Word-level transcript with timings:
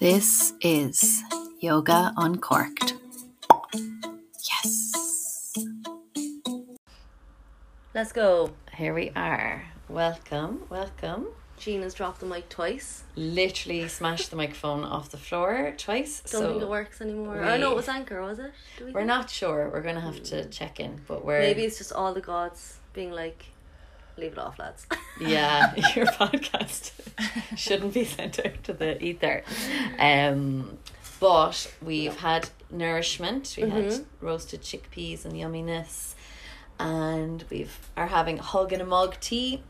This 0.00 0.54
is 0.62 1.22
Yoga 1.58 2.14
Uncorked. 2.16 2.94
Yes. 4.50 5.52
Let's 7.94 8.10
go. 8.10 8.52
Here 8.74 8.94
we 8.94 9.10
are. 9.14 9.66
Welcome, 9.90 10.62
welcome. 10.70 11.26
Jean 11.58 11.82
has 11.82 11.92
dropped 11.92 12.20
the 12.20 12.26
mic 12.26 12.48
twice. 12.48 13.02
Literally 13.14 13.86
smashed 13.88 14.30
the 14.30 14.36
microphone 14.36 14.84
off 14.84 15.10
the 15.10 15.18
floor 15.18 15.74
twice. 15.76 16.22
Don't 16.22 16.40
so 16.40 16.48
think 16.48 16.62
it 16.62 16.68
works 16.70 17.02
anymore. 17.02 17.38
we- 17.42 17.46
oh 17.46 17.58
no, 17.58 17.72
it 17.72 17.76
was 17.76 17.88
Anchor, 17.88 18.22
was 18.22 18.38
it? 18.38 18.52
We 18.78 18.86
we're 18.86 19.00
think? 19.00 19.06
not 19.06 19.28
sure. 19.28 19.68
We're 19.70 19.82
gonna 19.82 20.00
have 20.00 20.22
to 20.22 20.44
hmm. 20.44 20.48
check 20.48 20.80
in, 20.80 21.02
but 21.06 21.26
we're 21.26 21.40
Maybe 21.40 21.64
it's 21.64 21.76
just 21.76 21.92
all 21.92 22.14
the 22.14 22.22
gods 22.22 22.78
being 22.94 23.12
like, 23.12 23.44
leave 24.20 24.32
it 24.32 24.38
off, 24.38 24.58
lads. 24.58 24.86
yeah, 25.20 25.74
your 25.96 26.06
podcast 26.06 26.92
shouldn't 27.56 27.94
be 27.94 28.04
sent 28.04 28.38
out 28.44 28.62
to 28.64 28.72
the 28.72 29.02
ether. 29.02 29.42
Um, 29.98 30.78
but 31.18 31.72
we've 31.82 32.16
had 32.16 32.48
nourishment. 32.70 33.54
We 33.60 33.68
had 33.68 33.84
Mhm. 33.86 34.04
roasted 34.20 34.62
chickpeas 34.62 35.24
and 35.24 35.34
yumminess, 35.34 36.14
and 36.78 37.44
we've 37.50 37.78
are 37.96 38.06
having 38.06 38.38
a 38.38 38.42
hug 38.42 38.72
and 38.72 38.80
a 38.82 38.86
mug 38.86 39.16
tea, 39.20 39.62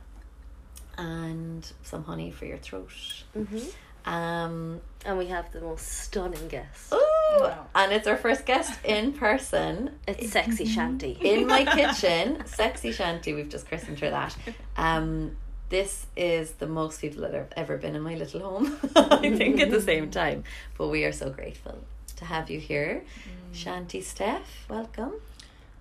and 0.98 1.70
some 1.82 2.04
honey 2.04 2.30
for 2.30 2.44
your 2.44 2.58
throat. 2.58 2.92
hmm 3.32 3.58
Um, 4.04 4.80
And 5.04 5.18
we 5.18 5.26
have 5.28 5.50
the 5.52 5.60
most 5.60 5.86
stunning 5.86 6.48
guest. 6.48 6.92
ooh, 6.92 7.00
Wow. 7.38 7.66
and 7.74 7.92
it's 7.92 8.06
our 8.06 8.16
first 8.16 8.44
guest 8.46 8.78
in 8.84 9.12
person 9.12 9.94
It's 10.08 10.30
sexy 10.32 10.64
Shanty. 10.66 11.18
in 11.20 11.46
my 11.46 11.64
kitchen, 11.76 12.42
sexy 12.46 12.92
shanty. 12.92 13.34
We've 13.34 13.48
just 13.48 13.66
christened 13.68 14.00
her 14.00 14.10
that. 14.10 14.36
Um, 14.76 15.36
this 15.68 16.06
is 16.16 16.52
the 16.52 16.66
most 16.66 17.00
people 17.00 17.22
that 17.22 17.32
have 17.34 17.52
ever 17.56 17.76
been 17.76 17.94
in 17.94 18.02
my 18.02 18.14
little 18.14 18.40
home. 18.40 18.76
I 18.96 19.30
think 19.36 19.60
at 19.60 19.70
the 19.70 19.80
same 19.80 20.10
time, 20.10 20.42
but 20.76 20.88
we 20.88 21.04
are 21.04 21.12
so 21.12 21.30
grateful 21.30 21.78
to 22.16 22.24
have 22.24 22.50
you 22.50 22.58
here, 22.58 23.04
Shanty 23.52 24.00
Steph. 24.00 24.66
Welcome. 24.68 25.12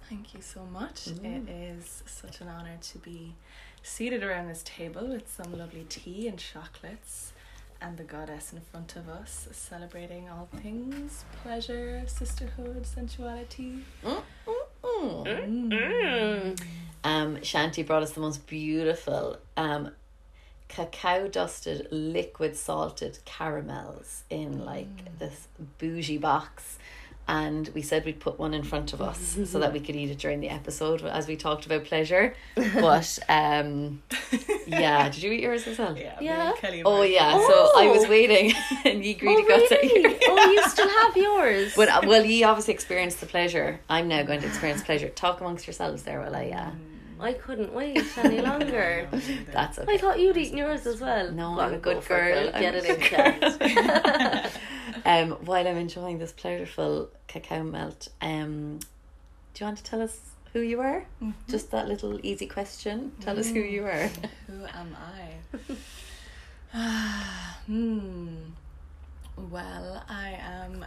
Thank 0.08 0.34
you 0.34 0.42
so 0.42 0.66
much. 0.66 1.06
Mm. 1.06 1.48
It 1.48 1.52
is 1.52 2.04
such 2.06 2.42
an 2.42 2.48
honor 2.48 2.78
to 2.82 2.98
be 3.00 3.34
seated 3.84 4.24
around 4.24 4.48
this 4.48 4.62
table 4.64 5.08
with 5.08 5.32
some 5.34 5.58
lovely 5.58 5.86
tea 5.90 6.28
and 6.28 6.38
chocolates 6.38 7.34
and 7.82 7.98
the 7.98 8.04
goddess 8.04 8.54
in 8.54 8.62
front 8.62 8.96
of 8.96 9.08
us, 9.08 9.48
celebrating 9.52 10.30
all 10.30 10.50
things 10.62 11.24
pleasure, 11.44 12.04
sisterhood, 12.08 12.86
sensuality. 12.86 13.84
Mm, 14.04 14.22
mm, 14.48 15.26
mm. 15.26 15.70
Mm. 15.70 16.62
Um, 17.04 17.42
Shanty 17.44 17.84
brought 17.84 18.04
us 18.04 18.12
the 18.12 18.20
most 18.20 18.46
beautiful 18.48 19.38
um, 19.56 19.92
cacao 20.68 21.28
dusted 21.28 21.88
liquid 21.92 22.56
salted 22.56 23.20
caramels 23.26 24.24
in 24.30 24.66
like 24.66 25.18
this 25.20 25.48
bougie 25.78 26.18
box. 26.18 26.79
And 27.32 27.70
we 27.76 27.84
said 27.84 28.06
we'd 28.06 28.20
put 28.20 28.40
one 28.40 28.56
in 28.56 28.64
front 28.64 28.92
of 28.92 29.04
us 29.04 29.38
so 29.46 29.60
that 29.60 29.72
we 29.72 29.80
could 29.80 29.96
eat 29.96 30.10
it 30.10 30.18
during 30.18 30.40
the 30.40 30.50
episode 30.50 31.04
as 31.06 31.28
we 31.28 31.36
talked 31.36 31.68
about 31.68 31.86
pleasure. 31.86 32.34
But 32.90 33.20
um, 33.30 34.02
yeah, 34.66 35.10
did 35.10 35.22
you 35.22 35.32
eat 35.34 35.42
yours 35.42 35.68
as 35.68 35.78
well? 35.78 35.96
Yeah, 35.96 36.18
Yeah. 36.20 36.38
me 36.38 36.50
and 36.50 36.58
Kelly 36.58 36.84
Oh 36.84 37.00
were- 37.00 37.06
yeah, 37.06 37.34
so 37.38 37.72
I 37.78 37.86
was 37.88 38.06
Oh. 38.06 38.10
waiting 38.10 38.52
and 38.86 39.06
you 39.06 39.14
Oh, 39.16 39.20
greedy 39.20 39.48
got 39.48 39.60
it. 39.62 39.72
really? 39.94 40.18
oh, 40.28 40.52
you 40.52 40.64
still 40.70 40.90
have 40.90 41.16
yours. 41.16 41.74
But 41.76 41.90
uh, 41.90 42.02
well, 42.08 42.26
you 42.26 42.46
obviously 42.48 42.74
experienced 42.74 43.20
the 43.20 43.28
pleasure. 43.28 43.80
I'm 43.90 44.08
now 44.08 44.24
going 44.24 44.42
to 44.42 44.48
experience 44.48 44.82
pleasure. 44.82 45.10
Talk 45.10 45.40
amongst 45.40 45.68
yourselves 45.68 46.02
there 46.04 46.20
while 46.22 46.36
I. 46.36 46.50
Uh, 46.50 46.72
I 47.22 47.34
couldn't 47.34 47.74
wait 47.74 48.02
any 48.18 48.42
longer. 48.42 49.08
that's 49.54 49.78
okay. 49.78 49.94
I 49.94 49.98
thought 49.98 50.20
you'd 50.20 50.38
eaten 50.38 50.58
yours 50.58 50.88
as 50.88 51.00
well. 51.02 51.30
No, 51.32 51.52
Well, 51.52 51.62
I'm 51.68 51.74
a 51.74 51.78
good 51.78 52.02
for 52.02 52.16
it, 52.18 52.34
girl. 52.34 52.52
girl. 52.54 52.62
Get 52.62 52.76
it 52.76 52.86
in, 52.86 52.96
good 52.96 53.02
Kat. 53.12 54.60
Um, 55.06 55.32
while 55.46 55.68
I'm 55.68 55.78
enjoying 55.78 56.20
this 56.20 56.32
pleasureful 56.32 57.10
cacao 57.28 57.64
melt, 57.64 58.10
um, 58.22 58.80
do 59.54 59.64
you 59.64 59.66
want 59.66 59.78
to 59.78 59.84
tell 59.84 60.02
us 60.02 60.20
who 60.54 60.60
you 60.62 60.82
are? 60.82 61.06
Mhm. 61.22 61.34
Just 61.48 61.72
that 61.72 61.88
little 61.88 62.20
easy 62.24 62.48
question. 62.48 63.12
Tell 63.22 63.38
us 63.40 63.50
who 63.50 63.60
you 63.60 63.86
are. 63.86 64.10
Who 64.48 64.66
am 64.66 64.96
I? 66.74 66.78
hmm. 67.66 68.36
Well, 69.38 70.04
I 70.10 70.38
am 70.42 70.86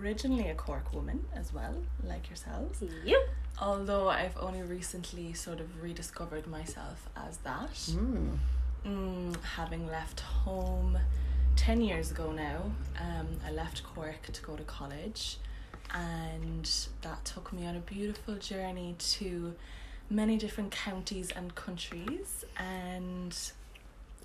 originally 0.00 0.48
a 0.48 0.54
Cork 0.54 0.92
woman 0.92 1.24
as 1.34 1.52
well, 1.52 1.74
like 2.02 2.28
yourselves. 2.28 2.82
Yep. 3.04 3.20
Although 3.60 4.08
I've 4.08 4.36
only 4.38 4.62
recently 4.62 5.32
sort 5.34 5.60
of 5.60 5.82
rediscovered 5.82 6.46
myself 6.46 7.08
as 7.16 7.38
that. 7.38 7.74
Mm. 7.74 8.38
Mm, 8.86 9.36
having 9.42 9.86
left 9.88 10.20
home 10.20 10.98
10 11.58 11.80
years 11.80 12.12
ago 12.12 12.30
now, 12.30 12.62
um, 13.00 13.26
I 13.44 13.50
left 13.50 13.82
Cork 13.82 14.22
to 14.32 14.42
go 14.42 14.54
to 14.54 14.62
college, 14.62 15.38
and 15.92 16.70
that 17.02 17.24
took 17.24 17.52
me 17.52 17.66
on 17.66 17.74
a 17.74 17.80
beautiful 17.80 18.36
journey 18.36 18.94
to 19.16 19.54
many 20.08 20.38
different 20.38 20.70
counties 20.70 21.32
and 21.32 21.52
countries, 21.56 22.44
and 22.56 23.36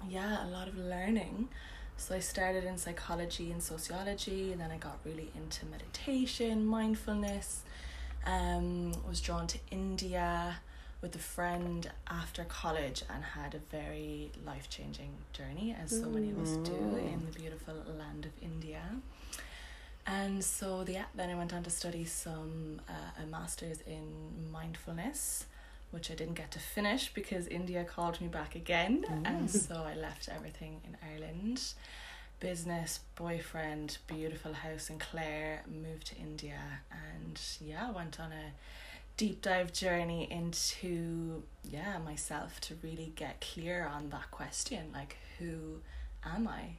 yeah, 0.08 0.46
a 0.46 0.50
lot 0.50 0.68
of 0.68 0.78
learning. 0.78 1.50
So 1.98 2.14
I 2.16 2.20
started 2.20 2.66
in 2.66 2.78
psychology 2.78 3.52
and 3.52 3.62
sociology, 3.64 4.52
and 4.52 4.62
then 4.62 4.70
I 4.70 4.78
got 4.78 5.00
really 5.04 5.32
into 5.36 5.66
meditation, 5.66 6.64
mindfulness. 6.64 7.64
Um, 8.28 8.94
was 9.10 9.20
drawn 9.20 9.48
to 9.48 9.58
India 9.72 10.58
with 11.04 11.16
a 11.16 11.20
friend 11.20 11.92
after 12.08 12.44
college 12.46 13.04
and 13.14 13.22
had 13.24 13.54
a 13.54 13.60
very 13.70 14.32
life 14.46 14.70
changing 14.70 15.12
journey, 15.34 15.76
as 15.84 15.92
so 15.92 16.08
many 16.10 16.32
of 16.32 16.40
us 16.40 16.54
do 16.68 16.72
Mm. 16.72 17.14
in 17.14 17.26
the 17.30 17.40
beautiful 17.40 17.76
land 18.00 18.26
of 18.26 18.32
India. 18.42 18.82
And 20.08 20.44
so 20.44 20.84
the, 20.86 21.00
then 21.14 21.30
I 21.30 21.36
went 21.36 21.54
on 21.54 21.62
to 21.64 21.70
study 21.70 22.06
some 22.06 22.82
uh, 22.90 23.22
a 23.22 23.26
master's 23.26 23.82
in 23.82 24.08
mindfulness, 24.52 25.46
which 25.92 26.10
I 26.10 26.16
didn't 26.16 26.36
get 26.36 26.52
to 26.52 26.60
finish 26.60 27.14
because 27.14 27.48
India 27.48 27.84
called 27.84 28.20
me 28.22 28.28
back 28.28 28.56
again, 28.56 29.06
and 29.26 29.50
so 29.52 29.76
I 29.86 29.96
left 29.96 30.30
everything 30.30 30.82
in 30.88 30.98
Ireland. 31.12 31.62
Business, 32.40 33.00
boyfriend, 33.16 33.98
beautiful 34.08 34.54
house 34.54 34.90
in 34.90 35.00
Clare, 35.00 35.64
moved 35.68 36.08
to 36.08 36.16
India, 36.16 36.60
and 36.92 37.40
yeah, 37.62 37.92
went 37.92 38.20
on 38.20 38.32
a 38.32 38.52
deep 39.18 39.42
dive 39.42 39.72
journey 39.72 40.28
into 40.32 41.44
yeah 41.64 41.98
myself 42.00 42.60
to 42.60 42.76
really 42.82 43.14
get 43.16 43.40
clear 43.54 43.86
on 43.86 44.10
that 44.10 44.30
question 44.32 44.86
like 44.94 45.18
who 45.40 45.80
am 46.26 46.48
i? 46.48 46.78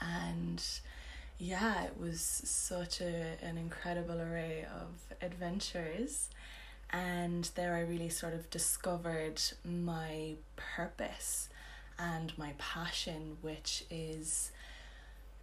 And 0.00 0.62
yeah 1.38 1.84
it 1.84 1.98
was 2.00 2.20
such 2.20 3.00
a 3.00 3.36
an 3.42 3.56
incredible 3.58 4.20
array 4.20 4.64
of 4.64 5.14
adventures. 5.22 6.28
And 6.90 7.50
there 7.54 7.74
i 7.74 7.80
really 7.80 8.08
sort 8.08 8.34
of 8.34 8.48
discovered 8.50 9.40
my 9.64 10.34
purpose 10.56 11.48
and 11.98 12.36
my 12.38 12.54
passion 12.58 13.36
which 13.42 13.84
is 13.90 14.50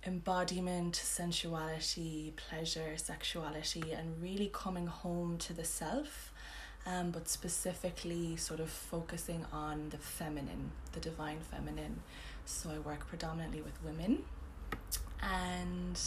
embodiment, 0.06 0.96
sensuality, 0.96 2.34
pleasure, 2.36 2.96
sexuality, 2.98 3.92
and 3.92 4.22
really 4.22 4.50
coming 4.54 4.88
home 4.88 5.38
to 5.40 5.54
the 5.54 5.64
self, 5.64 6.32
um, 6.86 7.10
but 7.12 7.28
specifically 7.28 8.36
sort 8.36 8.60
of 8.60 8.70
focusing 8.70 9.46
on 9.52 9.90
the 9.90 9.98
feminine, 9.98 10.72
the 10.94 11.00
divine 11.00 11.40
feminine. 11.40 12.02
So 12.46 12.70
I 12.70 12.80
work 12.80 13.08
predominantly 13.08 13.62
with 13.62 13.84
women, 13.84 14.24
and 15.22 16.00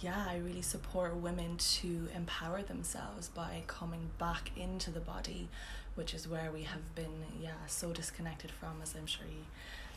yeah, 0.00 0.26
I 0.28 0.36
really 0.36 0.60
support 0.62 1.16
women 1.16 1.56
to 1.56 2.08
empower 2.14 2.62
themselves 2.62 3.28
by 3.28 3.62
coming 3.66 4.10
back 4.18 4.50
into 4.56 4.90
the 4.90 5.00
body, 5.00 5.48
which 5.94 6.12
is 6.12 6.28
where 6.28 6.50
we 6.52 6.64
have 6.64 6.94
been, 6.94 7.24
yeah, 7.40 7.52
so 7.66 7.92
disconnected 7.92 8.50
from, 8.50 8.80
as 8.82 8.94
I'm 8.94 9.06
sure 9.06 9.24
you 9.26 9.46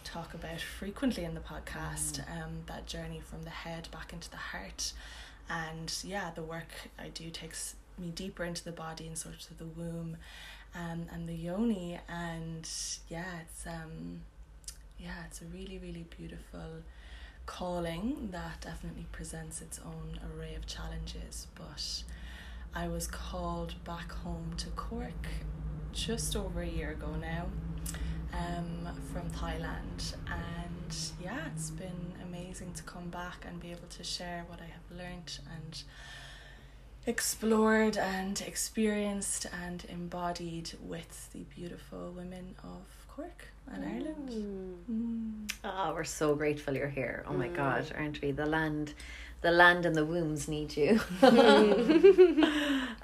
talk 0.07 0.33
about 0.33 0.61
frequently 0.61 1.25
in 1.25 1.33
the 1.33 1.41
podcast 1.41 2.19
um, 2.31 2.59
that 2.67 2.85
journey 2.85 3.19
from 3.19 3.43
the 3.43 3.49
head 3.49 3.89
back 3.91 4.13
into 4.13 4.29
the 4.31 4.37
heart. 4.37 4.93
And 5.49 5.93
yeah 6.03 6.31
the 6.33 6.43
work 6.43 6.67
i 6.99 7.07
do 7.09 7.29
takes 7.29 7.75
me 7.97 8.09
deeper 8.09 8.43
into 8.43 8.63
the 8.63 8.71
body 8.71 9.07
and 9.07 9.17
sort 9.17 9.35
of 9.49 9.57
the 9.57 9.65
womb 9.65 10.17
um, 10.75 11.07
and 11.13 11.27
the 11.27 11.33
yoni. 11.33 11.99
And 12.07 12.69
yeah 13.09 13.39
it's 13.41 13.67
um 13.67 14.21
yeah 14.97 15.25
it's 15.25 15.41
a 15.41 15.45
really 15.45 15.77
really 15.77 16.05
beautiful 16.17 16.83
calling 17.45 18.29
that 18.31 18.61
definitely 18.61 19.07
presents 19.11 19.61
its 19.61 19.79
own 19.85 20.19
array 20.29 20.55
of 20.55 20.65
challenges. 20.65 21.47
But 21.55 22.03
i 22.73 22.87
was 22.87 23.07
called 23.07 23.73
back 23.83 24.11
home 24.11 24.51
to 24.57 24.67
cork 24.71 25.27
just 25.93 26.35
over 26.35 26.61
a 26.61 26.67
year 26.67 26.91
ago 26.91 27.15
now 27.19 27.45
um, 28.33 28.87
from 29.13 29.29
Thailand. 29.31 30.15
And 30.27 30.95
yeah, 31.23 31.45
it's 31.53 31.69
been 31.71 32.13
amazing 32.23 32.73
to 32.73 32.83
come 32.83 33.09
back 33.09 33.45
and 33.47 33.59
be 33.59 33.71
able 33.71 33.87
to 33.89 34.03
share 34.03 34.43
what 34.47 34.59
I 34.61 34.65
have 34.65 34.97
learnt 34.97 35.39
and 35.55 35.83
explored 37.05 37.97
and 37.97 38.41
experienced 38.41 39.45
and 39.65 39.85
embodied 39.89 40.71
with 40.81 41.29
the 41.31 41.43
beautiful 41.55 42.11
women 42.11 42.55
of 42.63 42.83
Cork 43.07 43.47
and 43.73 43.83
Ireland. 43.85 44.29
Mm. 44.91 45.51
Oh, 45.63 45.93
we're 45.93 46.03
so 46.03 46.35
grateful 46.35 46.75
you're 46.75 46.89
here. 46.89 47.23
Oh 47.27 47.33
my 47.33 47.47
Mm. 47.49 47.55
God, 47.55 47.91
aren't 47.97 48.21
we? 48.21 48.31
The 48.31 48.45
land, 48.45 48.93
the 49.41 49.51
land 49.51 49.85
and 49.85 49.95
the 49.95 50.05
wombs 50.05 50.47
need 50.47 50.75
you. 50.75 50.99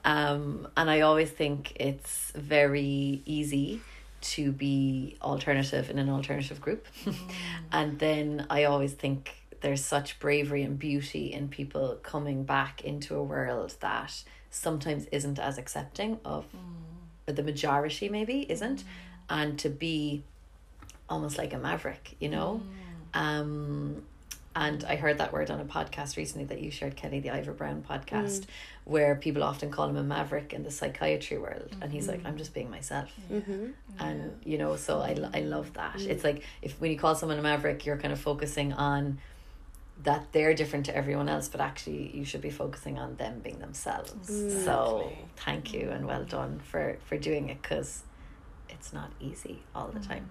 um, 0.06 0.68
and 0.78 0.90
I 0.90 1.02
always 1.02 1.30
think 1.32 1.74
it's 1.80 2.32
very 2.36 3.22
easy 3.26 3.82
to 4.24 4.52
be 4.52 5.18
alternative 5.22 5.90
in 5.90 6.00
an 6.00 6.10
alternative 6.10 6.62
group. 6.62 6.88
and 7.72 8.00
then 8.00 8.46
I 8.50 8.64
always 8.64 8.94
think 8.94 9.36
there's 9.62 9.84
such 9.84 10.20
bravery 10.20 10.64
and 10.64 10.80
beauty 10.80 11.32
in 11.34 11.50
people 11.50 11.98
coming 12.04 12.44
back 12.44 12.84
into 12.84 13.16
a 13.16 13.24
world 13.24 13.76
that 13.82 14.24
sometimes 14.50 15.06
isn't 15.12 15.40
as 15.40 15.58
accepting 15.58 16.20
of 16.26 16.46
or 17.28 17.34
the 17.34 17.44
majority 17.44 18.10
maybe 18.10 18.50
isn't. 18.50 18.84
And 19.30 19.58
to 19.60 19.70
be 19.70 20.24
almost 21.10 21.38
like 21.38 21.54
a 21.54 21.58
maverick 21.58 22.16
you 22.20 22.30
know? 22.30 22.62
Um 23.14 24.04
and 24.56 24.84
I 24.84 24.96
heard 24.96 25.18
that 25.18 25.34
word 25.34 25.50
on 25.50 25.60
a 25.60 25.66
podcast 25.66 26.16
recently 26.16 26.46
that 26.46 26.62
you 26.62 26.70
shared, 26.70 26.96
Kelly, 26.96 27.20
the 27.20 27.32
Ivor 27.32 27.54
Browne 27.54 27.84
mm. 27.84 27.86
podcast, 27.88 28.46
where 28.86 29.16
people 29.16 29.44
often 29.44 29.72
call 29.72 29.90
him 29.90 29.98
a 29.98 30.04
maverick 30.04 30.54
in 30.54 30.64
the 30.64 30.70
psychiatry 30.70 31.38
world. 31.40 31.76
And 31.82 31.92
he's 31.92 32.08
like, 32.08 32.20
mm-hmm. 32.20 32.28
I'm 32.28 32.38
just 32.38 32.54
being 32.54 32.70
myself. 32.70 33.12
Mm-hmm. 33.32 33.72
And, 34.00 34.40
you 34.44 34.60
know, 34.60 34.76
so 34.76 35.00
I, 35.00 35.18
I 35.34 35.42
love 35.42 35.74
that. 35.74 35.96
Mm. 35.96 36.08
It's 36.08 36.24
like 36.24 36.44
if 36.62 36.80
when 36.80 36.92
you 36.92 36.98
call 36.98 37.16
someone 37.16 37.40
a 37.40 37.42
maverick, 37.42 37.86
you're 37.86 37.98
kind 37.98 38.14
of 38.14 38.20
focusing 38.20 38.74
on 38.74 39.18
that 40.04 40.32
they're 40.34 40.54
different 40.54 40.86
to 40.88 40.96
everyone 40.96 41.30
else, 41.30 41.48
but 41.48 41.62
actually 41.62 42.12
you 42.14 42.26
should 42.26 42.42
be 42.42 42.50
focusing 42.50 43.00
on 43.00 43.16
them 43.16 43.40
being 43.40 43.60
themselves. 43.60 44.28
So 44.64 45.12
thank 45.38 45.74
you 45.74 45.90
and 45.90 46.06
well 46.06 46.26
done 46.26 46.60
for, 46.60 46.98
for 47.06 47.18
doing 47.18 47.50
it 47.50 47.62
because 47.62 48.04
it's 48.70 48.92
not 48.92 49.12
easy 49.20 49.64
all 49.74 49.88
the 49.88 50.00
mm. 50.00 50.08
time. 50.08 50.28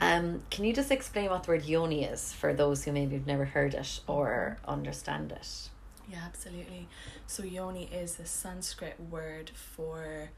Um, 0.00 0.42
can 0.50 0.64
you 0.64 0.72
just 0.72 0.90
explain 0.90 1.30
what 1.30 1.44
the 1.44 1.52
word 1.52 1.64
yoni 1.64 2.04
is 2.04 2.32
for 2.32 2.52
those 2.52 2.84
who 2.84 2.92
maybe 2.92 3.16
have 3.16 3.26
never 3.26 3.46
heard 3.46 3.74
it 3.74 4.00
or 4.06 4.58
understand 4.66 5.32
it? 5.32 5.68
Yeah, 6.10 6.22
absolutely. 6.24 6.88
So 7.26 7.42
yoni 7.42 7.88
is 7.92 8.16
the 8.16 8.26
Sanskrit 8.26 9.00
word 9.10 9.50
for 9.54 10.30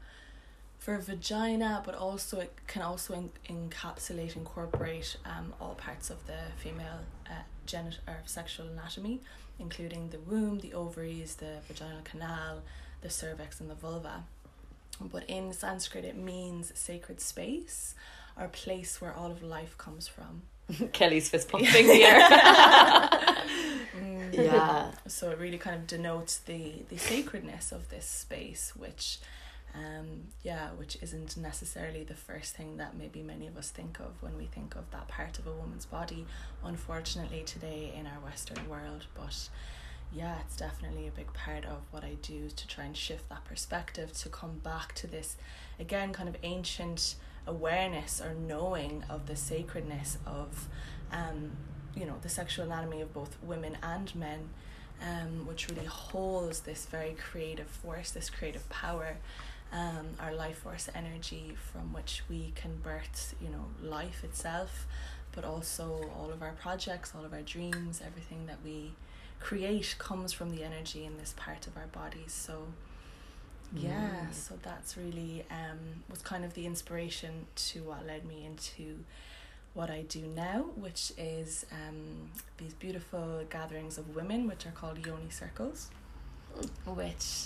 for 0.79 0.97
vagina, 0.97 1.83
but 1.85 1.93
also 1.93 2.39
it 2.39 2.53
can 2.67 2.81
also 2.81 3.13
en- 3.13 3.31
encapsulate, 3.49 4.37
incorporate 4.37 5.17
um, 5.25 5.53
all 5.59 5.75
parts 5.75 6.09
of 6.09 6.25
the 6.25 6.37
female 6.55 7.01
uh, 7.27 7.33
genital 7.65 7.99
or 8.07 8.21
sexual 8.25 8.65
anatomy, 8.67 9.19
including 9.59 10.09
the 10.09 10.19
womb, 10.19 10.59
the 10.59 10.73
ovaries, 10.73 11.35
the 11.35 11.57
vaginal 11.67 12.01
canal, 12.05 12.61
the 13.01 13.09
cervix, 13.09 13.59
and 13.59 13.69
the 13.69 13.75
vulva. 13.75 14.23
But 15.01 15.25
in 15.29 15.51
Sanskrit, 15.51 16.05
it 16.05 16.17
means 16.17 16.71
sacred 16.75 17.19
space 17.19 17.93
or 18.39 18.47
place 18.47 19.01
where 19.01 19.13
all 19.13 19.31
of 19.31 19.43
life 19.43 19.77
comes 19.77 20.07
from. 20.07 20.43
Kelly's 20.93 21.29
fist 21.29 21.49
pumping 21.51 21.85
here. 21.85 22.19
yeah. 24.31 24.91
so 25.07 25.31
it 25.31 25.39
really 25.39 25.57
kind 25.57 25.75
of 25.75 25.87
denotes 25.87 26.37
the 26.37 26.83
the 26.89 26.97
sacredness 26.97 27.71
of 27.71 27.89
this 27.89 28.05
space 28.05 28.73
which 28.75 29.19
um 29.75 30.21
yeah 30.43 30.69
which 30.77 30.97
isn't 31.01 31.35
necessarily 31.37 32.03
the 32.03 32.13
first 32.15 32.55
thing 32.55 32.77
that 32.77 32.95
maybe 32.95 33.21
many 33.21 33.47
of 33.47 33.57
us 33.57 33.69
think 33.69 33.99
of 33.99 34.21
when 34.21 34.37
we 34.37 34.45
think 34.45 34.75
of 34.75 34.89
that 34.91 35.07
part 35.07 35.37
of 35.39 35.47
a 35.47 35.51
woman's 35.51 35.85
body 35.85 36.25
unfortunately 36.63 37.43
today 37.45 37.91
in 37.97 38.05
our 38.07 38.19
western 38.23 38.67
world 38.69 39.05
but 39.15 39.49
yeah 40.13 40.35
it's 40.45 40.55
definitely 40.55 41.07
a 41.07 41.11
big 41.11 41.31
part 41.33 41.65
of 41.65 41.81
what 41.91 42.03
i 42.03 42.15
do 42.21 42.49
to 42.49 42.67
try 42.67 42.83
and 42.83 42.95
shift 42.97 43.27
that 43.29 43.43
perspective 43.45 44.11
to 44.13 44.29
come 44.29 44.57
back 44.63 44.93
to 44.95 45.05
this 45.07 45.35
again 45.79 46.13
kind 46.13 46.29
of 46.29 46.35
ancient 46.43 47.15
awareness 47.49 48.21
or 48.21 48.33
knowing 48.33 49.03
of 49.09 49.27
the 49.27 49.35
sacredness 49.35 50.17
of 50.25 50.67
um 51.11 51.51
you 51.95 52.05
know 52.05 52.15
the 52.21 52.29
sexual 52.29 52.65
anatomy 52.65 53.01
of 53.01 53.13
both 53.13 53.37
women 53.41 53.77
and 53.81 54.13
men 54.15 54.49
um, 55.01 55.47
which 55.47 55.69
really 55.69 55.85
holds 55.85 56.61
this 56.61 56.85
very 56.85 57.13
creative 57.13 57.67
force 57.67 58.11
this 58.11 58.29
creative 58.29 58.67
power 58.69 59.17
um, 59.71 60.07
our 60.19 60.33
life 60.33 60.59
force 60.59 60.89
energy 60.93 61.55
from 61.71 61.93
which 61.93 62.23
we 62.29 62.51
can 62.55 62.75
birth 62.77 63.35
you 63.41 63.49
know 63.49 63.65
life 63.81 64.23
itself 64.23 64.85
but 65.31 65.43
also 65.43 66.09
all 66.17 66.31
of 66.31 66.41
our 66.41 66.53
projects 66.53 67.13
all 67.17 67.25
of 67.25 67.33
our 67.33 67.41
dreams 67.41 68.01
everything 68.05 68.45
that 68.45 68.57
we 68.63 68.91
create 69.39 69.95
comes 69.97 70.33
from 70.33 70.49
the 70.49 70.63
energy 70.63 71.05
in 71.05 71.17
this 71.17 71.33
part 71.37 71.67
of 71.67 71.77
our 71.77 71.87
bodies. 71.87 72.31
So 72.31 72.67
yeah 73.75 74.25
Mm. 74.29 74.33
so 74.33 74.55
that's 74.63 74.97
really 74.97 75.45
um 75.51 75.79
was 76.09 76.21
kind 76.21 76.43
of 76.43 76.53
the 76.53 76.65
inspiration 76.65 77.45
to 77.55 77.83
what 77.83 78.05
led 78.05 78.25
me 78.25 78.45
into 78.45 79.03
what 79.75 79.91
I 79.91 80.01
do 80.01 80.21
now, 80.35 80.65
which 80.75 81.13
is 81.17 81.63
um, 81.71 82.31
these 82.57 82.73
beautiful 82.73 83.43
gatherings 83.51 83.99
of 83.99 84.15
women, 84.15 84.47
which 84.47 84.65
are 84.65 84.71
called 84.71 85.05
yoni 85.05 85.29
circles, 85.29 85.89
which, 86.87 87.45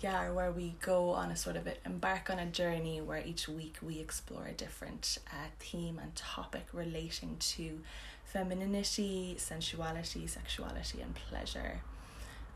yeah, 0.00 0.30
where 0.32 0.50
we 0.50 0.74
go 0.82 1.10
on 1.10 1.30
a 1.30 1.36
sort 1.36 1.54
of 1.56 1.68
a, 1.68 1.74
embark 1.86 2.28
on 2.30 2.40
a 2.40 2.46
journey 2.46 3.00
where 3.00 3.22
each 3.24 3.48
week 3.48 3.76
we 3.80 4.00
explore 4.00 4.46
a 4.46 4.52
different 4.52 5.18
uh, 5.28 5.46
theme 5.60 6.00
and 6.02 6.14
topic 6.16 6.66
relating 6.72 7.36
to 7.38 7.80
femininity, 8.24 9.36
sensuality, 9.38 10.26
sexuality, 10.26 11.00
and 11.00 11.14
pleasure. 11.14 11.80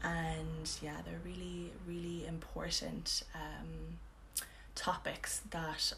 And 0.02 0.70
yeah, 0.82 0.98
they're 1.04 1.20
really, 1.25 1.72
really 1.87 2.26
important 2.26 3.22
um, 3.34 3.98
topics 4.75 5.40
that 5.50 5.93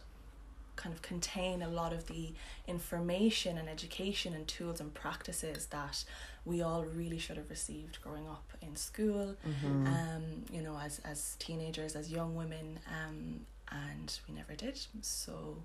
kind 0.77 0.95
of 0.95 1.03
contain 1.03 1.61
a 1.63 1.69
lot 1.69 1.93
of 1.93 2.07
the 2.07 2.33
information 2.69 3.59
and 3.59 3.69
education 3.69 4.33
and 4.35 4.47
tools 4.47 4.81
and 4.81 4.95
practices 4.95 5.67
that 5.67 6.05
we 6.45 6.63
all 6.63 6.85
really 6.85 7.19
should 7.19 7.37
have 7.37 7.51
received 7.51 8.01
growing 8.01 8.29
up 8.29 8.45
in 8.63 8.77
school 8.77 9.35
Mm-hmm. 9.47 9.87
um 9.89 10.23
you 10.53 10.63
know 10.63 10.79
as 10.81 11.01
as 11.05 11.35
teenagers 11.41 11.97
as 11.97 12.13
young 12.13 12.37
women 12.37 12.79
um 12.89 13.41
and 13.73 14.21
we 14.29 14.35
never 14.35 14.55
did 14.55 14.79
so 15.03 15.57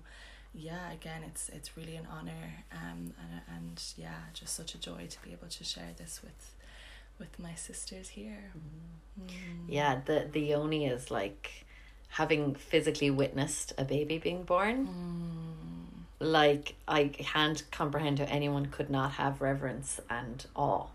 yeah 0.52 0.90
again 0.92 1.22
it's 1.24 1.48
it's 1.50 1.76
really 1.76 1.94
an 1.94 2.08
honor 2.10 2.64
um 2.72 3.14
and, 3.22 3.40
and 3.56 3.82
yeah 3.96 4.18
just 4.32 4.54
such 4.56 4.74
a 4.74 4.78
joy 4.78 5.06
to 5.08 5.22
be 5.22 5.30
able 5.30 5.46
to 5.48 5.62
share 5.62 5.92
this 5.96 6.20
with 6.24 6.54
with 7.18 7.38
my 7.38 7.54
sisters 7.54 8.08
here 8.10 8.52
Mm. 9.20 9.28
Yeah, 9.68 10.00
the 10.04 10.28
the 10.32 10.40
yoni 10.40 10.86
is 10.86 11.08
like 11.08 11.64
having 12.08 12.56
physically 12.56 13.10
witnessed 13.10 13.72
a 13.78 13.84
baby 13.84 14.18
being 14.18 14.42
born. 14.42 14.88
Mm. 14.88 16.26
Like 16.26 16.74
I 16.88 17.04
can't 17.08 17.62
comprehend 17.70 18.18
how 18.18 18.24
anyone 18.26 18.66
could 18.66 18.90
not 18.90 19.12
have 19.12 19.40
reverence 19.40 20.00
and 20.10 20.44
awe 20.56 20.86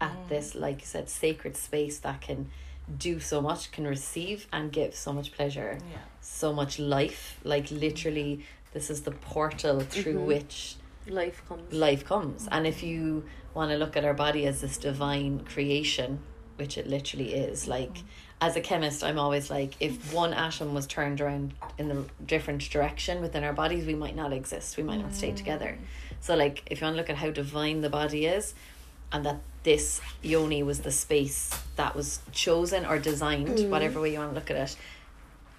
at 0.00 0.16
Mhm. 0.16 0.28
this, 0.28 0.54
like 0.56 0.80
you 0.80 0.86
said, 0.86 1.08
sacred 1.08 1.56
space 1.56 1.98
that 2.00 2.20
can 2.20 2.50
do 2.98 3.20
so 3.20 3.40
much, 3.40 3.70
can 3.70 3.86
receive 3.86 4.48
and 4.52 4.72
give 4.72 4.94
so 4.96 5.12
much 5.12 5.30
pleasure, 5.32 5.78
yeah 5.92 5.98
so 6.20 6.52
much 6.52 6.78
life. 6.80 7.38
Like 7.44 7.70
literally, 7.70 8.44
this 8.72 8.90
is 8.90 9.02
the 9.02 9.12
portal 9.12 9.78
through 9.80 10.20
Mhm. 10.22 10.26
which 10.26 10.74
Life 11.06 11.42
comes. 11.48 11.72
life 11.72 12.04
comes. 12.04 12.48
And 12.50 12.66
if 12.66 12.82
you 12.82 13.24
want 13.54 13.70
to 13.70 13.76
look 13.76 13.96
at 13.96 14.04
our 14.04 14.14
body 14.14 14.46
as 14.46 14.60
this 14.60 14.76
divine 14.76 15.40
creation, 15.40 16.20
which 16.56 16.78
it 16.78 16.86
literally 16.86 17.34
is, 17.34 17.66
like 17.66 17.98
as 18.40 18.56
a 18.56 18.60
chemist, 18.60 19.04
I'm 19.04 19.18
always 19.18 19.50
like, 19.50 19.74
if 19.80 20.14
one 20.14 20.32
atom 20.32 20.72
was 20.72 20.86
turned 20.86 21.20
around 21.20 21.52
in 21.76 21.88
the 21.88 22.04
different 22.24 22.70
direction 22.70 23.20
within 23.20 23.44
our 23.44 23.52
bodies, 23.52 23.86
we 23.86 23.94
might 23.94 24.16
not 24.16 24.32
exist. 24.32 24.78
We 24.78 24.82
might 24.82 25.00
not 25.00 25.14
stay 25.14 25.32
mm. 25.32 25.36
together. 25.36 25.78
So, 26.20 26.34
like, 26.36 26.62
if 26.66 26.80
you 26.80 26.86
want 26.86 26.94
to 26.94 26.98
look 26.98 27.10
at 27.10 27.16
how 27.16 27.30
divine 27.30 27.82
the 27.82 27.90
body 27.90 28.24
is, 28.24 28.54
and 29.12 29.26
that 29.26 29.40
this 29.62 30.00
yoni 30.22 30.62
was 30.62 30.80
the 30.80 30.90
space 30.90 31.50
that 31.76 31.94
was 31.94 32.20
chosen 32.32 32.86
or 32.86 32.98
designed, 32.98 33.48
mm. 33.48 33.68
whatever 33.68 34.00
way 34.00 34.12
you 34.12 34.18
want 34.18 34.30
to 34.30 34.34
look 34.34 34.50
at 34.50 34.56
it, 34.56 34.76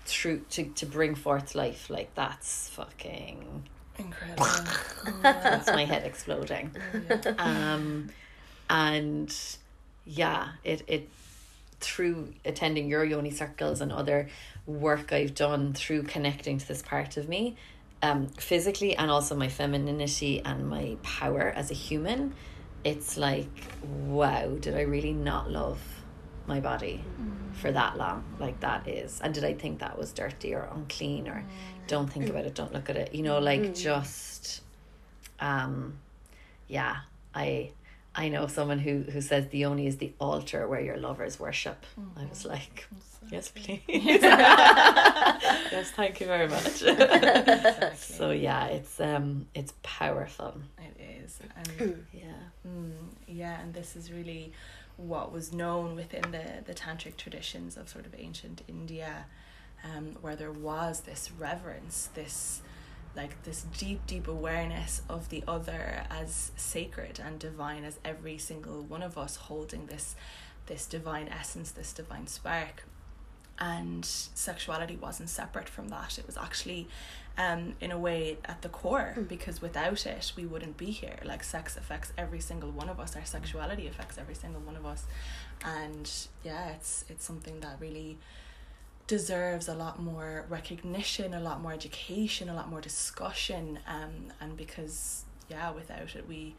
through 0.06 0.40
to, 0.50 0.64
to 0.64 0.86
bring 0.88 1.14
forth 1.14 1.54
life, 1.54 1.88
like 1.90 2.14
that's 2.16 2.70
fucking 2.70 3.68
incredible 4.02 4.46
Mm, 5.02 5.22
that's 5.24 5.68
my 5.68 5.86
head 5.86 6.04
exploding. 6.06 6.72
yeah. 7.10 7.34
Um, 7.38 8.10
and 8.70 9.36
yeah, 10.06 10.50
it 10.64 10.84
it 10.88 11.10
through 11.80 12.34
attending 12.46 12.88
your 12.90 13.04
yoni 13.04 13.32
circles 13.32 13.82
and 13.82 13.92
other 13.92 14.30
work 14.68 15.12
I've 15.12 15.34
done 15.34 15.74
through 15.74 16.04
connecting 16.04 16.60
to 16.60 16.68
this 16.68 16.82
part 16.84 17.18
of 17.18 17.28
me, 17.28 17.58
um, 18.04 18.28
physically 18.28 18.96
and 18.96 19.10
also 19.10 19.36
my 19.36 19.48
femininity 19.50 20.42
and 20.46 20.70
my 20.70 20.98
power 21.02 21.52
as 21.56 21.72
a 21.72 21.74
human, 21.74 22.34
it's 22.84 23.18
like 23.18 23.50
wow, 23.84 24.50
did 24.60 24.76
I 24.78 24.82
really 24.82 25.14
not 25.14 25.50
love 25.50 25.80
my 26.52 26.60
body 26.60 27.04
for 27.62 27.72
that 27.72 27.98
long? 27.98 28.24
Like 28.40 28.60
that 28.60 28.88
is, 28.88 29.22
and 29.24 29.34
did 29.34 29.46
I 29.52 29.54
think 29.54 29.80
that 29.80 29.98
was 29.98 30.12
dirty 30.12 30.54
or 30.54 30.64
unclean 30.76 31.28
or 31.28 31.44
don't 31.88 32.12
think 32.14 32.30
about 32.30 32.46
it, 32.46 32.54
don't 32.62 32.74
look 32.74 32.90
at 32.90 32.98
it, 32.98 33.16
you 33.16 33.24
know, 33.24 33.40
like 33.40 33.74
just 33.74 34.62
um 35.40 35.98
yeah 36.68 36.98
i 37.34 37.72
I 38.14 38.28
know 38.28 38.48
someone 38.48 38.80
who 38.80 39.04
who 39.14 39.22
says 39.22 39.48
the 39.48 39.60
yoni 39.60 39.88
is 39.88 39.98
the 39.98 40.12
altar 40.20 40.68
where 40.68 40.82
your 40.82 40.98
lovers 40.98 41.40
worship. 41.40 41.86
I 42.18 42.26
was 42.26 42.44
like, 42.44 42.86
yes, 43.32 43.50
please. 43.56 43.80
yes, 43.88 44.22
thank 45.96 46.20
you 46.20 46.28
very 46.28 46.50
much. 46.50 46.82
Exactly. 46.82 47.96
so 47.96 48.32
yeah, 48.32 48.66
it's 48.66 49.00
um, 49.00 49.46
it's 49.56 49.74
powerful. 49.82 50.56
It 50.78 50.98
is. 51.24 51.40
And 51.56 52.04
Yeah. 52.12 52.24
Mm, 52.68 52.92
yeah, 53.28 53.62
and 53.62 53.74
this 53.74 53.96
is 53.96 54.12
really 54.12 54.52
what 55.08 55.32
was 55.32 55.52
known 55.52 55.96
within 55.96 56.32
the, 56.32 56.64
the 56.66 56.74
tantric 56.74 57.18
traditions 57.18 57.78
of 57.78 57.90
sort 57.90 58.06
of 58.06 58.14
ancient 58.18 58.62
India, 58.68 59.26
um, 59.84 60.16
where 60.22 60.36
there 60.36 60.52
was 60.52 61.02
this 61.02 61.32
reverence, 61.32 62.10
this 62.14 62.62
like 63.16 63.44
this 63.44 63.66
deep, 63.78 64.06
deep 64.08 64.28
awareness 64.28 65.02
of 65.10 65.28
the 65.30 65.44
other 65.48 66.04
as 66.10 66.52
sacred 66.56 67.20
and 67.24 67.40
divine, 67.40 67.84
as 67.84 68.00
every 68.06 68.38
single 68.38 68.84
one 68.84 69.04
of 69.04 69.18
us 69.18 69.36
holding 69.36 69.88
this 69.88 70.16
this 70.68 70.86
divine 70.86 71.28
essence, 71.28 71.72
this 71.72 71.92
divine 71.92 72.28
spark. 72.28 72.84
And 73.60 74.06
sexuality 74.06 74.96
wasn't 74.96 75.30
separate 75.30 75.70
from 75.70 75.90
that. 75.90 76.18
It 76.18 76.26
was 76.26 76.38
actually 76.38 76.88
um, 77.38 77.76
in 77.80 77.92
a 77.92 77.98
way 77.98 78.38
at 78.46 78.62
the 78.62 78.70
core 78.70 79.16
because 79.28 79.62
without 79.62 80.06
it 80.06 80.34
we 80.36 80.46
wouldn't 80.46 80.78
be 80.78 80.92
here. 80.92 81.18
Like 81.24 81.44
sex 81.44 81.78
affects 81.78 82.12
every 82.18 82.40
single 82.40 82.72
one 82.72 82.90
of 82.90 83.00
us. 83.00 83.16
Our 83.16 83.26
sexuality 83.26 83.88
affects 83.88 84.18
every 84.18 84.36
single 84.36 84.62
one 84.62 84.76
of 84.76 84.86
us. 84.86 85.06
And 85.64 86.10
yeah 86.44 86.70
it's 86.70 87.06
it's 87.10 87.26
something 87.26 87.60
that 87.62 87.78
really 87.80 88.18
deserves 89.08 89.68
a 89.68 89.74
lot 89.74 90.02
more 90.02 90.46
recognition 90.48 91.34
a 91.34 91.40
lot 91.40 91.62
more 91.62 91.74
education 91.74 92.50
a 92.50 92.54
lot 92.54 92.70
more 92.70 92.82
discussion. 92.82 93.80
Um 93.88 94.34
and 94.40 94.58
because 94.58 95.26
yeah 95.50 95.72
without 95.72 96.16
it 96.16 96.28
we 96.28 96.56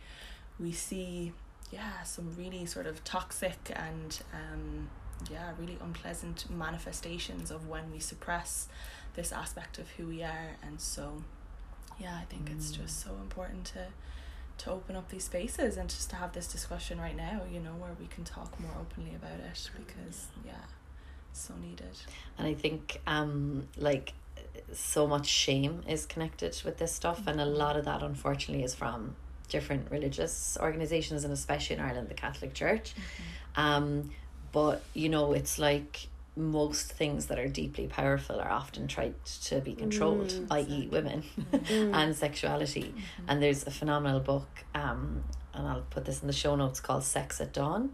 we 0.59 0.73
see 0.73 1.33
yeah 1.71 2.03
some 2.03 2.35
really 2.37 2.67
sort 2.67 2.87
of 2.87 3.03
toxic 3.05 3.73
and 3.75 4.23
um 4.33 4.89
yeah 5.31 5.53
really 5.59 5.79
unpleasant 5.83 6.51
manifestations 6.51 7.51
of 7.51 7.69
when 7.69 7.91
we 7.93 7.99
suppress 7.99 8.69
this 9.15 9.33
aspect 9.33 9.79
of 9.79 9.91
who 9.91 10.07
we 10.07 10.23
are. 10.23 10.57
And 10.63 10.81
so 10.81 11.23
yeah 12.01 12.19
i 12.21 12.25
think 12.25 12.51
it's 12.51 12.71
just 12.71 13.05
so 13.05 13.11
important 13.21 13.65
to 13.65 13.87
to 14.59 14.71
open 14.71 14.97
up 14.97 15.11
these 15.11 15.25
spaces 15.25 15.77
and 15.77 15.89
just 15.89 16.09
to 16.11 16.17
have 16.17 16.33
this 16.33 16.47
discussion 16.47 16.99
right 17.01 17.17
now 17.17 17.43
you 17.53 17.61
know 17.61 17.73
where 17.73 17.91
we 18.01 18.07
can 18.07 18.25
talk 18.25 18.59
more 18.59 18.73
openly 18.81 19.15
about 19.15 19.39
it 19.39 19.71
because 19.77 20.27
yeah 20.45 20.53
it's 21.33 21.41
so 21.41 21.55
needed. 21.55 21.97
And 22.39 22.47
I 22.47 22.55
think 22.55 23.01
um 23.07 23.67
like 23.77 24.13
so 24.73 25.07
much 25.07 25.27
shame 25.27 25.83
is 25.89 26.07
connected 26.07 26.61
with 26.65 26.77
this 26.79 26.93
stuff. 26.93 27.27
And 27.27 27.41
a 27.41 27.47
lot 27.47 27.77
of 27.77 27.87
that 27.87 28.03
unfortunately 28.03 28.65
is 28.65 28.75
from 28.75 29.17
different 29.49 29.91
religious 29.91 30.57
organizations 30.61 31.25
and 31.25 31.33
especially 31.33 31.77
in 31.77 31.83
Ireland 31.83 32.09
the 32.09 32.15
Catholic 32.15 32.53
Church. 32.53 32.95
Um 33.57 34.11
but 34.53 34.83
you 34.93 35.09
know 35.09 35.33
it's 35.33 35.59
like 35.59 36.09
most 36.37 36.93
things 36.93 37.27
that 37.27 37.39
are 37.39 37.49
deeply 37.49 37.87
powerful 37.87 38.41
are 38.41 38.51
often 38.51 38.89
tried 38.89 39.15
to 39.45 39.61
be 39.61 39.75
controlled, 39.75 40.29
Mm, 40.29 40.47
i.e. 40.51 40.89
women 40.91 41.23
Mm. 41.53 41.95
and 41.95 42.17
sexuality. 42.17 42.95
And 43.29 43.43
there's 43.43 43.67
a 43.67 43.71
phenomenal 43.71 44.21
book, 44.21 44.49
um, 44.75 45.25
and 45.53 45.69
I'll 45.69 45.83
put 45.91 46.07
this 46.07 46.23
in 46.23 46.27
the 46.29 46.33
show 46.33 46.57
notes 46.57 46.81
called 46.81 47.05
Sex 47.05 47.41
at 47.41 47.53
Dawn. 47.53 47.93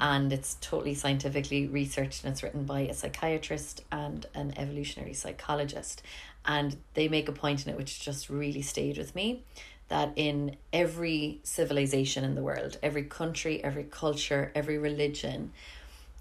And 0.00 0.32
it's 0.32 0.56
totally 0.60 0.94
scientifically 0.94 1.68
researched 1.68 2.24
and 2.24 2.32
it's 2.32 2.42
written 2.42 2.64
by 2.64 2.80
a 2.80 2.92
psychiatrist 2.94 3.84
and 3.92 4.26
an 4.34 4.52
evolutionary 4.56 5.14
psychologist. 5.14 6.02
And 6.44 6.76
they 6.94 7.08
make 7.08 7.28
a 7.28 7.32
point 7.32 7.64
in 7.66 7.72
it 7.72 7.76
which 7.76 8.00
just 8.00 8.28
really 8.28 8.62
stayed 8.62 8.98
with 8.98 9.14
me 9.14 9.42
that 9.88 10.12
in 10.16 10.56
every 10.72 11.38
civilization 11.44 12.24
in 12.24 12.34
the 12.34 12.42
world, 12.42 12.76
every 12.82 13.04
country, 13.04 13.62
every 13.62 13.84
culture, 13.84 14.50
every 14.54 14.76
religion, 14.78 15.52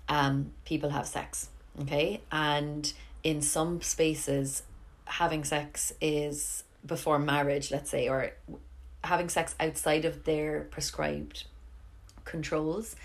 um, 0.07 0.51
people 0.65 0.91
have 0.91 1.07
sex. 1.07 1.49
Okay. 1.81 2.21
And 2.31 2.91
in 3.23 3.41
some 3.41 3.81
spaces, 3.81 4.63
having 5.05 5.43
sex 5.43 5.93
is 6.01 6.63
before 6.85 7.19
marriage, 7.19 7.71
let's 7.71 7.89
say, 7.89 8.07
or 8.07 8.31
having 9.03 9.29
sex 9.29 9.55
outside 9.59 10.05
of 10.05 10.23
their 10.23 10.61
prescribed 10.71 11.45
controls 12.23 12.95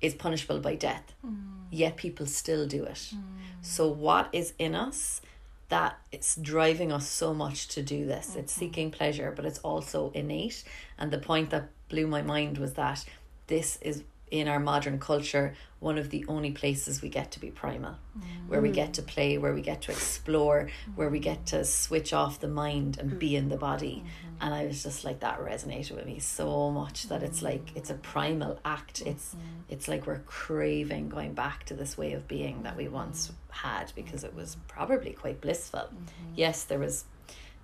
is 0.00 0.14
punishable 0.14 0.60
by 0.60 0.74
death. 0.74 1.12
Mm. 1.24 1.64
Yet 1.70 1.96
people 1.96 2.26
still 2.26 2.66
do 2.66 2.84
it. 2.84 3.12
Mm. 3.14 3.22
So, 3.62 3.88
what 3.88 4.28
is 4.32 4.54
in 4.58 4.74
us 4.74 5.20
that 5.68 5.98
it's 6.10 6.36
driving 6.36 6.90
us 6.90 7.06
so 7.08 7.34
much 7.34 7.68
to 7.68 7.82
do 7.82 8.06
this? 8.06 8.34
It's 8.36 8.52
seeking 8.52 8.90
pleasure, 8.90 9.32
but 9.34 9.44
it's 9.44 9.58
also 9.60 10.10
innate. 10.14 10.64
And 10.98 11.10
the 11.10 11.18
point 11.18 11.50
that 11.50 11.68
blew 11.88 12.06
my 12.06 12.22
mind 12.22 12.58
was 12.58 12.74
that 12.74 13.04
this 13.46 13.78
is 13.82 14.02
in 14.30 14.48
our 14.48 14.60
modern 14.60 14.98
culture 14.98 15.54
one 15.80 15.96
of 15.96 16.10
the 16.10 16.24
only 16.28 16.50
places 16.50 17.00
we 17.00 17.08
get 17.08 17.30
to 17.32 17.40
be 17.40 17.50
primal. 17.50 17.96
Mm. 18.16 18.48
Where 18.48 18.60
we 18.60 18.70
get 18.70 18.90
mm. 18.90 18.94
to 18.94 19.02
play 19.02 19.38
where 19.38 19.54
we 19.54 19.62
get 19.62 19.80
to 19.82 19.92
explore 19.92 20.68
where 20.94 21.08
we 21.08 21.18
mm. 21.18 21.22
get 21.22 21.46
to 21.46 21.64
switch 21.64 22.12
off 22.12 22.38
the 22.38 22.48
mind 22.48 22.98
and 23.00 23.18
be 23.18 23.34
in 23.34 23.48
the 23.48 23.56
body. 23.56 24.04
Mm-hmm. 24.04 24.36
And 24.42 24.54
i 24.54 24.66
was 24.66 24.82
just 24.82 25.04
like 25.04 25.20
that 25.20 25.40
resonated 25.40 25.92
with 25.92 26.06
me 26.06 26.18
so 26.18 26.70
much 26.70 27.08
that 27.08 27.22
it's 27.22 27.42
like 27.42 27.74
it's 27.74 27.90
a 27.90 27.94
primal 27.94 28.60
act. 28.64 29.02
It's 29.04 29.34
mm-hmm. 29.34 29.46
it's 29.70 29.88
like 29.88 30.06
we're 30.06 30.20
craving 30.20 31.08
going 31.08 31.32
back 31.32 31.64
to 31.64 31.74
this 31.74 31.96
way 31.96 32.12
of 32.12 32.28
being 32.28 32.62
that 32.62 32.76
we 32.76 32.84
mm-hmm. 32.84 32.94
once 32.94 33.32
had 33.50 33.92
because 33.96 34.22
it 34.22 34.34
was 34.34 34.56
probably 34.68 35.12
quite 35.12 35.40
blissful. 35.40 35.88
Yes 36.36 36.64
there 36.64 36.78
was 36.78 37.04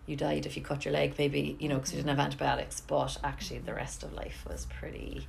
you 0.07 0.17
died 0.17 0.47
if 0.47 0.57
you 0.57 0.63
cut 0.63 0.85
your 0.85 0.95
leg 0.95 1.15
maybe 1.19 1.57
you 1.59 1.69
know 1.69 1.77
because 1.77 1.93
you 1.93 1.99
didn't 1.99 2.11
have 2.11 2.25
antibiotics 2.25 2.81
but 2.81 3.19
actually 3.25 3.59
the 3.59 3.75
rest 3.75 4.05
of 4.05 4.13
life 4.13 4.45
was 4.49 4.67
pretty 4.67 5.27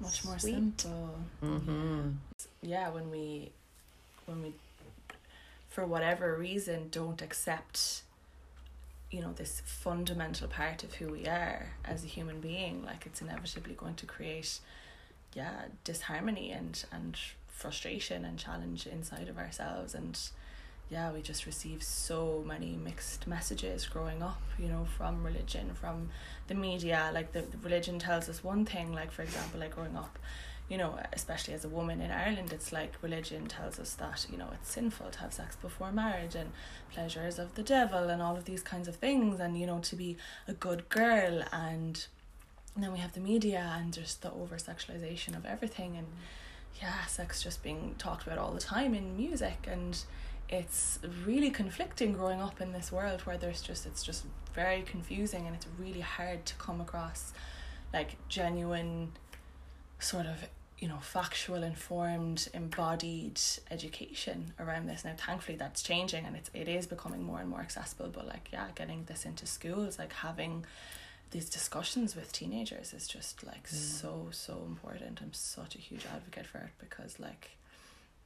much 0.00 0.24
more 0.24 0.38
Sweet. 0.38 0.54
simple 0.54 1.14
mm-hmm. 1.42 2.10
yeah 2.62 2.88
when 2.88 3.10
we 3.10 3.50
when 4.26 4.42
we 4.42 4.52
for 5.68 5.86
whatever 5.86 6.36
reason 6.36 6.88
don't 6.90 7.22
accept 7.22 8.02
you 9.10 9.20
know 9.20 9.32
this 9.32 9.62
fundamental 9.64 10.48
part 10.48 10.82
of 10.84 10.94
who 10.94 11.08
we 11.08 11.26
are 11.26 11.72
as 11.84 12.04
a 12.04 12.06
human 12.06 12.40
being 12.40 12.84
like 12.84 13.04
it's 13.06 13.20
inevitably 13.20 13.74
going 13.74 13.94
to 13.94 14.06
create 14.06 14.60
yeah 15.34 15.64
disharmony 15.84 16.50
and 16.50 16.84
and 16.92 17.18
frustration 17.48 18.24
and 18.24 18.38
challenge 18.38 18.86
inside 18.86 19.28
of 19.28 19.36
ourselves 19.36 19.94
and 19.94 20.30
yeah 20.90 21.12
we 21.12 21.22
just 21.22 21.46
receive 21.46 21.82
so 21.82 22.44
many 22.46 22.76
mixed 22.76 23.26
messages 23.26 23.86
growing 23.86 24.22
up 24.22 24.40
you 24.58 24.68
know 24.68 24.86
from 24.96 25.24
religion 25.24 25.70
from 25.74 26.10
the 26.48 26.54
media. 26.54 27.10
Like 27.14 27.32
the, 27.32 27.42
the 27.42 27.58
religion 27.58 27.98
tells 27.98 28.28
us 28.28 28.42
one 28.42 28.64
thing 28.66 28.92
like 28.92 29.12
for 29.12 29.22
example 29.22 29.60
like 29.60 29.74
growing 29.74 29.96
up 29.96 30.18
you 30.68 30.76
know 30.76 30.98
especially 31.12 31.54
as 31.54 31.64
a 31.64 31.68
woman 31.68 32.00
in 32.00 32.10
Ireland 32.10 32.52
it's 32.52 32.72
like 32.72 32.92
religion 33.02 33.46
tells 33.46 33.78
us 33.78 33.94
that 33.94 34.26
you 34.30 34.36
know 34.36 34.48
it's 34.52 34.70
sinful 34.70 35.10
to 35.10 35.18
have 35.20 35.32
sex 35.32 35.56
before 35.56 35.92
marriage 35.92 36.34
and 36.34 36.50
pleasures 36.92 37.38
of 37.38 37.54
the 37.54 37.62
devil 37.62 38.08
and 38.08 38.20
all 38.20 38.36
of 38.36 38.44
these 38.44 38.62
kinds 38.62 38.88
of 38.88 38.96
things 38.96 39.40
and 39.40 39.58
you 39.58 39.66
know 39.66 39.78
to 39.78 39.96
be 39.96 40.16
a 40.48 40.52
good 40.52 40.88
girl. 40.88 41.42
And 41.52 42.04
and 42.74 42.84
then 42.84 42.92
we 42.92 42.98
have 42.98 43.12
the 43.12 43.20
media 43.20 43.74
and 43.78 43.92
just 43.92 44.22
the 44.22 44.32
over 44.32 44.56
sexualization 44.56 45.36
of 45.36 45.44
everything 45.44 45.96
and 45.96 46.06
yeah 46.80 47.04
sex 47.06 47.42
just 47.42 47.62
being 47.62 47.94
talked 47.98 48.24
about 48.26 48.38
all 48.38 48.52
the 48.52 48.60
time 48.60 48.94
in 48.94 49.16
music. 49.16 49.66
And 49.70 50.02
it's 50.50 50.98
really 51.24 51.50
conflicting 51.50 52.12
growing 52.12 52.42
up 52.42 52.60
in 52.60 52.72
this 52.72 52.90
world 52.90 53.20
where 53.22 53.38
there's 53.38 53.62
just 53.62 53.86
it's 53.86 54.02
just 54.02 54.24
very 54.52 54.82
confusing 54.82 55.46
and 55.46 55.54
it's 55.54 55.66
really 55.78 56.00
hard 56.00 56.44
to 56.44 56.54
come 56.56 56.80
across 56.80 57.32
like 57.94 58.16
genuine 58.28 59.12
sort 60.00 60.26
of 60.26 60.48
you 60.80 60.88
know 60.88 60.98
factual 61.00 61.62
informed 61.62 62.48
embodied 62.52 63.40
education 63.70 64.52
around 64.58 64.88
this. 64.88 65.04
Now 65.04 65.14
thankfully 65.16 65.56
that's 65.56 65.82
changing 65.82 66.24
and 66.26 66.34
it's 66.34 66.50
it 66.52 66.68
is 66.68 66.86
becoming 66.86 67.22
more 67.22 67.40
and 67.40 67.48
more 67.48 67.60
accessible 67.60 68.10
but 68.12 68.26
like 68.26 68.48
yeah 68.52 68.66
getting 68.74 69.04
this 69.04 69.24
into 69.24 69.46
schools 69.46 69.98
like 69.98 70.12
having 70.12 70.64
these 71.30 71.48
discussions 71.48 72.16
with 72.16 72.32
teenagers 72.32 72.92
is 72.92 73.06
just 73.06 73.46
like 73.46 73.68
mm. 73.68 73.74
so 73.74 74.28
so 74.32 74.64
important. 74.66 75.20
I'm 75.22 75.32
such 75.32 75.76
a 75.76 75.78
huge 75.78 76.06
advocate 76.12 76.46
for 76.46 76.58
it 76.58 76.70
because 76.80 77.20
like 77.20 77.50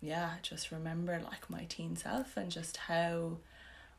yeah 0.04 0.30
just 0.42 0.70
remember 0.70 1.20
like 1.25 1.49
my 1.49 1.64
teen 1.68 1.96
self 1.96 2.37
and 2.37 2.50
just 2.50 2.76
how 2.76 3.38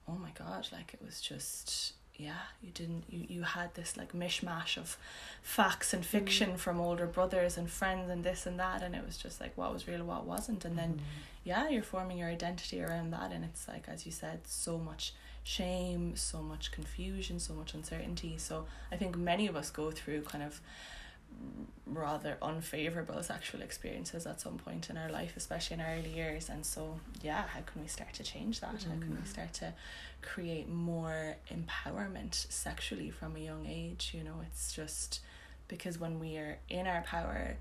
oh 0.08 0.18
my 0.22 0.30
god 0.38 0.68
like 0.72 0.94
it 0.94 1.02
was 1.04 1.20
just 1.20 1.94
yeah 2.18 2.44
you 2.62 2.70
didn't 2.72 3.04
you, 3.10 3.26
you 3.28 3.42
had 3.42 3.74
this 3.74 3.98
like 3.98 4.14
mishmash 4.14 4.78
of 4.78 4.98
facts 5.42 5.94
and 5.94 6.04
mm-hmm. 6.04 6.18
fiction 6.18 6.58
from 6.58 6.80
older 6.80 7.08
brothers 7.08 7.58
and 7.58 7.70
friends 7.70 8.10
and 8.10 8.24
this 8.24 8.46
and 8.46 8.60
that 8.60 8.84
and 8.84 8.96
it 8.96 9.04
was 9.06 9.18
just 9.18 9.42
like 9.42 9.58
what 9.58 9.74
was 9.74 9.88
real 9.88 10.04
what 10.06 10.26
wasn't 10.26 10.64
and 10.64 10.78
then 10.78 10.90
mm-hmm. 10.90 11.04
yeah 11.44 11.68
you're 11.68 11.84
forming 11.84 12.20
your 12.20 12.30
identity 12.30 12.82
around 12.82 13.12
that 13.12 13.32
and 13.32 13.44
it's 13.44 13.68
like 13.68 13.90
as 13.90 14.06
you 14.06 14.12
said 14.12 14.40
so 14.46 14.78
much 14.78 15.14
shame 15.44 16.16
so 16.16 16.42
much 16.42 16.72
confusion 16.72 17.40
so 17.40 17.54
much 17.54 17.74
uncertainty 17.74 18.36
so 18.38 18.66
i 18.92 18.96
think 18.96 19.18
many 19.18 19.48
of 19.48 19.56
us 19.56 19.70
go 19.70 19.92
through 19.92 20.22
kind 20.22 20.44
of 20.44 20.62
rather 21.86 22.38
unfavorable 22.42 23.22
sexual 23.22 23.62
experiences 23.62 24.26
at 24.26 24.42
some 24.42 24.58
point 24.58 24.90
in 24.90 24.98
our 24.98 25.10
life 25.10 25.34
especially 25.38 25.76
in 25.76 25.82
our 25.82 25.96
early 25.96 26.10
years. 26.10 26.50
And 26.50 26.66
so 26.66 27.00
yeah 27.22 27.44
how 27.48 27.62
can 27.62 27.82
we 27.82 27.88
start 27.88 28.14
to 28.14 28.24
change 28.24 28.60
that? 28.62 28.84
How 28.84 29.00
can 29.00 29.12
we 29.12 29.18
mm. 29.18 29.28
start 29.28 29.54
to 29.54 29.74
create 30.22 30.68
more 30.68 31.36
empowerment 31.52 32.52
sexually 32.52 33.10
from 33.12 33.36
a 33.36 33.40
young 33.40 33.66
age? 33.68 34.12
You 34.14 34.24
know 34.24 34.42
it's 34.48 34.74
just 34.74 35.22
because 35.68 36.00
when 36.00 36.20
we 36.20 36.38
are 36.38 36.58
in 36.70 36.88
our 36.88 37.02
power 37.02 37.58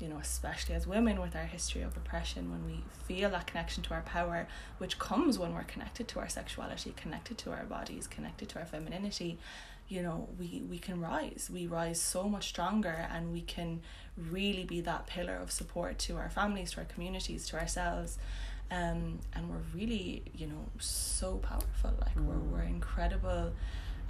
you 0.00 0.08
know 0.08 0.18
especially 0.18 0.74
as 0.74 0.86
women 0.86 1.20
with 1.20 1.34
our 1.34 1.44
history 1.44 1.82
of 1.82 1.96
oppression 1.96 2.50
when 2.50 2.64
we 2.64 2.82
feel 3.06 3.30
that 3.30 3.46
connection 3.46 3.82
to 3.82 3.94
our 3.94 4.02
power 4.02 4.46
which 4.78 4.98
comes 4.98 5.38
when 5.38 5.54
we're 5.54 5.64
connected 5.64 6.06
to 6.06 6.18
our 6.18 6.28
sexuality 6.28 6.94
connected 6.96 7.36
to 7.36 7.50
our 7.50 7.64
bodies 7.64 8.06
connected 8.06 8.48
to 8.48 8.58
our 8.58 8.64
femininity 8.64 9.38
you 9.88 10.02
know 10.02 10.28
we 10.38 10.62
we 10.68 10.78
can 10.78 11.00
rise 11.00 11.48
we 11.52 11.66
rise 11.66 12.00
so 12.00 12.28
much 12.28 12.48
stronger 12.48 13.08
and 13.12 13.32
we 13.32 13.40
can 13.40 13.80
really 14.16 14.64
be 14.64 14.80
that 14.80 15.06
pillar 15.06 15.36
of 15.36 15.50
support 15.50 15.98
to 15.98 16.16
our 16.16 16.28
families 16.28 16.72
to 16.72 16.78
our 16.78 16.84
communities 16.84 17.46
to 17.46 17.58
ourselves 17.58 18.18
um, 18.70 19.18
and 19.34 19.48
we're 19.48 19.64
really 19.74 20.22
you 20.34 20.46
know 20.46 20.66
so 20.78 21.36
powerful 21.36 21.92
like 22.00 22.14
mm. 22.16 22.24
we're, 22.24 22.58
we're 22.58 22.62
incredible 22.62 23.52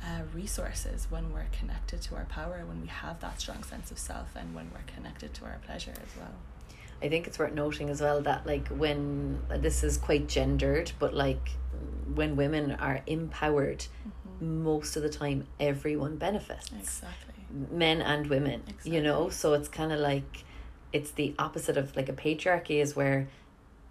uh, 0.02 0.22
resources 0.34 1.06
when 1.10 1.32
we're 1.32 1.46
connected 1.52 2.00
to 2.00 2.14
our 2.14 2.24
power 2.26 2.64
when 2.66 2.80
we 2.80 2.88
have 2.88 3.20
that 3.20 3.40
strong 3.40 3.62
sense 3.62 3.90
of 3.90 3.98
self 3.98 4.34
and 4.36 4.54
when 4.54 4.70
we're 4.72 4.94
connected 4.94 5.32
to 5.34 5.44
our 5.44 5.58
pleasure 5.64 5.92
as 5.92 6.16
well 6.18 6.34
I 7.00 7.08
think 7.08 7.26
it's 7.26 7.38
worth 7.38 7.54
noting 7.54 7.90
as 7.90 8.00
well 8.00 8.20
that 8.22 8.46
like 8.46 8.66
when 8.68 9.40
this 9.48 9.84
is 9.84 9.96
quite 9.96 10.26
gendered, 10.26 10.90
but 10.98 11.14
like 11.14 11.50
when 12.12 12.34
women 12.34 12.72
are 12.72 13.02
empowered, 13.06 13.78
mm-hmm. 13.78 14.27
Most 14.40 14.96
of 14.96 15.02
the 15.02 15.08
time 15.08 15.46
everyone 15.58 16.16
benefits. 16.16 16.70
Exactly. 16.78 17.34
Men 17.70 18.02
and 18.02 18.26
women, 18.28 18.62
exactly. 18.66 18.94
you 18.94 19.02
know. 19.02 19.30
So 19.30 19.54
it's 19.54 19.68
kind 19.68 19.92
of 19.92 20.00
like 20.00 20.44
it's 20.92 21.10
the 21.12 21.34
opposite 21.38 21.76
of 21.76 21.96
like 21.96 22.08
a 22.08 22.12
patriarchy 22.12 22.80
is 22.82 22.94
where 22.94 23.28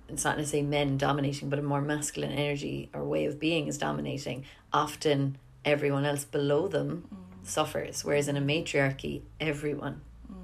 it's 0.09 0.23
not 0.23 0.37
necessarily 0.37 0.67
men 0.67 0.97
dominating, 0.97 1.49
but 1.49 1.59
a 1.59 1.61
more 1.61 1.81
masculine 1.81 2.31
energy 2.31 2.89
or 2.93 3.03
way 3.03 3.25
of 3.25 3.39
being 3.39 3.67
is 3.67 3.77
dominating. 3.77 4.45
Often 4.71 5.37
everyone 5.65 6.05
else 6.05 6.23
below 6.23 6.67
them 6.67 7.07
mm. 7.13 7.47
suffers, 7.47 8.05
whereas 8.05 8.27
in 8.27 8.37
a 8.37 8.41
matriarchy, 8.41 9.23
everyone 9.39 10.01
mm. 10.31 10.35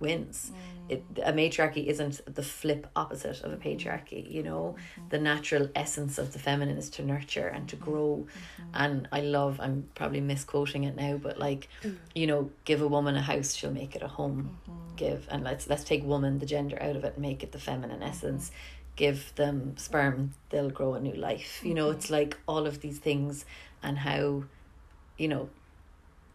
wins. 0.00 0.52
Mm 0.54 0.77
it, 0.88 1.04
a 1.24 1.32
matriarchy 1.32 1.88
isn't 1.88 2.20
the 2.34 2.42
flip 2.42 2.86
opposite 2.96 3.42
of 3.42 3.52
a 3.52 3.56
patriarchy 3.56 4.30
you 4.30 4.42
know 4.42 4.76
mm-hmm. 4.76 5.08
the 5.10 5.18
natural 5.18 5.68
essence 5.74 6.18
of 6.18 6.32
the 6.32 6.38
feminine 6.38 6.78
is 6.78 6.88
to 6.90 7.04
nurture 7.04 7.48
and 7.48 7.68
to 7.68 7.76
mm-hmm. 7.76 7.84
grow 7.84 8.26
mm-hmm. 8.26 8.70
and 8.74 9.08
i 9.12 9.20
love 9.20 9.58
i'm 9.60 9.88
probably 9.94 10.20
misquoting 10.20 10.84
it 10.84 10.96
now 10.96 11.16
but 11.16 11.38
like 11.38 11.68
mm. 11.82 11.96
you 12.14 12.26
know 12.26 12.50
give 12.64 12.82
a 12.82 12.88
woman 12.88 13.16
a 13.16 13.22
house 13.22 13.54
she'll 13.54 13.70
make 13.70 13.94
it 13.94 14.02
a 14.02 14.08
home 14.08 14.56
mm-hmm. 14.68 14.96
give 14.96 15.26
and 15.30 15.44
let's 15.44 15.68
let's 15.68 15.84
take 15.84 16.04
woman 16.04 16.38
the 16.38 16.46
gender 16.46 16.80
out 16.82 16.96
of 16.96 17.04
it 17.04 17.14
and 17.14 17.22
make 17.22 17.42
it 17.42 17.52
the 17.52 17.58
feminine 17.58 18.00
mm-hmm. 18.00 18.08
essence 18.08 18.50
give 18.96 19.32
them 19.36 19.76
sperm 19.76 20.34
they'll 20.50 20.70
grow 20.70 20.94
a 20.94 21.00
new 21.00 21.14
life 21.14 21.60
you 21.64 21.74
know 21.74 21.88
mm-hmm. 21.88 21.98
it's 21.98 22.10
like 22.10 22.36
all 22.46 22.66
of 22.66 22.80
these 22.80 22.98
things 22.98 23.44
and 23.82 23.98
how 23.98 24.42
you 25.16 25.28
know 25.28 25.48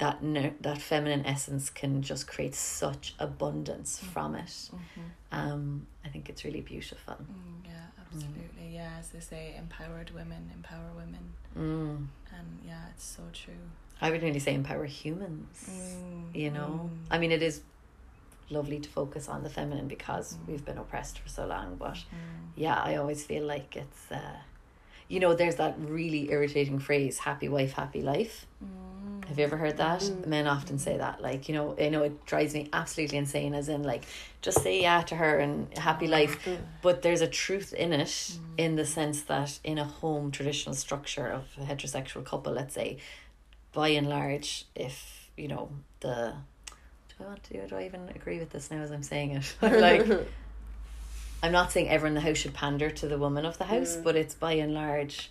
that 0.03 0.21
ner- 0.21 0.53
that 0.59 0.79
feminine 0.79 1.25
essence 1.25 1.69
can 1.69 2.01
just 2.01 2.27
create 2.27 2.53
such 2.53 3.15
abundance 3.19 3.91
mm-hmm. 3.97 4.11
from 4.11 4.35
it. 4.35 4.47
Mm-hmm. 4.47 5.01
Um, 5.31 5.87
I 6.03 6.09
think 6.09 6.27
it's 6.27 6.43
really 6.43 6.59
beautiful. 6.59 7.13
Mm, 7.13 7.65
yeah, 7.65 7.85
absolutely. 8.01 8.65
Mm. 8.65 8.73
Yeah, 8.73 8.91
as 8.99 9.09
they 9.11 9.21
say, 9.21 9.55
empowered 9.57 10.11
women 10.11 10.51
empower 10.53 10.89
women. 10.97 11.25
Mm. 11.57 12.07
And 12.37 12.47
yeah, 12.67 12.83
it's 12.91 13.05
so 13.05 13.23
true. 13.31 13.63
I 14.01 14.11
would 14.11 14.21
really 14.21 14.39
say 14.39 14.53
empower 14.53 14.85
humans. 14.85 15.69
Mm, 15.71 16.35
you 16.35 16.51
know, 16.51 16.89
mm. 16.91 16.97
I 17.09 17.17
mean, 17.17 17.31
it 17.31 17.41
is 17.41 17.61
lovely 18.49 18.79
to 18.79 18.89
focus 18.89 19.29
on 19.29 19.41
the 19.43 19.49
feminine 19.49 19.87
because 19.87 20.33
mm. 20.33 20.47
we've 20.49 20.65
been 20.65 20.79
oppressed 20.79 21.19
for 21.19 21.29
so 21.29 21.45
long. 21.45 21.77
But 21.77 21.97
yeah, 22.57 22.77
I 22.89 22.97
always 22.97 23.23
feel 23.23 23.45
like 23.45 23.77
it's. 23.77 24.11
Uh, 24.11 24.39
you 25.07 25.19
know, 25.19 25.33
there's 25.33 25.55
that 25.55 25.75
really 25.79 26.31
irritating 26.31 26.79
phrase, 26.79 27.19
happy 27.19 27.49
wife, 27.49 27.73
happy 27.73 28.01
life. 28.01 28.45
Mm. 28.63 29.27
Have 29.27 29.39
you 29.39 29.45
ever 29.45 29.57
heard 29.57 29.77
that? 29.77 30.01
Mm. 30.01 30.27
Men 30.27 30.47
often 30.47 30.77
say 30.77 30.97
that. 30.97 31.21
Like, 31.21 31.47
you 31.47 31.55
know, 31.55 31.75
I 31.79 31.89
know 31.89 32.03
it 32.03 32.25
drives 32.25 32.53
me 32.53 32.69
absolutely 32.73 33.17
insane, 33.17 33.53
as 33.53 33.69
in, 33.69 33.83
like, 33.83 34.03
just 34.41 34.61
say 34.61 34.81
yeah 34.81 35.01
to 35.03 35.15
her 35.15 35.39
and 35.39 35.75
happy 35.77 36.07
life. 36.07 36.43
Mm. 36.45 36.57
But 36.81 37.01
there's 37.01 37.21
a 37.21 37.27
truth 37.27 37.73
in 37.73 37.93
it, 37.93 38.37
in 38.57 38.75
the 38.75 38.85
sense 38.85 39.21
that 39.23 39.59
in 39.63 39.77
a 39.77 39.85
home 39.85 40.31
traditional 40.31 40.75
structure 40.75 41.27
of 41.27 41.45
a 41.59 41.65
heterosexual 41.65 42.25
couple, 42.25 42.53
let's 42.53 42.73
say, 42.73 42.97
by 43.71 43.89
and 43.89 44.07
large, 44.09 44.65
if, 44.75 45.29
you 45.37 45.47
know, 45.47 45.69
the. 46.01 46.33
Do 47.17 47.25
I 47.25 47.27
want 47.27 47.43
to, 47.43 47.67
do 47.67 47.75
I 47.75 47.85
even 47.85 48.09
agree 48.15 48.39
with 48.39 48.49
this 48.49 48.71
now 48.71 48.81
as 48.81 48.91
I'm 48.91 49.03
saying 49.03 49.31
it? 49.31 49.55
like, 49.61 50.05
I'm 51.43 51.51
not 51.51 51.73
saying 51.73 51.89
everyone 51.89 52.15
in 52.17 52.23
the 52.23 52.29
house 52.29 52.37
should 52.37 52.53
pander 52.53 52.89
to 52.89 53.07
the 53.07 53.17
woman 53.17 53.45
of 53.45 53.57
the 53.57 53.65
house, 53.65 53.97
mm. 53.97 54.03
but 54.03 54.15
it's 54.15 54.33
by 54.33 54.53
and 54.53 54.73
large 54.73 55.29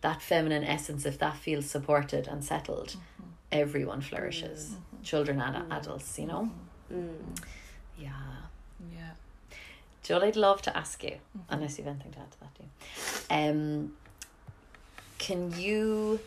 that 0.00 0.20
feminine 0.20 0.64
essence, 0.64 1.06
if 1.06 1.18
that 1.18 1.36
feels 1.36 1.68
supported 1.68 2.26
and 2.26 2.42
settled, 2.42 2.88
mm-hmm. 2.88 3.30
everyone 3.52 4.00
flourishes. 4.00 4.70
Mm-hmm. 4.70 5.02
Children 5.02 5.40
and 5.40 5.56
mm-hmm. 5.56 5.72
adults, 5.72 6.18
you 6.18 6.26
know? 6.26 6.50
Mm. 6.92 7.38
Yeah. 7.98 8.10
Yeah. 8.92 9.10
Joel, 10.02 10.24
I'd 10.24 10.36
love 10.36 10.62
to 10.62 10.76
ask 10.76 11.04
you, 11.04 11.10
Mm-hmm. 11.10 11.54
unless 11.54 11.78
you've 11.78 11.86
anything 11.86 12.12
to 12.12 12.18
add 12.18 12.30
to 12.32 12.40
that, 12.40 12.54
too. 12.54 12.64
Um, 13.30 13.92
can 15.18 15.52
you 15.52 16.18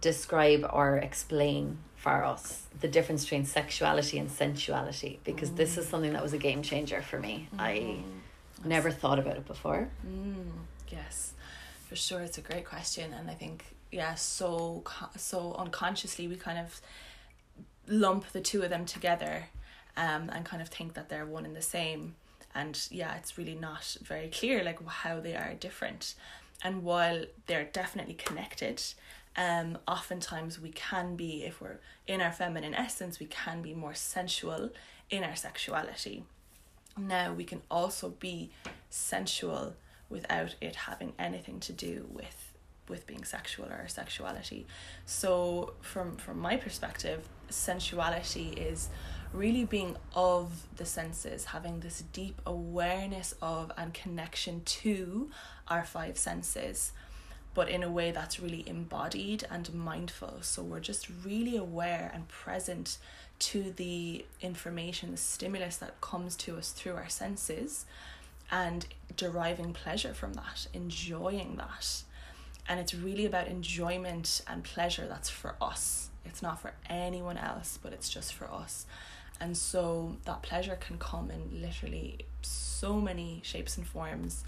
describe 0.00 0.68
or 0.72 0.96
explain 0.96 1.78
for 2.04 2.22
us 2.22 2.64
the 2.80 2.86
difference 2.86 3.22
between 3.24 3.46
sexuality 3.46 4.18
and 4.18 4.30
sensuality 4.30 5.18
because 5.24 5.48
mm. 5.48 5.56
this 5.56 5.78
is 5.78 5.88
something 5.88 6.12
that 6.12 6.22
was 6.22 6.34
a 6.34 6.38
game 6.38 6.62
changer 6.62 7.00
for 7.00 7.18
me. 7.18 7.48
Mm. 7.56 7.58
I 7.58 7.96
never 8.62 8.90
thought 8.90 9.18
about 9.18 9.38
it 9.38 9.46
before. 9.46 9.88
Mm. 10.06 10.50
Yes, 10.90 11.32
for 11.88 11.96
sure. 11.96 12.20
It's 12.20 12.36
a 12.36 12.42
great 12.42 12.66
question, 12.66 13.14
and 13.14 13.30
I 13.30 13.32
think 13.32 13.64
yeah, 13.90 14.16
so 14.16 14.84
so 15.16 15.54
unconsciously 15.54 16.28
we 16.28 16.36
kind 16.36 16.58
of 16.58 16.82
lump 17.88 18.30
the 18.32 18.42
two 18.42 18.60
of 18.60 18.68
them 18.68 18.84
together, 18.84 19.46
um, 19.96 20.28
and 20.30 20.44
kind 20.44 20.60
of 20.60 20.68
think 20.68 20.92
that 20.92 21.08
they're 21.08 21.24
one 21.24 21.46
and 21.46 21.56
the 21.56 21.62
same. 21.62 22.16
And 22.54 22.78
yeah, 22.90 23.16
it's 23.16 23.38
really 23.38 23.54
not 23.54 23.96
very 24.02 24.28
clear 24.28 24.62
like 24.62 24.86
how 24.86 25.20
they 25.20 25.36
are 25.36 25.54
different. 25.54 26.16
And 26.62 26.82
while 26.82 27.24
they're 27.46 27.70
definitely 27.72 28.14
connected, 28.14 28.82
um, 29.36 29.78
oftentimes 29.88 30.60
we 30.60 30.70
can 30.70 31.16
be, 31.16 31.44
if 31.44 31.60
we're 31.60 31.78
in 32.06 32.20
our 32.20 32.32
feminine 32.32 32.74
essence, 32.74 33.18
we 33.18 33.26
can 33.26 33.62
be 33.62 33.74
more 33.74 33.94
sensual 33.94 34.70
in 35.10 35.24
our 35.24 35.36
sexuality. 35.36 36.24
Now, 36.96 37.32
we 37.32 37.44
can 37.44 37.62
also 37.70 38.10
be 38.10 38.50
sensual 38.90 39.74
without 40.08 40.54
it 40.60 40.76
having 40.76 41.12
anything 41.18 41.60
to 41.60 41.72
do 41.72 42.06
with 42.10 42.50
with 42.86 43.06
being 43.06 43.24
sexual 43.24 43.64
or 43.64 43.88
sexuality. 43.88 44.66
So 45.06 45.72
from 45.80 46.16
from 46.16 46.38
my 46.38 46.56
perspective, 46.56 47.26
sensuality 47.48 48.50
is 48.50 48.90
really 49.32 49.64
being 49.64 49.96
of 50.14 50.52
the 50.76 50.84
senses, 50.84 51.46
having 51.46 51.80
this 51.80 52.04
deep 52.12 52.40
awareness 52.46 53.34
of 53.42 53.72
and 53.76 53.92
connection 53.92 54.62
to 54.64 55.30
our 55.66 55.84
five 55.84 56.16
senses 56.16 56.92
but 57.54 57.68
in 57.68 57.82
a 57.82 57.90
way 57.90 58.10
that's 58.10 58.40
really 58.40 58.68
embodied 58.68 59.44
and 59.50 59.72
mindful. 59.72 60.38
So 60.40 60.62
we're 60.62 60.80
just 60.80 61.08
really 61.24 61.56
aware 61.56 62.10
and 62.12 62.28
present 62.28 62.98
to 63.38 63.72
the 63.72 64.24
information, 64.40 65.12
the 65.12 65.16
stimulus 65.16 65.76
that 65.78 66.00
comes 66.00 66.36
to 66.36 66.56
us 66.56 66.70
through 66.70 66.94
our 66.94 67.08
senses 67.08 67.86
and 68.50 68.86
deriving 69.16 69.72
pleasure 69.72 70.14
from 70.14 70.34
that, 70.34 70.66
enjoying 70.72 71.56
that. 71.56 72.02
And 72.68 72.80
it's 72.80 72.94
really 72.94 73.26
about 73.26 73.48
enjoyment 73.48 74.42
and 74.46 74.64
pleasure 74.64 75.06
that's 75.08 75.30
for 75.30 75.54
us. 75.60 76.10
It's 76.24 76.42
not 76.42 76.60
for 76.60 76.72
anyone 76.88 77.36
else, 77.36 77.78
but 77.82 77.92
it's 77.92 78.08
just 78.08 78.34
for 78.34 78.50
us. 78.50 78.86
And 79.40 79.56
so 79.56 80.16
that 80.24 80.42
pleasure 80.42 80.76
can 80.76 80.98
come 80.98 81.30
in 81.30 81.60
literally 81.60 82.26
so 82.42 83.00
many 83.00 83.40
shapes 83.44 83.76
and 83.76 83.86
forms 83.86 84.44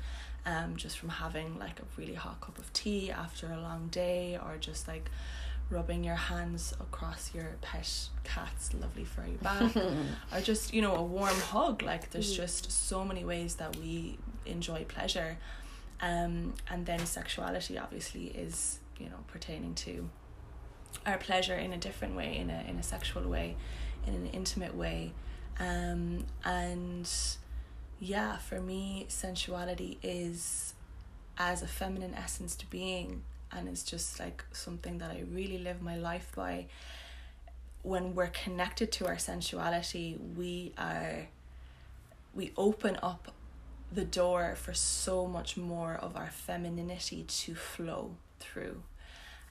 um, 0.47 0.77
just 0.77 0.99
from 0.99 1.09
having 1.09 1.59
like 1.59 1.81
a 1.81 2.01
really 2.01 2.15
hot 2.15 2.41
cup 2.41 2.57
of 2.57 2.73
tea 2.73 3.11
after 3.11 3.49
a 3.49 3.61
long 3.61 3.89
day 3.89 4.39
or 4.43 4.57
just 4.59 4.87
like 4.87 5.11
rubbing 5.69 6.05
your 6.05 6.15
hands 6.15 6.73
across 6.81 7.35
your 7.35 7.57
pet 7.61 8.09
cat's 8.23 8.73
lovely 8.75 9.03
furry 9.05 9.37
back 9.43 9.75
or 10.33 10.41
just 10.41 10.73
you 10.73 10.81
know 10.81 10.95
a 10.95 11.03
warm 11.03 11.35
hug. 11.35 11.83
Like 11.83 12.11
there's 12.11 12.33
mm. 12.33 12.37
just 12.37 12.71
so 12.71 13.05
many 13.05 13.25
ways 13.25 13.57
that 13.57 13.77
we 13.77 14.19
enjoy 14.47 14.85
pleasure. 14.85 15.37
Um 16.01 16.55
and 16.71 16.87
then 16.87 17.05
sexuality 17.05 17.77
obviously 17.77 18.27
is 18.27 18.79
you 18.99 19.07
know 19.07 19.19
pertaining 19.27 19.75
to 19.75 20.09
our 21.05 21.19
pleasure 21.19 21.55
in 21.57 21.73
a 21.73 21.79
different 21.79 22.15
way 22.15 22.37
in 22.39 22.51
a 22.51 22.65
in 22.69 22.77
a 22.77 22.83
sexual 22.83 23.29
way 23.29 23.57
in 24.07 24.15
an 24.15 24.27
intimate 24.29 24.77
way. 24.77 25.13
Um 25.59 26.27
and 26.45 27.11
yeah, 28.01 28.37
for 28.37 28.61
me, 28.61 29.07
sensuality 29.09 29.99
is 30.03 30.75
as 31.39 31.63
a 31.63 31.67
feminine 31.67 32.15
essence 32.15 32.55
to 32.57 32.67
being, 32.67 33.23
and 33.53 33.69
it's 33.69 33.83
just 33.83 34.21
like 34.21 34.45
something 34.53 34.99
that 34.99 35.11
I 35.11 35.25
really 35.33 35.59
live 35.59 35.83
my 35.83 35.97
life 35.97 36.33
by. 36.35 36.67
When 37.83 38.15
we're 38.15 38.29
connected 38.29 38.91
to 38.93 39.07
our 39.07 39.19
sensuality, 39.19 40.19
we 40.37 40.73
are, 40.77 41.29
we 42.35 42.53
open 42.57 42.99
up 43.03 43.33
the 43.93 44.05
door 44.05 44.57
for 44.57 44.75
so 44.75 45.27
much 45.27 45.57
more 45.57 45.95
of 45.95 46.17
our 46.17 46.31
femininity 46.31 47.25
to 47.29 47.55
flow 47.55 48.17
through. 48.41 48.83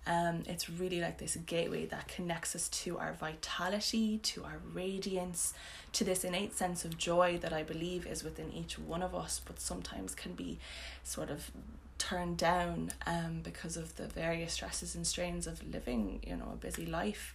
Um, 0.07 0.43
it's 0.45 0.69
really 0.69 1.01
like 1.01 1.17
this 1.17 1.35
gateway 1.47 1.85
that 1.87 2.07
connects 2.07 2.55
us 2.55 2.69
to 2.69 2.97
our 2.99 3.13
vitality, 3.13 4.19
to 4.19 4.43
our 4.43 4.59
radiance, 4.71 5.53
to 5.93 6.03
this 6.03 6.23
innate 6.23 6.55
sense 6.55 6.85
of 6.85 6.97
joy 6.97 7.39
that 7.41 7.51
I 7.51 7.63
believe 7.63 8.05
is 8.05 8.23
within 8.23 8.51
each 8.53 8.77
one 8.77 9.01
of 9.01 9.15
us, 9.15 9.41
but 9.43 9.59
sometimes 9.59 10.13
can 10.13 10.33
be 10.33 10.59
sort 11.03 11.31
of 11.31 11.49
turned 11.97 12.37
down 12.37 12.91
um, 13.07 13.41
because 13.43 13.77
of 13.77 13.95
the 13.95 14.07
various 14.07 14.53
stresses 14.53 14.95
and 14.95 15.07
strains 15.07 15.47
of 15.47 15.65
living, 15.71 16.19
you 16.27 16.35
know, 16.35 16.51
a 16.53 16.57
busy 16.57 16.85
life. 16.85 17.33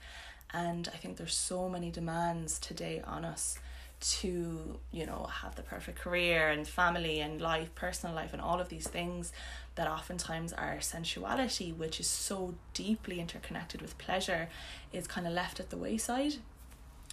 And 0.52 0.88
I 0.92 0.96
think 0.96 1.16
there's 1.16 1.34
so 1.34 1.68
many 1.68 1.90
demands 1.90 2.58
today 2.58 3.02
on 3.04 3.24
us 3.24 3.58
to 4.00 4.78
you 4.92 5.04
know 5.04 5.28
have 5.42 5.54
the 5.56 5.62
perfect 5.62 5.98
career 5.98 6.48
and 6.48 6.66
family 6.66 7.20
and 7.20 7.40
life 7.40 7.74
personal 7.74 8.14
life 8.14 8.32
and 8.32 8.40
all 8.40 8.58
of 8.58 8.70
these 8.70 8.88
things 8.88 9.32
that 9.74 9.86
oftentimes 9.86 10.52
our 10.54 10.80
sensuality 10.80 11.72
which 11.72 12.00
is 12.00 12.06
so 12.06 12.54
deeply 12.72 13.20
interconnected 13.20 13.82
with 13.82 13.96
pleasure 13.98 14.48
is 14.92 15.06
kind 15.06 15.26
of 15.26 15.32
left 15.32 15.60
at 15.60 15.70
the 15.70 15.76
wayside. 15.76 16.34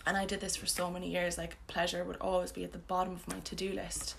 And 0.06 0.16
I 0.16 0.26
did 0.26 0.40
this 0.40 0.56
for 0.56 0.66
so 0.66 0.90
many 0.90 1.10
years 1.12 1.38
like 1.38 1.58
pleasure 1.68 2.04
would 2.06 2.18
always 2.22 2.54
be 2.54 2.64
at 2.64 2.72
the 2.72 2.78
bottom 2.78 3.14
of 3.14 3.28
my 3.28 3.40
to-do 3.42 3.74
list. 3.74 4.16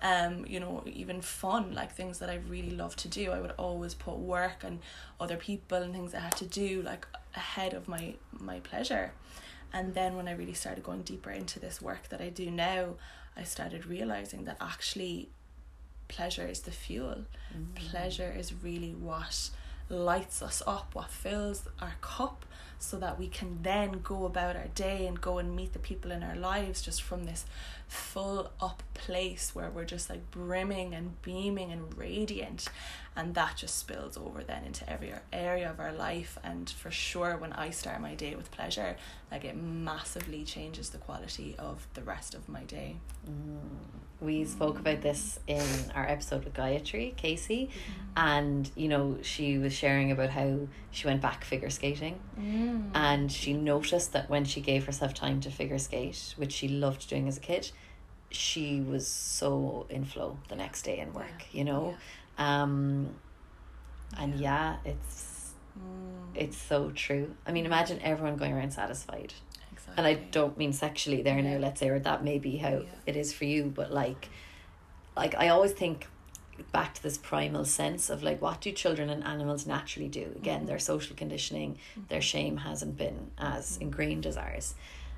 Um 0.00 0.46
you 0.46 0.58
know 0.58 0.82
even 0.86 1.20
fun 1.20 1.74
like 1.74 1.92
things 1.92 2.18
that 2.20 2.30
I 2.30 2.38
really 2.48 2.70
love 2.70 2.96
to 2.96 3.08
do 3.08 3.30
I 3.30 3.40
would 3.40 3.52
always 3.58 3.94
put 3.94 4.16
work 4.16 4.64
and 4.64 4.80
other 5.20 5.36
people 5.36 5.78
and 5.78 5.92
things 5.92 6.14
I 6.14 6.20
had 6.20 6.36
to 6.36 6.46
do 6.46 6.82
like 6.82 7.06
ahead 7.34 7.74
of 7.74 7.88
my 7.88 8.14
my 8.38 8.60
pleasure 8.60 9.12
and 9.72 9.94
then 9.94 10.16
when 10.16 10.28
I 10.28 10.32
really 10.32 10.54
started 10.54 10.84
going 10.84 11.02
deeper 11.02 11.30
into 11.30 11.60
this 11.60 11.82
work 11.82 12.08
that 12.08 12.20
I 12.20 12.28
do 12.28 12.50
now, 12.50 12.94
I 13.36 13.42
started 13.42 13.86
realizing 13.86 14.44
that 14.44 14.56
actually 14.60 15.28
pleasure 16.08 16.46
is 16.46 16.62
the 16.62 16.70
fuel. 16.70 17.24
Mm. 17.54 17.74
Pleasure 17.74 18.32
is 18.36 18.52
really 18.62 18.94
what 18.94 19.50
lights 19.88 20.42
us 20.42 20.62
up, 20.66 20.94
what 20.94 21.10
fills 21.10 21.68
our 21.80 21.94
cup, 22.00 22.44
so 22.78 22.98
that 22.98 23.18
we 23.18 23.28
can 23.28 23.58
then 23.62 24.00
go 24.02 24.24
about 24.26 24.56
our 24.56 24.68
day 24.74 25.06
and 25.06 25.20
go 25.20 25.38
and 25.38 25.56
meet 25.56 25.72
the 25.72 25.78
people 25.78 26.10
in 26.10 26.22
our 26.22 26.36
lives 26.36 26.82
just 26.82 27.02
from 27.02 27.24
this 27.24 27.44
full 27.88 28.50
up 28.60 28.82
place 28.94 29.54
where 29.54 29.70
we're 29.70 29.84
just 29.84 30.10
like 30.10 30.30
brimming 30.30 30.94
and 30.94 31.20
beaming 31.22 31.72
and 31.72 31.96
radiant. 31.96 32.68
And 33.14 33.34
that 33.34 33.56
just 33.56 33.78
spills 33.78 34.16
over 34.16 34.42
then 34.42 34.64
into 34.64 34.88
every 34.90 35.12
area 35.32 35.70
of 35.70 35.80
our 35.80 35.92
life. 35.92 36.38
And 36.44 36.68
for 36.68 36.90
sure 36.90 37.36
when 37.36 37.52
i 37.54 37.70
start 37.70 38.00
my 38.00 38.14
day 38.14 38.34
with 38.34 38.50
pleasure 38.50 38.96
like 39.30 39.44
it 39.44 39.56
massively 39.56 40.44
changes 40.44 40.90
the 40.90 40.98
quality 40.98 41.54
of 41.58 41.86
the 41.94 42.02
rest 42.02 42.34
of 42.34 42.48
my 42.48 42.62
day. 42.64 42.96
Mm. 43.28 44.05
We 44.20 44.44
spoke 44.44 44.78
about 44.78 45.02
this 45.02 45.38
in 45.46 45.66
our 45.94 46.06
episode 46.08 46.44
with 46.44 46.54
gayatri 46.54 47.14
casey 47.16 47.68
mm. 47.68 48.04
and 48.16 48.70
you 48.74 48.88
know 48.88 49.18
she 49.22 49.58
was 49.58 49.72
sharing 49.72 50.10
about 50.10 50.30
how 50.30 50.58
she 50.90 51.06
went 51.06 51.20
back 51.20 51.44
figure 51.44 51.68
skating 51.68 52.18
mm. 52.38 52.82
and 52.94 53.30
she 53.30 53.52
noticed 53.52 54.12
that 54.12 54.30
when 54.30 54.44
she 54.44 54.60
gave 54.60 54.86
herself 54.86 55.12
time 55.12 55.40
to 55.40 55.50
figure 55.50 55.78
skate 55.78 56.34
which 56.36 56.52
she 56.52 56.68
loved 56.68 57.08
doing 57.08 57.28
as 57.28 57.36
a 57.36 57.40
kid 57.40 57.70
she 58.30 58.80
was 58.80 59.06
so 59.06 59.86
in 59.90 60.04
flow 60.04 60.38
the 60.48 60.56
next 60.56 60.82
day 60.82 60.98
in 60.98 61.12
work 61.12 61.26
yeah. 61.50 61.58
you 61.58 61.64
know 61.64 61.94
yeah. 62.38 62.62
um 62.62 63.08
and 64.18 64.34
yeah, 64.36 64.76
yeah 64.84 64.92
it's 64.92 65.52
mm. 65.78 66.24
it's 66.34 66.56
so 66.56 66.90
true 66.90 67.34
i 67.46 67.52
mean 67.52 67.66
imagine 67.66 68.00
everyone 68.02 68.36
going 68.36 68.52
around 68.52 68.72
satisfied. 68.72 69.34
And 69.96 70.06
i 70.06 70.14
don't 70.14 70.56
mean 70.56 70.72
sexually 70.72 71.22
there 71.22 71.40
now 71.42 71.58
let's 71.58 71.80
say 71.80 71.88
or 71.88 71.98
that 71.98 72.24
may 72.24 72.38
be 72.38 72.56
how 72.56 72.82
it 73.06 73.16
is 73.16 73.32
for 73.32 73.44
you 73.44 73.64
but 73.64 73.92
like 73.92 74.28
like 75.16 75.34
i 75.36 75.48
always 75.48 75.72
think 75.72 76.06
back 76.72 76.94
to 76.94 77.02
this 77.02 77.18
primal 77.18 77.64
sense 77.64 78.08
of 78.08 78.22
like 78.22 78.40
what 78.40 78.60
do 78.62 78.72
children 78.72 79.10
and 79.10 79.22
animals 79.24 79.66
naturally 79.66 80.08
do 80.08 80.32
again 80.36 80.60
mm-hmm. 80.60 80.66
their 80.68 80.78
social 80.78 81.14
conditioning 81.14 81.74
mm-hmm. 81.92 82.02
their 82.08 82.22
shame 82.22 82.58
hasn't 82.58 82.96
been 82.96 83.30
as 83.38 83.72
mm-hmm. 83.72 83.82
ingrained 83.82 84.26
as 84.26 84.36
ours 84.36 84.74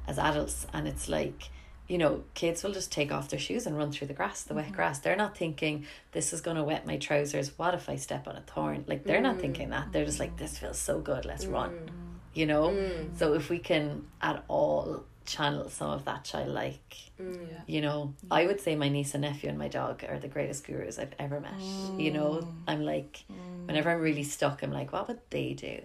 as 0.07 0.19
adults 0.19 0.67
and 0.73 0.89
it's 0.89 1.09
like 1.09 1.51
you 1.89 1.97
know, 1.97 2.23
kids 2.35 2.63
will 2.63 2.73
just 2.73 2.93
take 2.93 3.11
off 3.11 3.31
their 3.31 3.39
shoes 3.39 3.67
and 3.67 3.77
run 3.77 3.91
through 3.91 4.09
the 4.09 4.15
grass, 4.15 4.43
the 4.43 4.53
mm-hmm. 4.55 4.65
wet 4.65 4.73
grass. 4.73 4.99
They're 4.99 5.17
not 5.17 5.37
thinking, 5.37 5.87
this 6.13 6.35
is 6.35 6.43
going 6.43 6.59
to 6.59 6.63
wet 6.63 6.87
my 6.87 6.99
trousers. 6.99 7.57
What 7.57 7.73
if 7.73 7.89
I 7.89 7.97
step 7.97 8.29
on 8.29 8.37
a 8.37 8.43
thorn? 8.43 8.85
Like, 8.87 9.05
they're 9.05 9.17
mm-hmm. 9.17 9.23
not 9.25 9.41
thinking 9.41 9.71
that. 9.71 9.91
They're 9.91 10.05
just 10.05 10.21
like, 10.21 10.37
this 10.37 10.59
feels 10.59 10.79
so 10.79 11.01
good. 11.01 11.25
Let's 11.25 11.45
mm-hmm. 11.45 11.55
run. 11.55 11.91
You 12.35 12.47
know? 12.47 12.69
Mm. 12.71 13.19
So, 13.19 13.35
if 13.35 13.51
we 13.51 13.59
can 13.59 14.07
at 14.21 14.45
all 14.49 15.05
channel 15.27 15.69
some 15.69 15.91
of 15.91 16.05
that 16.07 16.25
childlike, 16.25 16.97
mm. 17.21 17.49
you 17.67 17.81
know, 17.81 18.15
I 18.31 18.47
would 18.47 18.61
say 18.61 18.77
my 18.77 18.89
niece 18.89 19.15
and 19.15 19.23
nephew 19.23 19.49
and 19.49 19.59
my 19.59 19.69
dog 19.69 20.05
are 20.09 20.19
the 20.19 20.29
greatest 20.29 20.67
gurus 20.67 20.99
I've 20.99 21.15
ever 21.19 21.41
met. 21.41 21.61
You 21.99 22.13
know, 22.13 22.31
mm. 22.43 22.53
I'm 22.67 22.85
like, 22.85 23.25
mm. 23.31 23.67
whenever 23.67 23.91
I'm 23.91 24.01
really 24.01 24.25
stuck, 24.25 24.63
I'm 24.63 24.73
like, 24.73 24.93
what 24.93 25.09
would 25.09 25.21
they 25.31 25.53
do? 25.53 25.81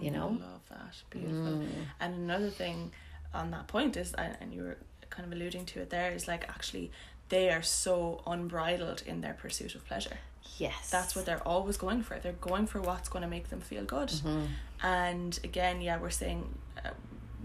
You 0.00 0.10
know? 0.10 0.38
I 0.40 0.44
love 0.44 0.68
that. 0.70 0.94
Beautiful. 1.10 1.64
And 2.00 2.14
another 2.14 2.50
thing 2.50 2.92
on 3.34 3.50
that 3.50 3.66
point 3.66 3.96
is, 3.96 4.14
and 4.14 4.52
you 4.52 4.62
were 4.62 4.78
kind 5.10 5.26
of 5.26 5.32
alluding 5.32 5.66
to 5.66 5.80
it 5.80 5.90
there 5.90 6.12
is 6.12 6.28
like 6.28 6.48
actually 6.48 6.90
they 7.28 7.50
are 7.50 7.62
so 7.62 8.22
unbridled 8.26 9.02
in 9.06 9.20
their 9.20 9.34
pursuit 9.34 9.74
of 9.74 9.84
pleasure. 9.86 10.18
Yes. 10.56 10.90
That's 10.90 11.14
what 11.14 11.26
they're 11.26 11.46
always 11.46 11.76
going 11.76 12.02
for. 12.02 12.18
They're 12.18 12.32
going 12.32 12.66
for 12.66 12.80
what's 12.80 13.08
going 13.08 13.22
to 13.22 13.28
make 13.28 13.50
them 13.50 13.60
feel 13.60 13.84
good. 13.84 14.08
Mm-hmm. 14.08 14.46
And 14.82 15.38
again, 15.44 15.80
yeah, 15.80 15.98
we're 15.98 16.10
saying 16.10 16.48
uh, 16.84 16.90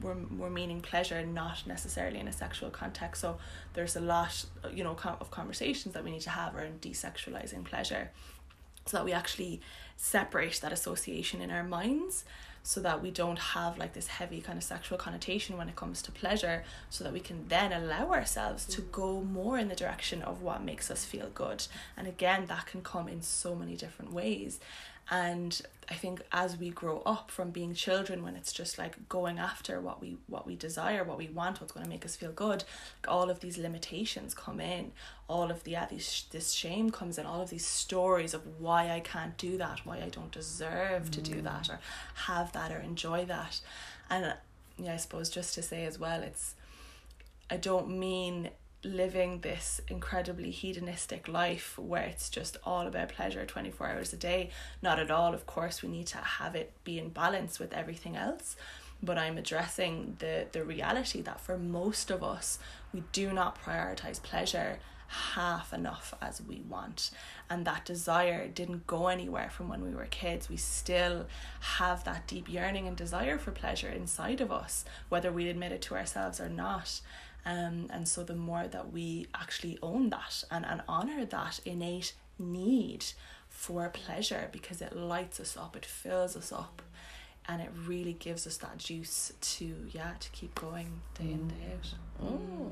we're, 0.01 0.15
we're 0.37 0.49
meaning 0.49 0.81
pleasure, 0.81 1.23
not 1.25 1.65
necessarily 1.67 2.19
in 2.19 2.27
a 2.27 2.33
sexual 2.33 2.69
context. 2.69 3.21
So 3.21 3.37
there's 3.73 3.95
a 3.95 4.01
lot, 4.01 4.45
you 4.73 4.83
know, 4.83 4.97
of 5.19 5.31
conversations 5.31 5.93
that 5.93 6.03
we 6.03 6.11
need 6.11 6.21
to 6.21 6.29
have 6.29 6.55
around 6.55 6.81
desexualizing 6.81 7.65
pleasure 7.65 8.11
so 8.85 8.97
that 8.97 9.05
we 9.05 9.13
actually 9.13 9.61
separate 9.95 10.59
that 10.61 10.71
association 10.71 11.41
in 11.41 11.51
our 11.51 11.63
minds 11.63 12.25
so 12.63 12.79
that 12.79 13.01
we 13.01 13.11
don't 13.11 13.39
have 13.39 13.77
like 13.77 13.93
this 13.93 14.07
heavy 14.07 14.39
kind 14.39 14.57
of 14.57 14.63
sexual 14.63 14.97
connotation 14.97 15.57
when 15.57 15.67
it 15.67 15.75
comes 15.75 16.01
to 16.01 16.11
pleasure 16.11 16.63
so 16.89 17.03
that 17.03 17.11
we 17.11 17.19
can 17.19 17.45
then 17.49 17.73
allow 17.73 18.11
ourselves 18.11 18.65
to 18.65 18.81
go 18.81 19.21
more 19.21 19.57
in 19.57 19.67
the 19.67 19.75
direction 19.75 20.21
of 20.21 20.41
what 20.41 20.63
makes 20.63 20.89
us 20.89 21.03
feel 21.03 21.29
good. 21.33 21.65
And 21.97 22.07
again 22.07 22.45
that 22.47 22.65
can 22.65 22.81
come 22.81 23.09
in 23.09 23.21
so 23.21 23.53
many 23.53 23.75
different 23.75 24.13
ways 24.13 24.59
and 25.11 25.61
i 25.89 25.93
think 25.93 26.21
as 26.31 26.57
we 26.57 26.69
grow 26.69 27.01
up 27.05 27.29
from 27.29 27.51
being 27.51 27.73
children 27.73 28.23
when 28.23 28.35
it's 28.35 28.53
just 28.53 28.77
like 28.77 29.09
going 29.09 29.37
after 29.37 29.81
what 29.81 29.99
we 30.01 30.17
what 30.27 30.47
we 30.47 30.55
desire 30.55 31.03
what 31.03 31.17
we 31.17 31.27
want 31.27 31.59
what's 31.59 31.73
going 31.73 31.83
to 31.83 31.89
make 31.89 32.05
us 32.05 32.15
feel 32.15 32.31
good 32.31 32.63
like 33.03 33.11
all 33.11 33.29
of 33.29 33.39
these 33.41 33.57
limitations 33.57 34.33
come 34.33 34.59
in. 34.59 34.91
All 35.27 35.51
of 35.51 35.63
the 35.63 35.71
yeah 35.71 35.85
these 35.85 36.25
this 36.31 36.51
shame 36.51 36.89
comes 36.89 37.17
in. 37.17 37.25
All 37.25 37.41
of 37.41 37.49
these 37.49 37.65
stories 37.65 38.33
of 38.33 38.41
why 38.59 38.91
i 38.91 38.99
can't 38.99 39.37
do 39.37 39.57
that 39.57 39.85
why 39.85 39.97
i 39.97 40.09
don't 40.09 40.31
deserve 40.31 41.11
to 41.11 41.21
do 41.21 41.41
that 41.41 41.69
or 41.69 41.79
have 42.27 42.51
that 42.53 42.71
or 42.71 42.79
enjoy 42.79 43.25
that. 43.25 43.59
And 44.09 44.33
yeah 44.77 44.93
i 44.93 44.97
suppose 44.97 45.29
just 45.29 45.53
to 45.53 45.61
say 45.61 45.85
as 45.85 45.99
well 45.99 46.23
it's 46.23 46.55
i 47.49 47.57
don't 47.57 47.89
mean 47.89 48.49
living 48.83 49.39
this 49.39 49.81
incredibly 49.87 50.51
hedonistic 50.51 51.27
life 51.27 51.77
where 51.77 52.03
it's 52.03 52.29
just 52.29 52.57
all 52.63 52.87
about 52.87 53.09
pleasure 53.09 53.45
24 53.45 53.89
hours 53.89 54.13
a 54.13 54.17
day. 54.17 54.49
Not 54.81 54.99
at 54.99 55.11
all. 55.11 55.33
Of 55.33 55.45
course, 55.45 55.81
we 55.81 55.89
need 55.89 56.07
to 56.07 56.17
have 56.17 56.55
it 56.55 56.71
be 56.83 56.99
in 56.99 57.09
balance 57.09 57.59
with 57.59 57.73
everything 57.73 58.15
else. 58.15 58.55
But 59.01 59.17
I'm 59.17 59.37
addressing 59.37 60.15
the, 60.19 60.47
the 60.51 60.63
reality 60.63 61.21
that 61.21 61.41
for 61.41 61.57
most 61.57 62.09
of 62.09 62.23
us, 62.23 62.59
we 62.93 63.03
do 63.11 63.33
not 63.33 63.61
prioritize 63.61 64.21
pleasure 64.21 64.79
half 65.07 65.73
enough 65.73 66.13
as 66.21 66.41
we 66.41 66.61
want. 66.67 67.11
And 67.49 67.65
that 67.65 67.85
desire 67.85 68.47
didn't 68.47 68.87
go 68.87 69.07
anywhere 69.07 69.49
from 69.49 69.69
when 69.69 69.83
we 69.83 69.93
were 69.93 70.05
kids. 70.05 70.49
We 70.49 70.57
still 70.57 71.27
have 71.59 72.03
that 72.05 72.27
deep 72.27 72.51
yearning 72.51 72.87
and 72.87 72.97
desire 72.97 73.37
for 73.37 73.51
pleasure 73.51 73.89
inside 73.89 74.41
of 74.41 74.51
us, 74.51 74.85
whether 75.09 75.31
we 75.31 75.49
admit 75.49 75.71
it 75.71 75.81
to 75.83 75.95
ourselves 75.95 76.39
or 76.39 76.49
not. 76.49 77.01
Um, 77.45 77.87
and 77.89 78.07
so 78.07 78.23
the 78.23 78.35
more 78.35 78.67
that 78.67 78.93
we 78.93 79.27
actually 79.35 79.77
own 79.81 80.09
that 80.11 80.43
and, 80.49 80.65
and 80.65 80.81
honor 80.87 81.25
that 81.25 81.59
innate 81.65 82.13
need 82.39 83.05
for 83.49 83.89
pleasure 83.89 84.49
because 84.51 84.81
it 84.81 84.95
lights 84.95 85.39
us 85.39 85.57
up, 85.57 85.75
it 85.75 85.85
fills 85.85 86.35
us 86.37 86.51
up 86.51 86.81
and 87.47 87.61
it 87.61 87.69
really 87.85 88.13
gives 88.13 88.47
us 88.47 88.57
that 88.57 88.77
juice 88.77 89.33
to 89.41 89.75
yeah 89.91 90.13
to 90.19 90.29
keep 90.31 90.55
going 90.55 91.01
day 91.19 91.25
in 91.25 91.47
day 91.47 91.73
out 91.73 92.25
mm. 92.25 92.71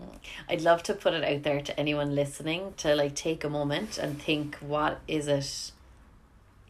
i'd 0.50 0.62
love 0.62 0.82
to 0.82 0.94
put 0.94 1.14
it 1.14 1.24
out 1.24 1.44
there 1.44 1.62
to 1.62 1.78
anyone 1.80 2.16
listening 2.16 2.74
to 2.78 2.96
like 2.96 3.14
take 3.16 3.44
a 3.44 3.50
moment 3.50 3.98
and 3.98 4.22
think 4.22 4.56
what 4.56 5.02
is 5.08 5.28
it 5.28 5.72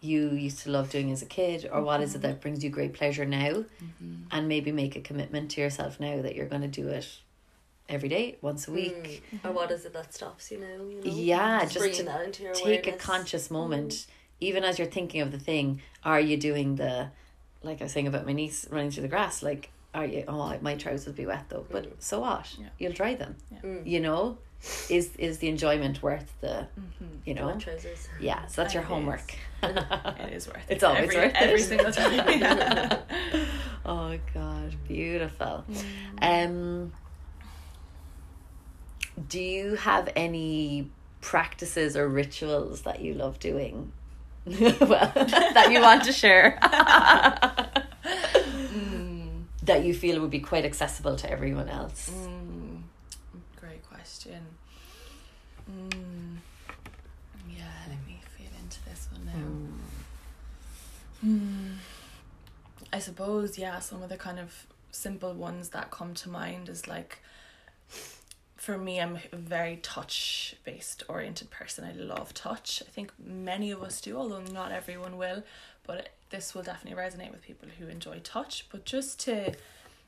you 0.02 0.32
used 0.32 0.64
to 0.64 0.72
love 0.72 0.90
doing 0.90 1.12
as 1.12 1.22
a 1.22 1.28
kid 1.28 1.66
or 1.66 1.78
mm-hmm. 1.78 1.86
what 1.86 2.02
is 2.02 2.16
it 2.16 2.18
mm-hmm. 2.18 2.28
that 2.28 2.42
brings 2.42 2.64
you 2.64 2.70
great 2.72 2.94
pleasure 2.94 3.26
now 3.26 3.52
mm-hmm. 3.52 4.16
and 4.32 4.48
maybe 4.48 4.72
make 4.72 4.96
a 4.96 5.02
commitment 5.02 5.52
to 5.52 5.62
yourself 5.62 6.00
now 6.00 6.22
that 6.22 6.36
you're 6.36 6.48
going 6.48 6.64
to 6.64 6.68
do 6.68 6.88
it 6.88 7.08
every 7.91 8.10
day, 8.10 8.38
once 8.41 8.67
a 8.67 8.71
week. 8.71 9.23
Mm. 9.34 9.49
Or 9.49 9.54
what 9.54 9.71
is 9.71 9.86
it 9.86 9.93
that 9.93 10.13
stops 10.13 10.51
you 10.51 10.60
now? 10.60 10.67
You 10.67 10.95
know? 10.95 11.01
Yeah, 11.04 11.62
just, 11.65 11.73
just 11.73 11.99
to 11.99 12.32
take 12.54 12.63
awareness. 12.63 12.88
a 12.88 12.91
conscious 12.97 13.51
moment, 13.51 13.91
mm. 13.91 14.08
even 14.39 14.63
as 14.63 14.80
you're 14.80 14.88
thinking 14.88 15.21
of 15.21 15.32
the 15.32 15.39
thing. 15.39 15.82
Are 16.04 16.19
you 16.19 16.38
doing 16.38 16.75
the, 16.75 17.10
like 17.63 17.82
I 17.82 17.86
was 17.86 17.93
saying 17.93 18.08
about 18.08 18.25
my 18.25 18.34
niece 18.34 18.67
running 18.69 18.91
through 18.91 19.04
the 19.04 19.10
grass? 19.10 19.43
Like, 19.43 19.71
are 19.93 20.06
you? 20.06 20.23
Oh, 20.27 20.58
my 20.62 20.75
trousers 20.75 21.06
will 21.06 21.13
be 21.13 21.25
wet 21.25 21.45
though. 21.49 21.65
But 21.69 21.86
mm. 21.86 21.93
so 21.99 22.21
what? 22.21 22.56
Yeah. 22.60 22.67
You'll 22.80 22.93
dry 22.93 23.15
them. 23.15 23.36
Yeah. 23.51 23.60
Mm. 23.60 23.86
You 23.88 23.99
know, 23.99 24.38
is 24.89 25.15
is 25.17 25.39
the 25.39 25.47
enjoyment 25.47 26.04
worth 26.04 26.34
the 26.41 26.67
you 27.25 27.34
know 27.34 27.47
Wet 27.47 27.60
trousers. 27.60 28.08
yeah 28.19 28.45
so 28.45 28.62
that's 28.62 28.73
your 28.73 28.84
It 28.84 28.88
homework 28.88 29.36
It 29.63 30.34
is 30.34 30.47
worth 30.47 30.58
it. 30.69 30.75
It's 30.75 30.84
always 30.84 31.04
every, 31.04 31.15
worth 31.15 31.36
it. 31.36 31.41
every 31.41 31.62
single 31.62 31.91
time. 31.91 32.99
oh 33.86 34.17
god 34.34 34.75
beautiful 34.88 35.65
Mm. 35.69 36.45
um 36.45 36.93
do 39.27 39.39
you 39.39 39.75
have 39.75 40.10
any 40.15 40.89
practices 41.21 41.95
or 41.95 42.07
rituals 42.07 42.81
that 42.81 43.01
you 43.01 43.13
love 43.13 43.39
doing? 43.39 43.91
Well 44.45 45.12
that 45.15 45.69
you 45.71 45.81
want 45.81 46.03
to 46.05 46.12
share. 46.12 46.57
Mm, 48.73 49.43
that 49.63 49.84
you 49.84 49.93
feel 49.93 50.19
would 50.21 50.31
be 50.31 50.39
quite 50.39 50.65
accessible 50.65 51.15
to 51.17 51.29
everyone 51.29 51.69
else. 51.69 52.10
Mm, 52.10 52.81
great 53.60 53.88
question. 53.88 54.41
Mm, 55.69 56.38
yeah, 57.55 57.65
let 57.88 58.07
me 58.07 58.19
feel 58.36 58.49
into 58.63 58.84
this 58.86 59.07
one 59.12 59.25
now. 59.25 59.62
Hmm. 61.21 61.73
I 62.91 62.99
suppose, 62.99 63.57
yeah, 63.57 63.79
some 63.79 64.01
of 64.01 64.10
the 64.10 64.17
kind 64.17 64.39
of 64.39 64.65
simple 64.91 65.34
ones 65.34 65.69
that 65.69 65.91
come 65.91 66.13
to 66.15 66.29
mind 66.29 66.67
is 66.67 66.88
like, 66.88 67.19
for 68.62 68.78
me, 68.78 69.02
I'm 69.02 69.17
a 69.32 69.38
very 69.38 69.78
touch 69.78 70.56
based 70.63 71.02
oriented 71.10 71.50
person. 71.50 71.84
I 71.84 71.93
love 71.93 72.32
touch. 72.36 72.84
I 72.86 72.91
think 72.91 73.12
many 73.17 73.71
of 73.71 73.82
us 73.82 74.00
do, 74.00 74.15
although 74.15 74.41
not 74.41 74.71
everyone 74.71 75.17
will. 75.17 75.41
But 75.88 76.10
this 76.30 76.54
will 76.54 76.62
definitely 76.62 77.02
resonate 77.02 77.32
with 77.32 77.41
people 77.41 77.67
who 77.80 77.88
enjoy 77.88 78.19
touch. 78.19 78.67
But 78.71 78.86
just 78.86 79.19
to 79.21 79.56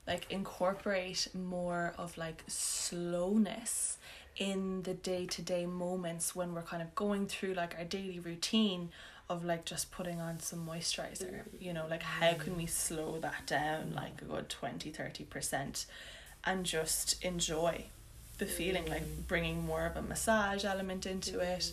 like 0.05 0.27
incorporate 0.29 1.29
more 1.33 1.95
of 1.97 2.15
like 2.15 2.43
slowness 2.45 3.97
in 4.37 4.83
the 4.83 4.93
day 4.93 5.25
to 5.25 5.41
day 5.41 5.65
moments 5.65 6.35
when 6.35 6.53
we're 6.53 6.61
kind 6.61 6.83
of 6.83 6.93
going 6.93 7.25
through 7.25 7.55
like 7.55 7.73
our 7.79 7.85
daily 7.85 8.19
routine 8.19 8.91
of 9.31 9.43
like 9.43 9.65
just 9.65 9.91
putting 9.91 10.19
on 10.19 10.39
some 10.39 10.67
moisturizer 10.67 11.43
you 11.59 11.71
know 11.71 11.85
like 11.87 12.01
how 12.01 12.31
mm. 12.31 12.39
can 12.39 12.57
we 12.57 12.65
slow 12.65 13.19
that 13.19 13.45
down 13.45 13.93
like 13.95 14.21
a 14.23 14.25
good 14.25 14.49
20 14.49 14.91
30% 14.91 15.85
and 16.45 16.65
just 16.65 17.23
enjoy 17.23 17.85
the 18.37 18.45
feeling 18.45 18.85
like 18.89 19.27
bringing 19.27 19.63
more 19.65 19.85
of 19.85 19.95
a 19.95 20.01
massage 20.01 20.65
element 20.65 21.05
into 21.05 21.39
it 21.39 21.71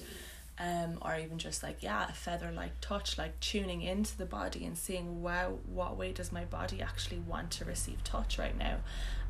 um 0.58 0.98
or 1.00 1.16
even 1.16 1.38
just 1.38 1.62
like 1.62 1.82
yeah 1.82 2.06
a 2.08 2.12
feather 2.12 2.52
like 2.54 2.72
touch 2.82 3.16
like 3.16 3.38
tuning 3.40 3.80
into 3.80 4.16
the 4.18 4.26
body 4.26 4.64
and 4.66 4.76
seeing 4.76 5.22
wow 5.22 5.54
what 5.72 5.96
way 5.96 6.12
does 6.12 6.30
my 6.30 6.44
body 6.44 6.82
actually 6.82 7.18
want 7.20 7.50
to 7.50 7.64
receive 7.64 8.02
touch 8.04 8.38
right 8.38 8.58
now 8.58 8.76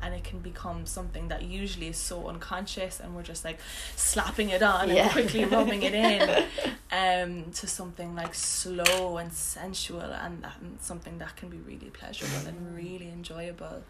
and 0.01 0.13
it 0.13 0.23
can 0.25 0.39
become 0.39 0.85
something 0.85 1.29
that 1.29 1.43
usually 1.43 1.87
is 1.87 1.95
so 1.95 2.27
unconscious 2.27 2.99
and 2.99 3.15
we're 3.15 3.23
just 3.23 3.45
like 3.45 3.59
slapping 3.95 4.49
it 4.49 4.61
on 4.61 4.89
Yeah. 4.89 5.03
and 5.03 5.11
quickly 5.13 5.45
rubbing 5.45 5.83
it 5.83 5.93
in 5.93 6.43
um 6.91 7.51
to 7.53 7.65
something 7.65 8.13
like 8.13 8.35
slow 8.35 9.17
and 9.17 9.31
sensual 9.31 10.01
and, 10.01 10.43
that, 10.43 10.55
and 10.59 10.81
something 10.81 11.17
that 11.19 11.37
can 11.37 11.47
be 11.47 11.59
really 11.59 11.91
pleasurable 11.91 12.45
and 12.47 12.75
really 12.75 13.07
enjoyable 13.07 13.83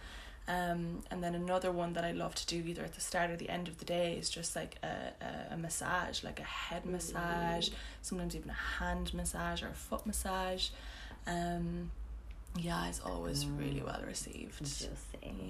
um, 0.52 1.00
and 1.10 1.24
then 1.24 1.34
another 1.34 1.72
one 1.72 1.94
that 1.94 2.04
I 2.04 2.12
love 2.12 2.36
to 2.36 2.46
do 2.46 2.58
either 2.68 2.84
at 2.84 2.94
the 2.94 3.00
start 3.00 3.32
or 3.32 3.38
the 3.38 3.48
end 3.50 3.70
of 3.70 3.78
the 3.78 3.86
day 3.86 4.18
is 4.20 4.30
just 4.30 4.54
like 4.54 4.76
a, 4.84 5.14
a, 5.24 5.54
a 5.54 5.58
massage, 5.58 6.26
like 6.26 6.42
a 6.42 6.44
head 6.44 6.86
massage, 6.86 7.70
sometimes 8.02 8.36
even 8.36 8.50
a 8.50 8.80
hand 8.80 9.14
massage 9.14 9.64
or 9.64 9.68
a 9.68 9.74
foot 9.74 10.06
massage. 10.06 10.68
Um, 11.26 11.92
yeah, 12.60 12.90
it's 12.90 13.00
always 13.00 13.46
really 13.48 13.82
well 13.82 14.02
received. 14.06 14.60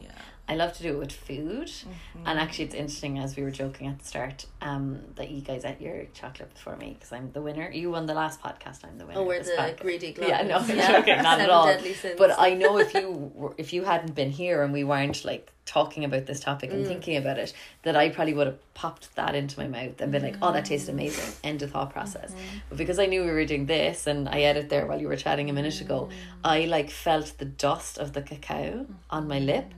Yeah. 0.04 0.12
I 0.49 0.56
love 0.56 0.73
to 0.73 0.84
do 0.84 0.89
it 0.89 0.97
with 0.99 1.13
food. 1.13 1.67
Mhm. 1.67 1.88
And 2.25 2.38
actually, 2.39 2.65
it's 2.65 2.75
interesting 2.75 3.19
as 3.19 3.38
we 3.38 3.43
were 3.43 3.51
joking 3.51 3.88
at 3.88 3.99
the 3.99 4.06
start 4.06 4.45
um, 4.62 4.99
that 5.15 5.30
you 5.32 5.39
guys 5.41 5.63
ate 5.63 5.80
your 5.80 6.06
chocolate 6.13 6.54
before 6.54 6.75
me 6.75 6.93
because 6.97 7.13
I'm 7.13 7.32
the 7.32 7.41
winner. 7.41 7.69
You 7.71 7.91
won 7.91 8.06
the 8.06 8.13
last 8.13 8.41
podcast. 8.41 8.84
I'm 8.84 8.97
the 8.97 9.06
winner. 9.06 9.19
Oh, 9.19 9.23
we're 9.23 9.41
the 9.41 9.51
podcast. 9.51 9.80
greedy 9.80 10.13
Yeah, 10.19 10.41
no. 10.43 10.58
I'm 10.58 10.75
Yeah. 10.75 10.91
joking, 10.99 11.21
not 11.23 11.39
at 11.45 11.49
all. 11.49 11.73
But 12.17 12.38
I 12.38 12.54
know 12.56 12.77
if 12.80 12.93
you 12.93 13.32
were, 13.34 13.54
if 13.58 13.71
you 13.71 13.84
hadn't 13.86 14.13
been 14.13 14.32
here 14.32 14.62
and 14.62 14.73
we 14.73 14.84
weren't 14.84 15.23
like 15.23 15.54
talking 15.65 16.04
about 16.04 16.25
this 16.25 16.41
topic 16.41 16.69
Mm. 16.71 16.73
and 16.73 16.88
thinking 16.88 17.15
about 17.15 17.38
it, 17.38 17.54
that 17.84 17.95
I 17.95 18.10
probably 18.10 18.34
would 18.34 18.47
have 18.47 18.73
popped 18.73 19.15
that 19.15 19.36
into 19.36 19.58
my 19.58 19.67
mouth 19.67 20.01
and 20.01 20.12
been 20.12 20.23
like, 20.23 20.36
"Oh, 20.41 20.51
that 20.51 20.65
tastes 20.65 20.89
Mm. 20.89 20.93
amazing." 20.93 21.34
End 21.45 21.62
of 21.62 21.71
thought 21.71 21.91
process. 21.93 22.32
Mm-hmm. 22.32 22.58
But 22.67 22.77
because 22.77 22.99
I 22.99 23.06
knew 23.06 23.23
we 23.23 23.32
were 23.32 23.45
doing 23.45 23.67
this, 23.67 24.06
and 24.06 24.27
I 24.27 24.41
edited 24.41 24.69
there 24.69 24.86
while 24.86 24.99
you 24.99 25.08
were 25.08 25.15
chatting 25.15 25.49
a 25.49 25.54
minute 25.54 25.80
ago, 25.80 26.10
Mm. 26.12 26.15
I 26.43 26.65
like 26.65 26.89
felt 26.89 27.38
the 27.38 27.45
dust 27.45 27.97
of 27.99 28.12
the 28.12 28.21
cacao 28.21 28.86
on 29.10 29.30
my 29.30 29.39
lip. 29.39 29.71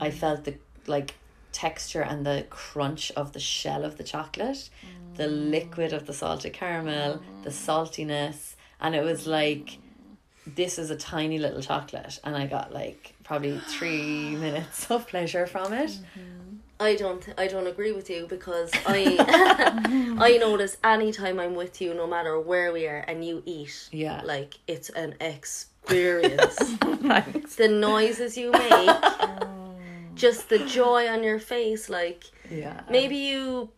I 0.00 0.10
felt 0.10 0.44
the 0.44 0.54
like 0.86 1.14
texture 1.52 2.02
and 2.02 2.26
the 2.26 2.46
crunch 2.50 3.12
of 3.12 3.32
the 3.32 3.40
shell 3.40 3.84
of 3.84 3.96
the 3.96 4.04
chocolate, 4.04 4.68
the 5.14 5.24
mm. 5.24 5.50
liquid 5.50 5.92
of 5.92 6.06
the 6.06 6.12
salted 6.12 6.52
caramel, 6.52 7.22
the 7.42 7.50
mm. 7.50 7.52
saltiness, 7.52 8.54
and 8.80 8.94
it 8.94 9.02
was 9.02 9.26
like 9.26 9.78
this 10.46 10.78
is 10.78 10.90
a 10.90 10.96
tiny 10.96 11.38
little 11.38 11.62
chocolate 11.62 12.18
and 12.22 12.36
I 12.36 12.46
got 12.46 12.72
like 12.72 13.14
probably 13.24 13.58
3 13.58 14.36
minutes 14.36 14.90
of 14.90 15.08
pleasure 15.08 15.46
from 15.46 15.72
it. 15.72 15.90
Mm-hmm. 15.90 16.56
I 16.80 16.96
don't 16.96 17.22
th- 17.22 17.36
I 17.38 17.46
don't 17.46 17.66
agree 17.66 17.92
with 17.92 18.10
you 18.10 18.26
because 18.28 18.70
I 18.86 19.16
I 20.20 20.36
notice 20.38 20.76
anytime 20.82 21.38
I'm 21.38 21.54
with 21.54 21.80
you, 21.80 21.94
no 21.94 22.06
matter 22.06 22.38
where 22.40 22.72
we 22.72 22.86
are, 22.86 23.04
and 23.08 23.24
you 23.24 23.42
eat, 23.46 23.88
Yeah. 23.92 24.20
like 24.24 24.58
it's 24.66 24.90
an 24.90 25.14
experience. 25.20 26.58
The 27.56 27.68
noises 27.68 28.36
you 28.38 28.50
make, 28.50 28.90
just 30.14 30.48
the 30.48 30.58
joy 30.60 31.08
on 31.08 31.22
your 31.22 31.38
face, 31.38 31.88
like 31.88 32.24
Yeah. 32.50 32.80
maybe 32.90 33.16
you 33.16 33.70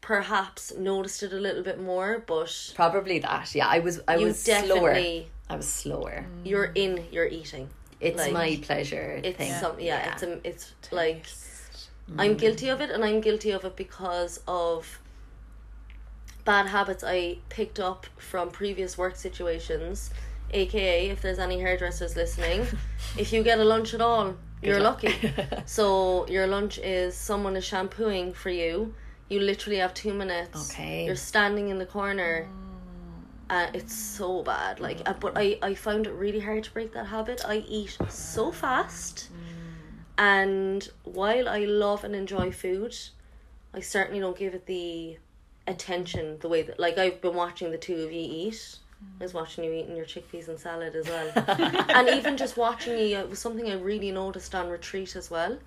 perhaps 0.00 0.72
noticed 0.76 1.22
it 1.22 1.32
a 1.32 1.36
little 1.36 1.62
bit 1.62 1.80
more, 1.80 2.22
but 2.26 2.72
Probably 2.74 3.18
that. 3.20 3.54
Yeah, 3.54 3.66
I 3.68 3.78
was 3.80 4.00
I 4.08 4.16
was 4.16 4.42
slower. 4.42 4.94
I 4.94 5.56
was 5.56 5.68
slower. 5.68 6.26
Mm. 6.26 6.46
you're 6.48 6.72
in 6.74 7.04
your 7.10 7.26
eating. 7.26 7.68
It's 8.00 8.16
Like, 8.18 8.32
my 8.32 8.58
pleasure 8.62 9.20
It's 9.24 9.38
thing. 9.38 9.52
some 9.52 9.80
yeah, 9.80 10.12
it's 10.12 10.22
a, 10.22 10.40
it's 10.46 10.72
like 10.92 11.24
Taste. 11.24 11.90
I'm 12.16 12.34
mm. 12.36 12.38
guilty 12.38 12.68
of 12.68 12.80
it, 12.80 12.90
and 12.90 13.04
I'm 13.04 13.20
guilty 13.20 13.50
of 13.50 13.64
it 13.64 13.76
because 13.76 14.40
of 14.46 15.00
bad 16.44 16.66
habits 16.66 17.04
I 17.04 17.38
picked 17.50 17.78
up 17.78 18.06
from 18.16 18.50
previous 18.50 18.96
work 18.96 19.16
situations. 19.16 20.10
AKA, 20.50 21.10
if 21.10 21.20
there's 21.20 21.38
any 21.38 21.60
hairdressers 21.60 22.16
listening, 22.16 22.66
if 23.18 23.32
you 23.32 23.42
get 23.42 23.58
a 23.58 23.64
lunch 23.64 23.92
at 23.92 24.00
all, 24.00 24.34
you're 24.62 24.80
luck. 24.80 25.02
lucky. 25.02 25.32
so 25.66 26.26
your 26.28 26.46
lunch 26.46 26.78
is 26.78 27.16
someone 27.16 27.56
is 27.56 27.64
shampooing 27.64 28.32
for 28.32 28.50
you. 28.50 28.94
You 29.28 29.40
literally 29.40 29.78
have 29.78 29.94
two 29.94 30.14
minutes. 30.14 30.70
Okay. 30.70 31.04
You're 31.04 31.16
standing 31.16 31.68
in 31.68 31.78
the 31.78 31.86
corner. 31.86 32.48
Uh, 33.50 33.66
it's 33.72 33.94
so 33.94 34.42
bad. 34.42 34.80
Like, 34.80 35.00
uh, 35.06 35.14
but 35.14 35.32
I 35.36 35.58
I 35.62 35.74
found 35.74 36.06
it 36.06 36.12
really 36.12 36.40
hard 36.40 36.64
to 36.64 36.72
break 36.72 36.92
that 36.92 37.06
habit. 37.06 37.42
I 37.46 37.64
eat 37.68 37.96
so 38.08 38.52
fast, 38.52 39.30
and 40.16 40.88
while 41.04 41.48
I 41.48 41.60
love 41.60 42.04
and 42.04 42.14
enjoy 42.14 42.50
food, 42.50 42.94
I 43.72 43.80
certainly 43.80 44.20
don't 44.20 44.36
give 44.36 44.54
it 44.54 44.66
the 44.66 45.18
attention 45.66 46.38
the 46.40 46.48
way 46.48 46.62
that 46.62 46.80
like 46.80 46.98
I've 46.98 47.20
been 47.20 47.34
watching 47.34 47.70
the 47.70 47.78
two 47.78 47.96
of 47.96 48.12
you 48.12 48.20
eat. 48.20 48.78
I 49.20 49.24
was 49.24 49.34
watching 49.34 49.64
you 49.64 49.72
eating 49.72 49.96
your 49.96 50.06
chickpeas 50.06 50.48
and 50.48 50.58
salad 50.58 50.94
as 50.96 51.06
well, 51.08 51.32
and 51.88 52.08
even 52.08 52.36
just 52.36 52.56
watching 52.56 52.98
you 52.98 53.16
it 53.18 53.28
was 53.30 53.38
something 53.38 53.68
I 53.70 53.74
really 53.74 54.10
noticed 54.12 54.54
on 54.54 54.68
retreat 54.68 55.16
as 55.16 55.30
well. 55.30 55.58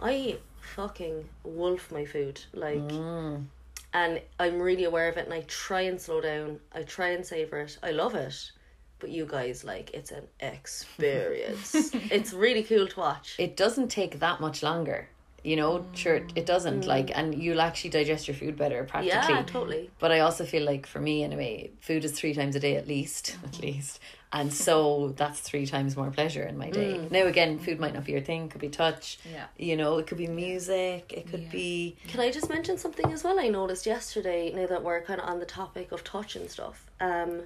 I 0.00 0.38
fucking 0.76 1.28
wolf 1.44 1.90
my 1.90 2.04
food 2.04 2.40
like 2.52 2.78
Mm. 2.78 3.46
and 3.92 4.20
I'm 4.38 4.60
really 4.60 4.84
aware 4.84 5.08
of 5.08 5.16
it 5.16 5.24
and 5.24 5.34
I 5.34 5.42
try 5.48 5.82
and 5.82 6.00
slow 6.00 6.20
down. 6.20 6.60
I 6.72 6.82
try 6.82 7.08
and 7.08 7.24
savor 7.26 7.60
it. 7.60 7.78
I 7.82 7.90
love 7.90 8.14
it. 8.14 8.52
But 8.98 9.10
you 9.10 9.24
guys 9.26 9.64
like 9.64 9.90
it's 9.94 10.10
an 10.12 10.26
experience. 10.40 11.74
it's 11.94 12.32
really 12.32 12.62
cool 12.62 12.86
to 12.86 13.00
watch. 13.00 13.36
it 13.38 13.56
doesn't 13.56 13.88
take 13.88 14.20
that 14.20 14.40
much 14.40 14.62
longer. 14.62 15.08
You 15.42 15.56
know, 15.56 15.86
sure, 15.94 16.16
it 16.34 16.44
doesn't 16.46 16.86
like, 16.86 17.10
and 17.14 17.34
you'll 17.34 17.60
actually 17.62 17.90
digest 17.90 18.28
your 18.28 18.34
food 18.34 18.56
better 18.56 18.84
practically. 18.84 19.34
yeah, 19.36 19.42
totally. 19.42 19.90
But 19.98 20.12
I 20.12 20.20
also 20.20 20.44
feel 20.44 20.64
like 20.64 20.86
for 20.86 21.00
me 21.00 21.24
anyway, 21.24 21.70
food 21.80 22.04
is 22.04 22.12
three 22.12 22.34
times 22.34 22.56
a 22.56 22.60
day 22.60 22.76
at 22.76 22.86
least, 22.86 23.36
at 23.44 23.60
least. 23.60 24.00
And 24.32 24.52
so 24.52 25.12
that's 25.16 25.40
three 25.40 25.66
times 25.66 25.96
more 25.96 26.10
pleasure 26.10 26.44
in 26.44 26.56
my 26.56 26.70
day. 26.70 27.00
Now 27.10 27.24
again, 27.26 27.58
food 27.58 27.80
might 27.80 27.94
not 27.94 28.04
be 28.04 28.12
your 28.12 28.20
thing, 28.20 28.44
it 28.44 28.50
could 28.52 28.60
be 28.60 28.68
touch. 28.68 29.18
Yeah. 29.28 29.46
You 29.58 29.76
know, 29.76 29.98
it 29.98 30.06
could 30.06 30.18
be 30.18 30.28
music, 30.28 31.12
it 31.12 31.26
could 31.28 31.42
Yeah. 31.42 31.50
be 31.50 31.96
Can 32.06 32.20
I 32.20 32.30
just 32.30 32.48
mention 32.48 32.78
something 32.78 33.10
as 33.12 33.24
well? 33.24 33.40
I 33.40 33.48
noticed 33.48 33.86
yesterday, 33.86 34.52
now 34.54 34.66
that 34.66 34.84
we're 34.84 35.00
kind 35.00 35.20
of 35.20 35.28
on 35.28 35.40
the 35.40 35.46
topic 35.46 35.90
of 35.90 36.04
touch 36.04 36.36
and 36.36 36.48
stuff. 36.48 36.88
Um, 37.00 37.42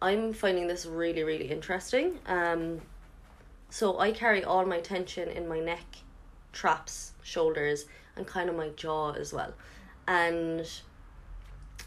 I'm 0.00 0.32
finding 0.32 0.66
this 0.66 0.86
really, 0.86 1.24
really 1.24 1.50
interesting. 1.50 2.18
Um, 2.26 2.80
so 3.68 3.98
I 3.98 4.12
carry 4.12 4.44
all 4.44 4.64
my 4.64 4.80
tension 4.80 5.28
in 5.28 5.46
my 5.48 5.60
neck, 5.60 5.84
traps, 6.54 7.12
shoulders, 7.22 7.84
and 8.16 8.26
kind 8.26 8.48
of 8.48 8.56
my 8.56 8.70
jaw 8.70 9.12
as 9.12 9.32
well. 9.32 9.52
And 10.08 10.66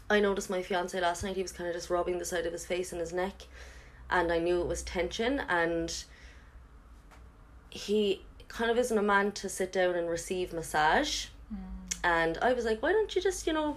I 0.08 0.20
noticed 0.20 0.50
my 0.50 0.62
fiance 0.62 1.00
last 1.00 1.24
night, 1.24 1.34
he 1.34 1.42
was 1.42 1.52
kind 1.52 1.68
of 1.68 1.74
just 1.74 1.90
rubbing 1.90 2.18
the 2.18 2.24
side 2.24 2.46
of 2.46 2.52
his 2.52 2.64
face 2.64 2.92
and 2.92 3.00
his 3.00 3.12
neck, 3.12 3.42
and 4.10 4.30
I 4.30 4.38
knew 4.38 4.60
it 4.60 4.66
was 4.66 4.82
tension. 4.82 5.40
And 5.48 5.92
he 7.70 8.22
kind 8.48 8.70
of 8.70 8.78
isn't 8.78 8.96
a 8.96 9.02
man 9.02 9.32
to 9.32 9.48
sit 9.48 9.72
down 9.72 9.94
and 9.94 10.08
receive 10.08 10.52
massage 10.52 11.26
mm. 11.52 11.58
And 12.04 12.38
I 12.40 12.52
was 12.52 12.64
like, 12.64 12.82
why 12.82 12.92
don't 12.92 13.14
you 13.14 13.20
just, 13.20 13.46
you 13.46 13.52
know, 13.52 13.76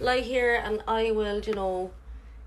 lie 0.00 0.20
here 0.20 0.60
and 0.64 0.82
I 0.88 1.12
will, 1.12 1.40
you 1.40 1.54
know, 1.54 1.90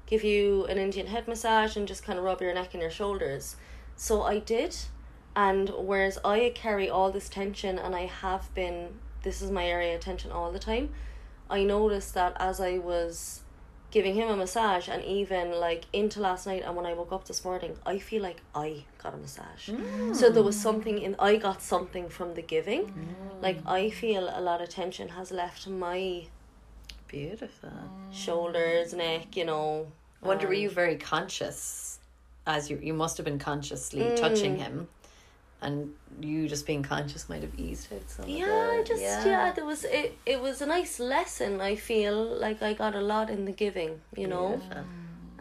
give 0.06 0.24
you 0.24 0.66
an 0.66 0.78
Indian 0.78 1.08
head 1.08 1.28
massage 1.28 1.78
and 1.78 1.88
just 1.88 2.04
kind 2.04 2.20
of 2.20 2.26
rub 2.26 2.42
your 2.42 2.54
neck 2.54 2.74
and 2.74 2.82
your 2.82 2.92
shoulders. 2.92 3.56
So 3.96 4.24
I 4.24 4.40
did. 4.40 4.76
And 5.36 5.70
whereas 5.78 6.20
I 6.24 6.52
carry 6.56 6.90
all 6.90 7.12
this 7.12 7.28
tension 7.30 7.80
and 7.80 7.96
I 7.96 8.06
have 8.06 8.54
been, 8.54 8.90
this 9.24 9.42
is 9.42 9.50
my 9.52 9.66
area 9.66 9.96
of 9.96 10.02
tension 10.02 10.32
all 10.32 10.52
the 10.52 10.60
time, 10.60 10.90
I 11.50 11.64
noticed 11.64 12.14
that 12.14 12.36
as 12.40 12.60
I 12.60 12.78
was 12.78 13.42
giving 13.92 14.16
him 14.16 14.28
a 14.30 14.36
massage 14.36 14.88
and 14.90 15.04
even 15.04 15.52
like 15.52 15.86
into 15.94 16.20
last 16.20 16.48
night 16.48 16.64
and 16.66 16.76
when 16.76 16.86
I 16.86 16.94
woke 16.94 17.12
up 17.12 17.26
this 17.26 17.44
morning, 17.46 17.76
I 17.86 18.00
feel 18.00 18.22
like 18.24 18.42
I 18.56 18.86
got 19.02 19.14
a 19.14 19.18
massage. 19.18 19.70
So 20.14 20.30
there 20.32 20.42
was 20.44 20.60
something 20.60 20.98
in, 21.00 21.16
I 21.20 21.36
got 21.38 21.62
something 21.62 22.10
from 22.10 22.34
the 22.34 22.42
giving. 22.42 22.92
Like 23.42 23.60
I 23.68 23.90
feel 23.92 24.32
a 24.34 24.42
lot 24.42 24.62
of 24.62 24.70
tension 24.70 25.10
has 25.10 25.32
left 25.32 25.68
my 25.68 26.26
Beautiful. 27.08 27.70
shoulders, 28.12 28.94
neck, 28.94 29.36
you 29.38 29.46
know. 29.46 29.88
I 30.24 30.28
wonder, 30.28 30.48
were 30.48 30.54
you 30.54 30.70
very 30.70 30.96
conscious 30.98 32.00
as 32.48 32.70
you 32.70 32.80
you 32.82 32.94
must 32.94 33.18
have 33.18 33.26
been 33.26 33.40
consciously 33.40 34.02
Mm. 34.02 34.16
touching 34.16 34.58
him, 34.58 34.88
and 35.64 35.94
you 36.20 36.48
just 36.48 36.66
being 36.66 36.84
conscious 36.84 37.30
might 37.30 37.42
have 37.42 37.58
eased 37.58 37.92
out 37.94 38.10
some. 38.10 38.28
Yeah, 38.28 38.84
just 38.86 39.02
yeah. 39.02 39.52
there 39.52 39.66
was 39.66 39.84
it. 39.84 40.18
It 40.26 40.42
was 40.42 40.62
a 40.62 40.66
nice 40.66 41.00
lesson. 41.00 41.62
I 41.62 41.76
feel 41.76 42.16
like 42.38 42.62
I 42.62 42.74
got 42.74 42.96
a 42.96 43.02
lot 43.02 43.30
in 43.30 43.46
the 43.46 43.52
giving. 43.52 44.02
You 44.16 44.28
know, 44.28 44.58
Beautiful. 44.58 44.84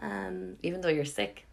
um, 0.01 0.57
even 0.63 0.81
though 0.81 0.89
you're 0.89 1.05
sick, 1.05 1.45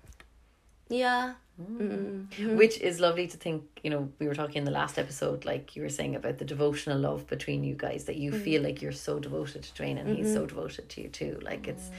yeah, 0.88 1.34
mm. 1.60 2.56
which 2.56 2.80
is 2.80 3.00
lovely 3.00 3.26
to 3.26 3.36
think. 3.36 3.64
You 3.82 3.90
know, 3.90 4.08
we 4.18 4.26
were 4.26 4.34
talking 4.34 4.56
in 4.56 4.64
the 4.64 4.70
last 4.70 4.98
episode, 4.98 5.44
like 5.44 5.76
you 5.76 5.82
were 5.82 5.88
saying 5.88 6.16
about 6.16 6.38
the 6.38 6.44
devotional 6.44 6.98
love 6.98 7.26
between 7.26 7.64
you 7.64 7.74
guys. 7.74 8.04
That 8.04 8.16
you 8.16 8.32
feel 8.32 8.62
like 8.62 8.80
you're 8.80 8.92
so 8.92 9.18
devoted 9.18 9.62
to 9.62 9.82
Dwayne, 9.82 10.00
and 10.00 10.16
he's 10.16 10.32
so 10.32 10.46
devoted 10.46 10.88
to 10.90 11.02
you 11.02 11.08
too. 11.08 11.38
Like 11.42 11.68
it's, 11.68 11.90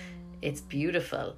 it's 0.41 0.61
beautiful. 0.61 1.35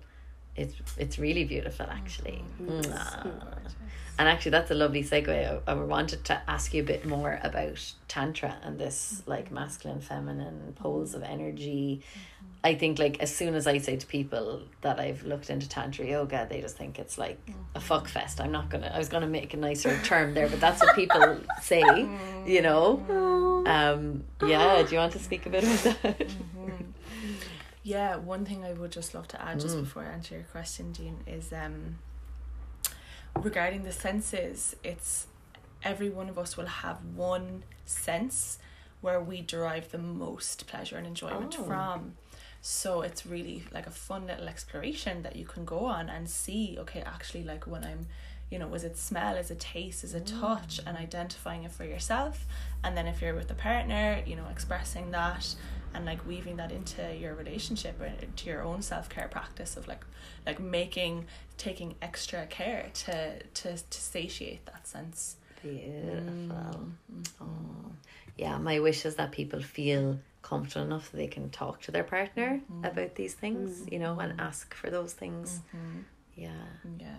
It's 0.55 0.75
it's 0.97 1.17
really 1.17 1.43
beautiful, 1.45 1.87
actually. 1.89 2.43
Mm-hmm. 2.61 2.91
Mwah. 2.91 3.71
And 4.19 4.29
actually, 4.29 4.51
that's 4.51 4.69
a 4.69 4.75
lovely 4.75 5.03
segue. 5.03 5.63
I, 5.67 5.71
I 5.71 5.73
wanted 5.73 6.23
to 6.25 6.39
ask 6.47 6.73
you 6.73 6.83
a 6.83 6.85
bit 6.85 7.03
more 7.05 7.39
about 7.43 7.93
Tantra 8.07 8.57
and 8.61 8.77
this 8.77 9.21
mm-hmm. 9.21 9.31
like 9.31 9.51
masculine, 9.51 10.01
feminine 10.01 10.53
mm-hmm. 10.53 10.83
poles 10.83 11.15
of 11.15 11.23
energy. 11.23 12.03
I 12.65 12.75
think, 12.75 12.97
like, 12.97 13.19
as 13.19 13.35
soon 13.35 13.55
as 13.55 13.67
I 13.67 13.79
say 13.79 13.97
to 13.97 14.07
people 14.07 14.61
that 14.81 14.97
I've 14.97 15.23
looked 15.23 15.49
into 15.49 15.67
Tantra 15.67 16.05
yoga, 16.05 16.47
they 16.49 16.61
just 16.61 16.77
think 16.77 16.97
it's 16.97 17.17
like 17.17 17.37
a 17.75 17.81
fuck 17.81 18.07
fest. 18.07 18.39
I'm 18.39 18.53
not 18.53 18.69
gonna, 18.69 18.89
I 18.93 18.97
was 18.97 19.09
gonna 19.09 19.27
make 19.27 19.53
a 19.53 19.57
nicer 19.57 19.99
term 20.03 20.33
there, 20.33 20.47
but 20.47 20.61
that's 20.61 20.81
what 20.81 20.95
people 20.95 21.39
say, 21.61 21.83
you 22.45 22.61
know? 22.61 23.63
Um, 23.67 24.23
yeah, 24.41 24.81
do 24.83 24.91
you 24.91 24.97
want 24.97 25.11
to 25.13 25.19
speak 25.19 25.45
a 25.45 25.49
bit 25.49 25.63
about 25.63 26.03
that? 26.03 26.27
Yeah, 27.83 28.15
one 28.15 28.45
thing 28.45 28.63
I 28.63 28.71
would 28.73 28.91
just 28.91 29.13
love 29.13 29.27
to 29.29 29.41
add 29.41 29.59
just 29.59 29.77
before 29.77 30.03
I 30.03 30.07
answer 30.07 30.35
your 30.35 30.45
question, 30.45 30.93
Jean, 30.93 31.17
is 31.27 31.51
um 31.51 31.97
regarding 33.35 33.83
the 33.83 33.91
senses, 33.91 34.75
it's 34.83 35.27
every 35.83 36.09
one 36.09 36.29
of 36.29 36.39
us 36.39 36.55
will 36.55 36.65
have 36.67 36.97
one 37.15 37.63
sense 37.85 38.57
where 39.01 39.19
we 39.19 39.41
derive 39.41 39.91
the 39.91 39.97
most 39.97 40.65
pleasure 40.65 40.95
and 40.95 41.05
enjoyment 41.05 41.57
Oh. 41.59 41.63
from. 41.63 42.13
So 42.61 43.01
it's 43.01 43.25
really 43.25 43.65
like 43.73 43.85
a 43.87 43.91
fun 43.91 44.27
little 44.27 44.47
exploration 44.47 45.23
that 45.23 45.35
you 45.35 45.45
can 45.45 45.65
go 45.65 45.79
on 45.79 46.07
and 46.09 46.29
see, 46.29 46.77
okay, 46.79 47.01
actually 47.01 47.43
like 47.43 47.67
when 47.67 47.83
I'm 47.83 48.07
you 48.49 48.59
know, 48.59 48.71
is 48.75 48.83
it 48.83 48.95
smell, 48.97 49.35
is 49.35 49.49
it 49.49 49.59
taste, 49.59 50.03
is 50.03 50.13
it 50.13 50.27
touch, 50.27 50.79
and 50.85 50.95
identifying 50.95 51.63
it 51.63 51.71
for 51.71 51.85
yourself. 51.85 52.45
And 52.83 52.95
then 52.95 53.07
if 53.07 53.19
you're 53.19 53.33
with 53.33 53.49
a 53.49 53.55
partner, 53.55 54.21
you 54.27 54.35
know, 54.35 54.45
expressing 54.51 55.09
that 55.09 55.55
and 55.93 56.05
like 56.05 56.25
weaving 56.27 56.57
that 56.57 56.71
into 56.71 57.15
your 57.15 57.35
relationship 57.35 57.99
or 58.01 58.05
into 58.05 58.49
your 58.49 58.63
own 58.63 58.81
self 58.81 59.09
care 59.09 59.27
practice 59.27 59.77
of 59.77 59.87
like 59.87 60.05
like 60.45 60.59
making 60.59 61.25
taking 61.57 61.95
extra 62.01 62.45
care 62.47 62.89
to 62.93 63.41
to 63.43 63.77
to 63.77 64.01
satiate 64.01 64.65
that 64.65 64.87
sense. 64.87 65.37
Beautiful. 65.61 66.91
Oh. 67.39 67.45
Yeah, 68.35 68.57
my 68.57 68.79
wish 68.79 69.05
is 69.05 69.15
that 69.15 69.31
people 69.31 69.61
feel 69.61 70.19
comfortable 70.41 70.85
enough 70.85 71.11
that 71.11 71.17
they 71.17 71.27
can 71.27 71.49
talk 71.49 71.81
to 71.81 71.91
their 71.91 72.03
partner 72.03 72.59
mm-hmm. 72.59 72.83
about 72.83 73.15
these 73.15 73.33
things, 73.33 73.85
you 73.89 73.99
know, 73.99 74.19
and 74.19 74.33
mm-hmm. 74.33 74.41
ask 74.41 74.73
for 74.73 74.89
those 74.89 75.13
things. 75.13 75.61
Mm-hmm. 75.75 75.99
Yeah. 76.35 76.49
Yeah. 76.99 77.15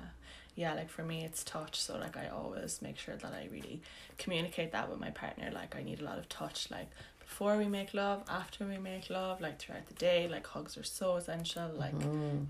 Yeah, 0.56 0.74
like 0.74 0.88
for 0.88 1.02
me 1.02 1.24
it's 1.24 1.42
touch, 1.42 1.80
so 1.80 1.98
like 1.98 2.16
I 2.16 2.28
always 2.28 2.80
make 2.80 2.96
sure 2.96 3.16
that 3.16 3.32
I 3.32 3.48
really 3.50 3.82
communicate 4.18 4.70
that 4.70 4.88
with 4.88 5.00
my 5.00 5.10
partner. 5.10 5.50
Like 5.52 5.74
I 5.74 5.82
need 5.82 6.00
a 6.00 6.04
lot 6.04 6.18
of 6.18 6.28
touch 6.28 6.70
like 6.70 6.88
before 7.26 7.56
we 7.56 7.66
make 7.66 7.94
love, 7.94 8.22
after 8.28 8.64
we 8.64 8.78
make 8.78 9.10
love, 9.10 9.40
like 9.40 9.58
throughout 9.58 9.87
the 9.87 9.94
day, 9.94 10.28
like 10.28 10.46
hugs 10.46 10.76
are 10.78 10.84
so 11.00 11.16
essential. 11.16 11.68
Like 11.84 11.94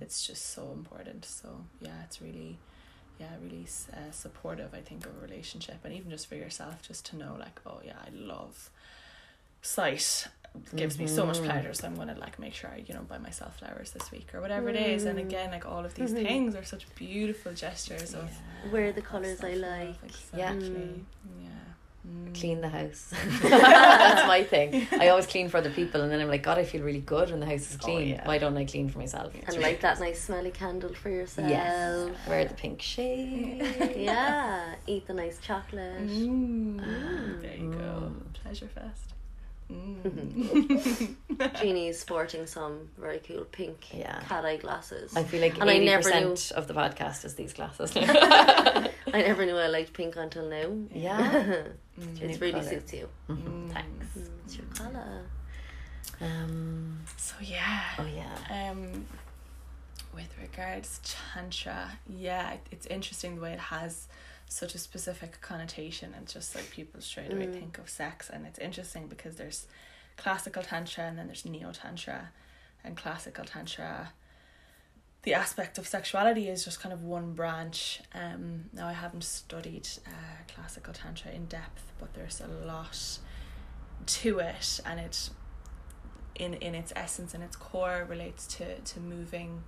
it's 0.01 0.27
just 0.27 0.45
so 0.57 0.63
important. 0.73 1.25
So 1.25 1.49
yeah, 1.81 2.03
it's 2.05 2.21
really 2.21 2.59
yeah, 3.21 3.31
really 3.43 3.67
uh, 3.93 4.11
supportive 4.11 4.71
I 4.75 4.81
think 4.89 5.07
of 5.07 5.13
a 5.17 5.21
relationship 5.29 5.79
and 5.85 5.93
even 5.95 6.11
just 6.11 6.27
for 6.27 6.35
yourself 6.35 6.83
just 6.83 7.07
to 7.07 7.17
know 7.17 7.37
like, 7.39 7.61
oh 7.65 7.81
yeah, 7.85 7.99
I 8.07 8.11
love 8.13 8.71
sight 9.63 10.27
gives 10.77 10.99
me 11.01 11.07
so 11.07 11.27
much 11.27 11.43
pleasure 11.43 11.73
so 11.75 11.85
i'm 11.89 11.97
gonna 11.97 12.15
like 12.21 12.39
make 12.39 12.55
sure 12.55 12.71
i 12.71 12.81
you 12.87 12.95
know 12.95 13.01
buy 13.09 13.19
myself 13.19 13.59
flowers 13.59 13.91
this 13.91 14.13
week 14.13 14.29
or 14.35 14.41
whatever 14.41 14.69
it 14.69 14.77
is 14.77 15.05
and 15.05 15.19
again 15.19 15.51
like 15.51 15.67
all 15.67 15.85
of 15.85 15.95
these 15.95 16.13
things 16.13 16.55
are 16.55 16.63
such 16.63 16.85
beautiful 16.95 17.53
gestures 17.53 18.15
of 18.15 18.31
wear 18.73 18.93
the 18.93 19.03
colors 19.03 19.43
I 19.43 19.55
self-love, 19.55 19.97
like. 20.03 20.13
Yeah. 20.37 20.53
exactly 20.53 21.05
yeah 21.43 21.49
Mm. 21.49 21.64
Clean 22.35 22.61
the 22.61 22.69
house. 22.69 23.13
That's 23.43 24.27
my 24.27 24.43
thing. 24.51 24.87
I 24.93 25.09
always 25.09 25.27
clean 25.27 25.49
for 25.49 25.59
other 25.59 25.71
people, 25.71 26.03
and 26.03 26.11
then 26.11 26.21
I'm 26.21 26.29
like, 26.29 26.43
God, 26.43 26.59
I 26.59 26.65
feel 26.65 26.83
really 26.83 27.01
good 27.01 27.31
when 27.31 27.41
the 27.41 27.47
house 27.47 27.71
is 27.71 27.77
clean. 27.77 28.09
yeah. 28.09 28.27
Why 28.27 28.39
don't 28.39 28.57
I 28.57 28.65
clean 28.65 28.89
for 28.89 28.99
myself? 28.99 29.33
And 29.47 29.57
light 29.63 29.81
that 29.83 30.01
nice 30.01 30.21
smelly 30.21 30.51
candle 30.51 30.93
for 30.95 31.11
yourself. 31.11 31.49
Yes. 31.49 32.11
Wear 32.29 32.45
the 32.45 32.55
pink 32.55 32.83
shade. 32.83 33.95
Yeah. 33.97 34.75
Eat 34.87 35.07
the 35.07 35.15
nice 35.15 35.39
chocolate. 35.39 36.07
Mm. 36.09 37.41
there 37.41 37.57
you 37.57 37.71
go 37.73 38.13
pleasure 38.43 38.69
fest 38.69 39.15
mm. 39.71 41.15
Jeannie's 41.61 41.99
sporting 41.99 42.47
some 42.47 42.89
very 42.99 43.19
cool 43.21 43.45
pink 43.45 43.87
Yeah. 43.93 44.21
cat 44.29 44.45
eye 44.45 44.57
glasses. 44.57 45.17
I 45.17 45.23
feel 45.25 45.41
like 45.41 45.59
And 45.61 45.71
I 45.71 45.75
eighty 45.75 45.87
never 45.87 46.09
knew- 46.11 46.31
percent 46.31 46.53
of 46.59 46.69
the 46.69 46.75
podcast 46.75 47.25
is 47.25 47.35
these 47.35 47.53
glasses. 47.53 47.93
I 47.97 48.91
never 49.13 49.45
knew 49.47 49.57
I 49.57 49.69
liked 49.69 49.93
pink 49.93 50.17
until 50.17 50.49
now. 50.49 50.71
yeah. 50.93 51.63
It 52.21 52.41
really 52.41 52.63
suits 52.63 52.93
you. 52.93 53.09
Thanks. 53.29 54.07
It's 54.45 54.57
your 54.57 54.67
colour. 54.75 55.23
Um. 56.21 57.01
so 57.17 57.35
yeah 57.41 57.81
Oh 57.99 58.07
yeah. 58.07 58.71
Um, 58.71 59.07
with 60.15 60.29
regards 60.41 60.99
to 61.05 61.17
tantra, 61.35 61.91
yeah, 62.09 62.55
it's 62.71 62.87
interesting 62.87 63.35
the 63.37 63.41
way 63.43 63.53
it 63.53 63.59
has 63.59 64.07
such 64.49 64.75
a 64.75 64.79
specific 64.79 65.41
connotation 65.41 66.15
and 66.17 66.29
just 66.29 66.55
like 66.55 66.71
people 66.71 67.01
straight 67.01 67.33
away 67.33 67.47
think 67.47 67.79
of 67.79 67.89
sex 67.89 68.31
and 68.31 68.47
it's 68.47 68.59
interesting 68.59 69.09
because 69.09 69.37
there's 69.37 69.67
classical 70.17 70.63
tantra 70.63 71.05
and 71.05 71.19
then 71.19 71.27
there's 71.27 71.45
neo 71.45 71.73
tantra 71.73 72.31
and 72.85 72.97
classical 72.97 73.45
tantra 73.45 74.13
the 75.23 75.35
aspect 75.35 75.79
of 75.79 75.87
sexuality 75.87 76.49
is 76.49 76.67
just 76.67 76.81
kind 76.81 76.93
of 76.93 77.03
one 77.03 77.33
branch. 77.33 78.03
Um 78.15 78.67
now 78.73 78.87
i 78.87 78.93
haven't 78.93 79.25
studied 79.25 79.89
uh, 80.07 80.53
classical 80.55 80.93
tantra 80.93 81.33
in 81.33 81.47
depth 81.47 81.93
but 81.99 82.13
there's 82.15 82.41
a 82.41 82.47
lot 82.67 83.19
to 84.07 84.39
it 84.39 84.81
and 84.85 85.01
it 85.01 85.31
in 86.35 86.55
in 86.55 86.75
its 86.75 86.93
essence 86.95 87.35
and 87.35 87.43
its 87.43 87.57
core 87.57 88.07
relates 88.09 88.47
to 88.47 88.79
to 88.81 89.01
moving 89.01 89.63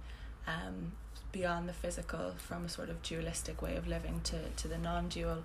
um 0.47 0.93
beyond 1.37 1.69
the 1.69 1.73
physical 1.73 2.33
from 2.39 2.65
a 2.65 2.69
sort 2.69 2.89
of 2.89 3.03
dualistic 3.03 3.61
way 3.61 3.77
of 3.77 3.87
living 3.87 4.21
to 4.25 4.39
to 4.57 4.69
the 4.69 4.79
non-dual 4.79 5.43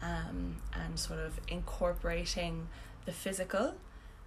um 0.00 0.56
and 0.72 0.98
sort 0.98 1.18
of 1.18 1.40
incorporating 1.48 2.68
the 3.04 3.12
physical 3.12 3.74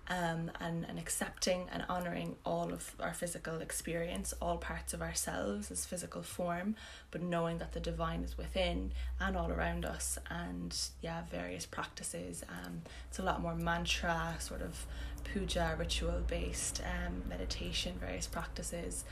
um 0.09 0.51
and 0.59 0.85
and 0.89 0.99
accepting 0.99 1.65
and 1.71 1.83
honoring 1.87 2.35
all 2.45 2.73
of 2.73 2.93
our 2.99 3.13
physical 3.13 3.61
experience 3.61 4.33
all 4.41 4.57
parts 4.57 4.93
of 4.93 5.01
ourselves 5.01 5.71
as 5.71 5.85
physical 5.85 6.21
form 6.21 6.75
but 7.11 7.21
knowing 7.21 7.57
that 7.57 7.71
the 7.71 7.79
divine 7.79 8.21
is 8.21 8.37
within 8.37 8.91
and 9.21 9.37
all 9.37 9.49
around 9.49 9.85
us 9.85 10.17
and 10.29 10.77
yeah 11.01 11.21
various 11.31 11.65
practices 11.65 12.43
um 12.49 12.81
it's 13.09 13.19
a 13.19 13.23
lot 13.23 13.41
more 13.41 13.55
mantra 13.55 14.35
sort 14.39 14.61
of 14.61 14.85
puja 15.23 15.75
ritual 15.79 16.21
based 16.27 16.81
um 16.93 17.23
meditation 17.29 17.93
various 17.99 18.27
practices 18.27 19.05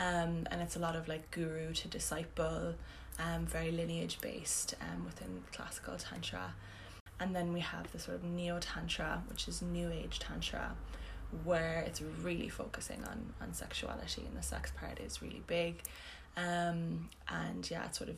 um 0.00 0.46
and 0.50 0.60
it's 0.60 0.76
a 0.76 0.78
lot 0.78 0.96
of 0.96 1.06
like 1.06 1.30
guru 1.30 1.72
to 1.72 1.86
disciple 1.88 2.74
um 3.18 3.46
very 3.46 3.70
lineage 3.70 4.18
based 4.20 4.74
um 4.80 5.04
within 5.04 5.42
classical 5.52 5.96
tantra. 5.96 6.54
And 7.22 7.36
then 7.36 7.52
we 7.52 7.60
have 7.60 7.92
the 7.92 7.98
sort 7.98 8.16
of 8.16 8.24
neo 8.24 8.58
tantra 8.60 9.22
which 9.28 9.46
is 9.46 9.60
new 9.60 9.90
age 9.90 10.18
tantra 10.18 10.72
where 11.44 11.84
it's 11.86 12.00
really 12.22 12.48
focusing 12.48 13.04
on 13.04 13.34
on 13.40 13.52
sexuality 13.52 14.22
and 14.26 14.36
the 14.36 14.42
sex 14.42 14.72
part 14.80 14.98
is 14.98 15.22
really 15.22 15.42
big. 15.46 15.82
Um 16.36 17.10
and 17.28 17.70
yeah 17.70 17.84
it's 17.86 17.98
sort 17.98 18.10
of 18.10 18.16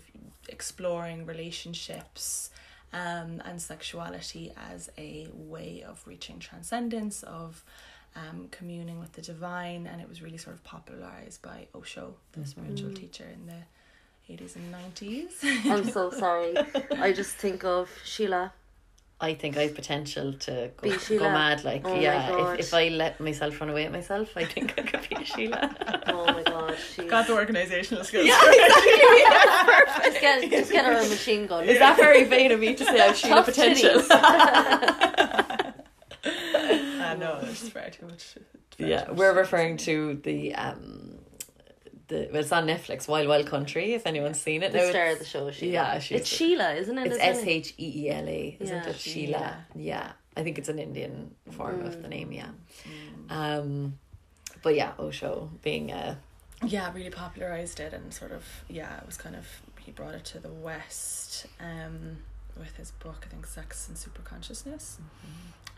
exploring 0.49 1.27
relationships 1.27 2.51
um, 2.93 3.43
and 3.45 3.61
sexuality 3.61 4.53
as 4.71 4.91
a 4.99 5.27
way 5.35 5.83
of 5.87 6.03
reaching 6.07 6.39
transcendence, 6.39 7.23
of 7.23 7.65
um, 8.17 8.49
communing 8.51 8.99
with 9.01 9.13
the 9.13 9.23
divine, 9.23 9.87
and 9.87 10.01
it 10.01 10.09
was 10.09 10.21
really 10.23 10.39
sort 10.39 10.55
of 10.57 10.63
popularized 10.65 11.41
by 11.43 11.67
Osho, 11.75 12.15
the 12.33 12.45
spiritual 12.47 12.91
Mm. 12.91 12.97
teacher 12.97 13.25
in 13.33 13.47
the 13.47 13.63
80s 14.33 14.57
and 14.57 14.73
90s. 14.75 15.33
I'm 15.71 15.85
so 15.91 16.11
sorry. 16.25 16.55
I 16.99 17.13
just 17.13 17.35
think 17.37 17.65
of 17.65 17.89
Sheela. 18.05 18.51
I 19.21 19.35
think 19.35 19.57
I 19.57 19.63
have 19.63 19.75
potential 19.77 20.33
to 20.33 20.71
go, 20.79 20.91
go 21.11 21.31
mad. 21.31 21.63
Like, 21.63 21.83
Oh 21.85 21.95
yeah, 21.95 22.55
if, 22.55 22.61
if 22.61 22.75
I 22.75 22.89
let 22.89 23.21
myself 23.21 23.61
run 23.61 23.71
away 23.71 23.85
at 23.87 23.93
myself, 23.93 24.31
I 24.37 24.45
think 24.45 24.75
I 24.77 24.83
could 24.83 25.09
be 25.09 25.15
a 25.15 25.21
Sheela. 25.21 25.63
Oh 26.09 26.27
my 26.27 26.43
god, 26.43 26.75
she's 26.95 27.09
Got 27.09 27.29
the 27.29 27.35
organizational 27.35 28.03
skills. 28.03 28.27
yeah, 28.27 28.41
exactly. 28.51 30.11
just 30.11 30.21
get 30.21 30.51
just 30.51 30.73
get 30.73 30.85
her 30.85 30.93
a 31.01 31.09
machine 31.09 31.47
gun. 31.47 31.65
Is 31.69 31.79
that 31.79 31.97
very 31.97 32.25
vain 32.25 32.51
of 32.51 32.59
me 32.59 32.75
to 32.75 32.85
say 32.85 33.01
I 33.01 33.07
have 33.07 33.17
Sheela 33.17 33.45
potential? 33.45 34.03
Titties. 37.13 37.17
I 37.17 37.19
know, 37.19 37.41
there's 37.41 37.69
far 37.69 37.91
too 37.91 38.07
much. 38.07 38.23
far 38.23 38.87
yeah, 38.89 39.05
too 39.05 39.13
we're 39.15 39.33
to 39.33 39.39
referring 39.39 39.77
to 39.79 40.21
the 40.23 40.55
um, 40.55 41.19
the 42.09 42.29
well, 42.33 42.41
it's 42.43 42.53
on 42.53 42.67
Netflix, 42.67 43.09
Wild 43.09 43.29
Wild 43.29 43.47
Country. 43.47 43.95
If 43.95 44.07
anyone's 44.07 44.41
seen 44.41 44.63
it, 44.63 44.73
the 44.73 44.79
Now 44.79 44.91
star 44.91 45.03
it's- 45.07 45.13
of 45.15 45.19
the 45.21 45.25
show, 45.25 45.47
Sheela. 45.51 45.73
yeah, 45.73 45.99
she's 45.99 46.21
it's 46.21 46.39
the- 46.39 46.45
Sheela, 46.45 46.77
isn't 46.77 46.99
it? 46.99 47.07
It's 47.07 47.17
Isn't 47.17 47.29
S 47.29 47.43
it? 47.43 47.49
H 47.49 47.75
E 47.79 47.93
E 48.07 48.11
L 48.11 48.29
A, 48.29 48.57
isn't 48.61 48.77
Yeah, 48.77 48.89
it? 48.89 48.97
Sheela. 48.97 49.35
Sheela. 49.35 49.55
Yeah, 49.77 50.13
I 50.37 50.43
think 50.43 50.59
it's 50.59 50.69
an 50.69 50.79
Indian 50.79 51.35
form 51.53 51.85
of 51.87 52.03
the 52.03 52.09
name. 52.09 52.33
Yeah. 52.33 52.49
Mm. 53.29 53.31
Um, 53.33 53.99
but 54.63 54.75
yeah, 54.75 54.93
Osho 54.99 55.51
being 55.63 55.91
a 55.91 56.19
yeah 56.65 56.93
really 56.95 57.11
popularized 57.11 57.81
it 57.81 57.93
and 57.93 58.15
sort 58.15 58.31
of 58.31 58.45
yeah 58.69 58.97
it 58.99 59.05
was 59.05 59.17
kind 59.17 59.35
of 59.35 59.45
he 59.81 59.91
brought 59.91 60.15
it 60.15 60.25
to 60.25 60.39
the 60.39 60.49
west 60.49 61.47
um 61.59 62.19
with 62.57 62.77
his 62.77 62.93
book 62.93 63.25
i 63.27 63.29
think 63.29 63.45
sex 63.45 63.89
and 63.89 63.99
super 63.99 64.23
consciousness 64.23 64.99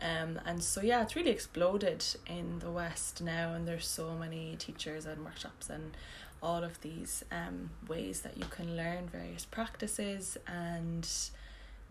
um 0.01 0.39
and 0.45 0.63
so 0.63 0.81
yeah 0.81 1.01
it's 1.01 1.15
really 1.15 1.31
exploded 1.31 2.03
in 2.27 2.59
the 2.59 2.71
west 2.71 3.21
now 3.21 3.53
and 3.53 3.67
there's 3.67 3.87
so 3.87 4.13
many 4.15 4.55
teachers 4.57 5.05
and 5.05 5.23
workshops 5.23 5.69
and 5.69 5.95
all 6.43 6.63
of 6.63 6.79
these 6.81 7.23
um 7.31 7.69
ways 7.87 8.21
that 8.21 8.37
you 8.37 8.45
can 8.49 8.75
learn 8.75 9.07
various 9.07 9.45
practices. 9.45 10.37
And 10.47 11.07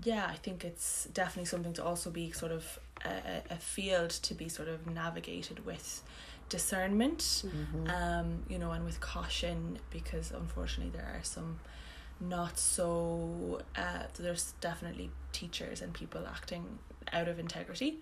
yeah 0.02 0.26
i 0.28 0.34
think 0.34 0.64
it's 0.64 1.07
definitely 1.14 1.44
something 1.46 1.72
to 1.72 1.84
also 1.84 2.11
be 2.11 2.32
sort 2.32 2.50
of 2.50 2.78
a, 3.05 3.42
a 3.50 3.57
field 3.57 4.11
to 4.11 4.34
be 4.34 4.48
sort 4.48 4.68
of 4.68 4.86
navigated 4.88 5.64
with 5.64 6.02
discernment 6.48 7.42
um, 7.88 8.42
you 8.48 8.59
know, 8.59 8.72
and 8.72 8.84
with 8.84 9.00
caution 9.00 9.78
because 9.90 10.30
unfortunately 10.30 10.92
there 10.96 11.07
are 11.07 11.22
some 11.22 11.59
not 12.20 12.59
so 12.59 13.61
uh, 13.76 14.05
there's 14.18 14.52
definitely 14.61 15.11
teachers 15.32 15.80
and 15.82 15.92
people 15.92 16.22
acting 16.26 16.64
out 17.14 17.28
of 17.28 17.38
integrity. 17.38 17.98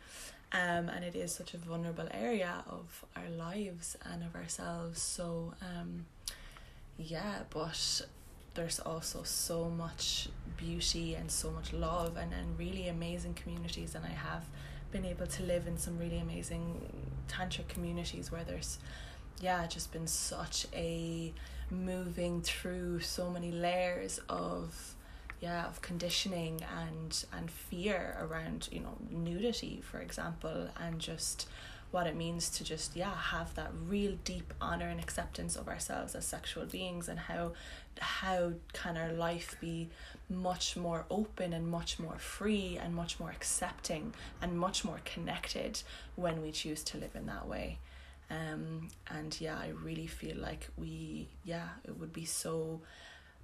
Um, 0.52 0.88
and 0.90 1.02
it 1.04 1.14
is 1.14 1.34
such 1.34 1.54
a 1.54 1.58
vulnerable 1.58 2.08
area 2.10 2.62
of 2.68 3.04
our 3.16 3.28
lives 3.30 3.96
and 4.04 4.22
of 4.22 4.34
ourselves. 4.34 5.00
So 5.00 5.54
um, 5.62 6.06
yeah 6.98 7.40
but 7.50 8.02
there's 8.54 8.80
also 8.80 9.22
so 9.22 9.70
much 9.70 10.28
beauty 10.58 11.14
and 11.14 11.30
so 11.30 11.50
much 11.50 11.72
love 11.72 12.16
and, 12.16 12.32
and 12.32 12.58
really 12.58 12.88
amazing 12.88 13.34
communities. 13.34 13.94
And 13.94 14.04
I 14.04 14.10
have 14.10 14.44
been 14.90 15.04
able 15.06 15.26
to 15.26 15.42
live 15.42 15.66
in 15.66 15.78
some 15.78 15.98
really 15.98 16.18
amazing 16.18 17.08
tantric 17.28 17.68
communities 17.68 18.30
where 18.30 18.44
there's 18.44 18.78
yeah 19.40 19.66
just 19.66 19.90
been 19.90 20.06
such 20.06 20.66
a 20.74 21.32
moving 21.70 22.42
through 22.42 23.00
so 23.00 23.30
many 23.30 23.50
layers 23.50 24.20
of 24.28 24.94
yeah 25.42 25.66
of 25.66 25.82
conditioning 25.82 26.60
and 26.80 27.24
and 27.36 27.50
fear 27.50 28.16
around 28.20 28.68
you 28.70 28.80
know 28.80 28.96
nudity 29.10 29.82
for 29.82 29.98
example 29.98 30.68
and 30.80 31.00
just 31.00 31.48
what 31.90 32.06
it 32.06 32.16
means 32.16 32.48
to 32.48 32.64
just 32.64 32.96
yeah 32.96 33.14
have 33.14 33.54
that 33.56 33.70
real 33.86 34.14
deep 34.24 34.54
honor 34.60 34.88
and 34.88 35.00
acceptance 35.00 35.56
of 35.56 35.68
ourselves 35.68 36.14
as 36.14 36.24
sexual 36.24 36.64
beings 36.64 37.08
and 37.08 37.18
how 37.18 37.52
how 38.00 38.52
can 38.72 38.96
our 38.96 39.12
life 39.12 39.56
be 39.60 39.88
much 40.30 40.76
more 40.76 41.04
open 41.10 41.52
and 41.52 41.68
much 41.68 41.98
more 41.98 42.18
free 42.18 42.78
and 42.80 42.94
much 42.94 43.20
more 43.20 43.30
accepting 43.30 44.14
and 44.40 44.58
much 44.58 44.84
more 44.84 45.00
connected 45.04 45.82
when 46.14 46.40
we 46.40 46.50
choose 46.50 46.82
to 46.82 46.96
live 46.96 47.14
in 47.14 47.26
that 47.26 47.46
way. 47.46 47.78
Um 48.30 48.88
and 49.08 49.38
yeah 49.40 49.58
i 49.58 49.68
really 49.84 50.06
feel 50.06 50.36
like 50.38 50.68
we 50.78 51.28
yeah 51.44 51.68
it 51.84 51.98
would 51.98 52.12
be 52.14 52.24
so 52.24 52.80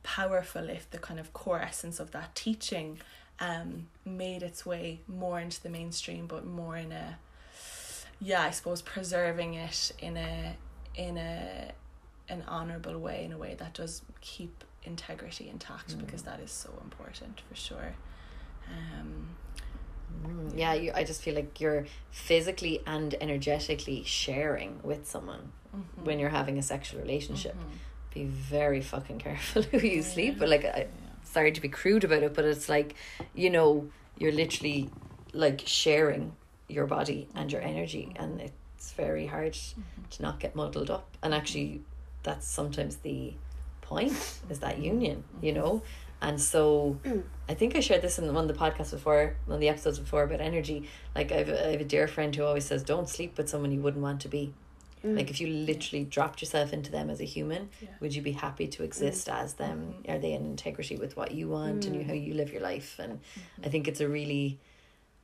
powerful 0.02 0.68
if 0.68 0.90
the 0.90 0.98
kind 0.98 1.20
of 1.20 1.32
core 1.32 1.60
essence 1.60 2.00
of 2.00 2.10
that 2.12 2.34
teaching 2.34 2.98
um 3.40 3.86
made 4.04 4.42
its 4.42 4.64
way 4.66 5.00
more 5.06 5.38
into 5.40 5.62
the 5.62 5.68
mainstream 5.68 6.26
but 6.26 6.44
more 6.46 6.76
in 6.76 6.92
a 6.92 7.18
yeah 8.20 8.42
i 8.42 8.50
suppose 8.50 8.82
preserving 8.82 9.54
it 9.54 9.92
in 10.00 10.16
a 10.16 10.56
in 10.94 11.16
a 11.16 11.72
an 12.28 12.42
honorable 12.48 12.98
way 12.98 13.24
in 13.24 13.32
a 13.32 13.38
way 13.38 13.54
that 13.58 13.74
does 13.74 14.02
keep 14.20 14.64
integrity 14.84 15.48
intact 15.48 15.98
because 15.98 16.22
that 16.22 16.40
is 16.40 16.50
so 16.50 16.70
important 16.82 17.40
for 17.48 17.54
sure 17.54 17.94
um 18.72 19.28
Mm, 20.26 20.52
yeah, 20.56 20.72
you, 20.72 20.90
I 20.94 21.04
just 21.04 21.20
feel 21.22 21.34
like 21.34 21.60
you're 21.60 21.84
physically 22.10 22.80
and 22.86 23.14
energetically 23.20 24.02
sharing 24.04 24.80
with 24.82 25.06
someone 25.06 25.52
mhm, 25.76 26.04
when 26.04 26.18
you're 26.18 26.30
having 26.30 26.56
a 26.58 26.62
sexual 26.62 27.00
relationship. 27.00 27.54
mhm. 27.54 27.78
Be 28.14 28.24
very 28.24 28.80
fucking 28.80 29.18
careful 29.18 29.62
who 29.70 29.78
you 29.78 30.00
oh, 30.00 30.02
sleep. 30.02 30.34
Yeah. 30.34 30.38
But 30.40 30.48
like, 30.48 30.64
I, 30.64 30.86
sorry 31.24 31.52
to 31.52 31.60
be 31.60 31.68
crude 31.68 32.04
about 32.04 32.22
it, 32.22 32.34
but 32.34 32.44
it's 32.44 32.68
like, 32.68 32.94
you 33.34 33.50
know, 33.50 33.90
you're 34.16 34.32
literally 34.32 34.90
like 35.32 35.62
sharing 35.66 36.32
your 36.68 36.86
body 36.86 37.28
and 37.34 37.50
your 37.50 37.62
energy, 37.62 38.08
mm-hmm. 38.12 38.22
and 38.22 38.40
it's 38.40 38.92
very 38.92 39.26
hard 39.26 39.52
mm-hmm. 39.52 40.02
to 40.10 40.22
not 40.22 40.40
get 40.40 40.54
muddled 40.54 40.90
up. 40.90 41.16
And 41.22 41.34
actually, 41.34 41.82
that's 42.22 42.46
sometimes 42.46 42.96
the 42.96 43.34
point 43.80 44.40
is 44.50 44.60
that 44.60 44.78
union, 44.78 45.24
mm-hmm. 45.34 45.46
you 45.46 45.52
know. 45.52 45.82
And 46.20 46.40
so, 46.40 46.98
I 47.48 47.54
think 47.54 47.76
I 47.76 47.80
shared 47.80 48.02
this 48.02 48.18
in 48.18 48.34
one 48.34 48.50
of 48.50 48.56
the 48.56 48.60
podcasts 48.60 48.90
before, 48.90 49.36
one 49.46 49.54
of 49.54 49.60
the 49.60 49.68
episodes 49.68 50.00
before 50.00 50.24
about 50.24 50.40
energy. 50.40 50.88
Like, 51.14 51.30
I 51.30 51.36
have, 51.36 51.48
a, 51.48 51.68
I 51.68 51.70
have 51.70 51.80
a 51.80 51.84
dear 51.84 52.08
friend 52.08 52.34
who 52.34 52.42
always 52.42 52.64
says, 52.64 52.82
"Don't 52.82 53.08
sleep 53.08 53.38
with 53.38 53.48
someone 53.48 53.70
you 53.70 53.80
wouldn't 53.80 54.02
want 54.02 54.20
to 54.22 54.28
be." 54.28 54.52
Mm. 55.04 55.16
Like, 55.16 55.30
if 55.30 55.40
you 55.40 55.48
literally 55.48 56.04
dropped 56.04 56.40
yourself 56.42 56.72
into 56.72 56.90
them 56.90 57.10
as 57.10 57.20
a 57.20 57.24
human, 57.24 57.68
Yeah. 57.80 57.88
would 58.00 58.14
you 58.14 58.22
be 58.22 58.32
happy 58.32 58.66
to 58.66 58.78
mm-hmm. 58.78 58.84
exist 58.84 59.28
as 59.28 59.54
them? 59.54 59.94
Mm-hmm. 60.02 60.12
Are 60.12 60.18
they 60.18 60.32
in 60.32 60.46
integrity 60.46 60.96
with 60.96 61.16
what 61.16 61.32
you 61.32 61.48
want 61.48 61.86
and 61.86 61.94
you, 61.94 62.02
mm. 62.02 62.06
how 62.06 62.14
you 62.14 62.34
live 62.34 62.52
your 62.52 62.62
life? 62.62 62.98
And 62.98 63.14
mm-hmm. 63.14 63.66
I 63.66 63.68
think 63.68 63.88
it's 63.88 64.00
a 64.00 64.08
really 64.08 64.58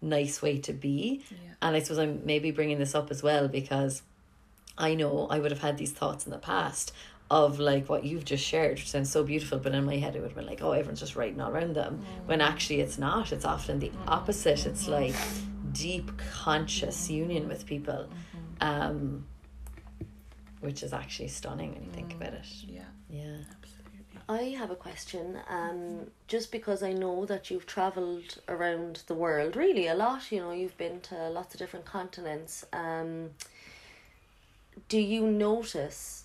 nice 0.00 0.42
way 0.42 0.58
to 0.58 0.72
be. 0.72 1.22
yeah 1.30 1.36
And 1.62 1.76
I 1.76 1.80
suppose 1.80 1.98
I'm 1.98 2.24
maybe 2.24 2.50
bringing 2.50 2.78
this 2.78 2.94
up 2.94 3.10
as 3.10 3.22
well 3.22 3.48
because 3.48 4.02
I 4.76 4.94
know 4.94 5.26
I 5.30 5.38
would 5.38 5.50
have 5.50 5.60
had 5.60 5.78
these 5.78 5.92
thoughts 5.92 6.26
in 6.26 6.32
the 6.32 6.38
past 6.38 6.92
of 7.30 7.58
like 7.58 7.88
what 7.88 8.04
you've 8.04 8.24
just 8.24 8.44
shared, 8.44 8.72
which 8.78 8.90
sounds 8.90 9.10
so 9.10 9.24
beautiful, 9.24 9.58
but 9.58 9.74
in 9.74 9.84
my 9.84 9.96
head 9.96 10.14
it 10.14 10.20
would 10.20 10.28
have 10.28 10.36
been 10.36 10.46
like, 10.46 10.62
oh, 10.62 10.72
everyone's 10.72 11.00
just 11.00 11.16
writing 11.16 11.40
all 11.40 11.50
around 11.50 11.74
them. 11.74 11.98
Mm. 11.98 12.26
When 12.26 12.40
actually 12.40 12.80
it's 12.80 12.98
not. 12.98 13.32
It's 13.32 13.44
often 13.44 13.78
the 13.78 13.92
opposite. 14.06 14.66
It's 14.66 14.88
like 14.88 15.14
deep 15.72 16.10
conscious 16.32 17.10
union 17.10 17.48
with 17.48 17.66
people. 17.66 18.08
Um 18.60 19.26
which 20.64 20.82
is 20.82 20.92
actually 20.92 21.28
stunning 21.28 21.72
when 21.74 21.82
you 21.84 21.90
think 21.90 22.14
about 22.14 22.34
it. 22.34 22.46
yeah 22.66 22.82
Yeah. 23.08 23.36
absolutely 23.50 23.80
I 24.28 24.56
have 24.58 24.70
a 24.70 24.76
question. 24.76 25.38
Um, 25.48 26.10
just 26.28 26.50
because 26.50 26.82
I 26.82 26.92
know 26.92 27.26
that 27.26 27.50
you've 27.50 27.66
travelled 27.66 28.38
around 28.48 29.02
the 29.06 29.14
world 29.14 29.54
really 29.54 29.86
a 29.86 29.94
lot, 29.94 30.32
you 30.32 30.40
know, 30.40 30.52
you've 30.52 30.78
been 30.78 31.00
to 31.02 31.28
lots 31.28 31.54
of 31.54 31.58
different 31.58 31.84
continents. 31.84 32.64
Um, 32.72 33.30
do 34.88 34.98
you 34.98 35.26
notice 35.26 36.24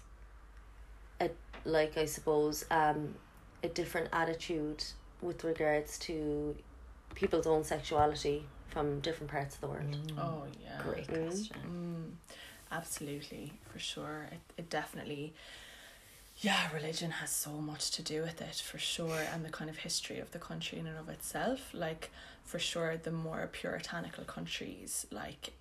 a 1.20 1.30
like 1.66 1.98
I 1.98 2.06
suppose 2.06 2.66
um, 2.72 3.16
a 3.64 3.68
different 3.68 4.10
attitude 4.14 4.84
with 5.22 5.44
regards 5.44 5.98
to 6.00 6.56
people's 7.16 7.48
own 7.48 7.64
sexuality 7.64 8.46
from 8.70 9.02
different 9.02 9.30
parts 9.32 9.56
of 9.56 9.62
the 9.62 9.68
world? 9.68 9.96
oh 10.18 10.44
yeah 10.64 10.82
Great 10.82 11.08
Mm. 11.08 11.28
question. 11.28 11.58
Mm, 11.66 12.36
absolutely, 12.72 13.54
for 13.72 13.80
sure. 13.80 14.28
It, 14.32 14.40
it 14.58 14.70
definitely, 14.70 15.34
yeah, 16.38 16.72
religion 16.74 17.12
has 17.12 17.32
so 17.32 17.52
much 17.52 17.92
to 17.92 18.02
do 18.02 18.22
with 18.22 18.42
it, 18.42 18.56
for 18.56 18.78
sure, 18.78 19.20
and 19.34 19.44
the 19.46 19.50
kind 19.50 19.70
of 19.70 19.78
history 19.78 20.20
of 20.20 20.32
the 20.32 20.40
country 20.40 20.80
in 20.80 20.88
and 20.88 20.98
of 20.98 21.10
itself. 21.10 21.70
Like, 21.74 22.12
for 22.44 22.60
sure, 22.60 22.98
the 22.98 23.12
more 23.12 23.48
puritanical 23.52 24.24
countries 24.24 25.06
like 25.12 25.52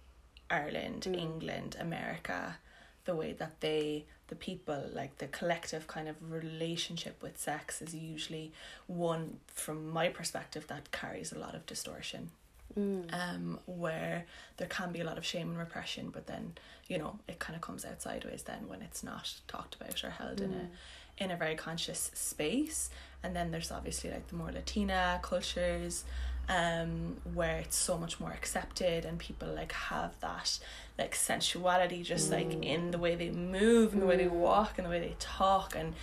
Ireland, 0.50 1.02
Mm. 1.08 1.18
England, 1.18 1.76
America, 1.80 2.58
the 3.04 3.14
way 3.14 3.32
that 3.34 3.60
they, 3.60 4.04
the 4.28 4.34
people, 4.36 4.84
like 4.92 5.18
the 5.18 5.26
collective 5.28 5.86
kind 5.86 6.08
of 6.08 6.16
relationship 6.30 7.22
with 7.22 7.38
sex 7.40 7.80
is 7.82 7.94
usually 7.94 8.52
one, 8.86 9.40
from 9.48 9.88
my 9.90 10.08
perspective, 10.08 10.66
that 10.68 10.90
carries 10.92 11.32
a 11.32 11.38
lot 11.38 11.54
of 11.54 11.66
distortion 11.66 12.30
Mm. 12.76 13.12
um, 13.12 13.58
where 13.66 14.26
there 14.58 14.68
can 14.68 14.92
be 14.92 15.00
a 15.00 15.04
lot 15.04 15.16
of 15.18 15.24
shame 15.24 15.48
and 15.48 15.58
repression, 15.58 16.10
but 16.10 16.26
then 16.26 16.52
you 16.86 16.98
know 16.98 17.18
it 17.26 17.38
kind 17.38 17.56
of 17.56 17.62
comes 17.62 17.84
out 17.84 18.02
sideways 18.02 18.42
then 18.42 18.68
when 18.68 18.82
it's 18.82 19.02
not 19.02 19.34
talked 19.48 19.74
about 19.76 20.04
or 20.04 20.10
held 20.10 20.40
in 20.40 20.52
a 20.52 21.22
in 21.22 21.30
a 21.30 21.36
very 21.36 21.54
conscious 21.54 22.10
space. 22.14 22.90
And 23.22 23.34
then 23.34 23.50
there's 23.50 23.72
obviously 23.72 24.10
like 24.10 24.28
the 24.28 24.36
more 24.36 24.52
Latina 24.52 25.18
cultures, 25.22 26.04
um, 26.48 27.16
where 27.34 27.56
it's 27.58 27.76
so 27.76 27.98
much 27.98 28.20
more 28.20 28.30
accepted 28.30 29.04
and 29.04 29.18
people 29.18 29.48
like 29.48 29.72
have 29.72 30.18
that 30.20 30.58
like 30.98 31.14
sensuality 31.14 32.02
just 32.02 32.30
like 32.30 32.62
in 32.64 32.90
the 32.90 32.98
way 32.98 33.14
they 33.16 33.30
move 33.30 33.92
and 33.92 34.02
the 34.02 34.06
way 34.06 34.16
they 34.16 34.28
walk 34.28 34.74
and 34.78 34.86
the 34.86 34.90
way 34.90 35.00
they 35.00 35.16
talk. 35.18 35.74
And 35.76 35.94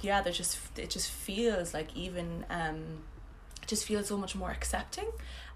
yeah 0.00 0.20
they're 0.22 0.32
just 0.32 0.58
it 0.78 0.90
just 0.90 1.10
feels 1.10 1.74
like 1.74 1.96
even 1.96 2.44
um 2.50 3.02
it 3.62 3.66
just 3.66 3.84
feels 3.84 4.06
so 4.06 4.16
much 4.16 4.34
more 4.36 4.50
accepting 4.50 5.08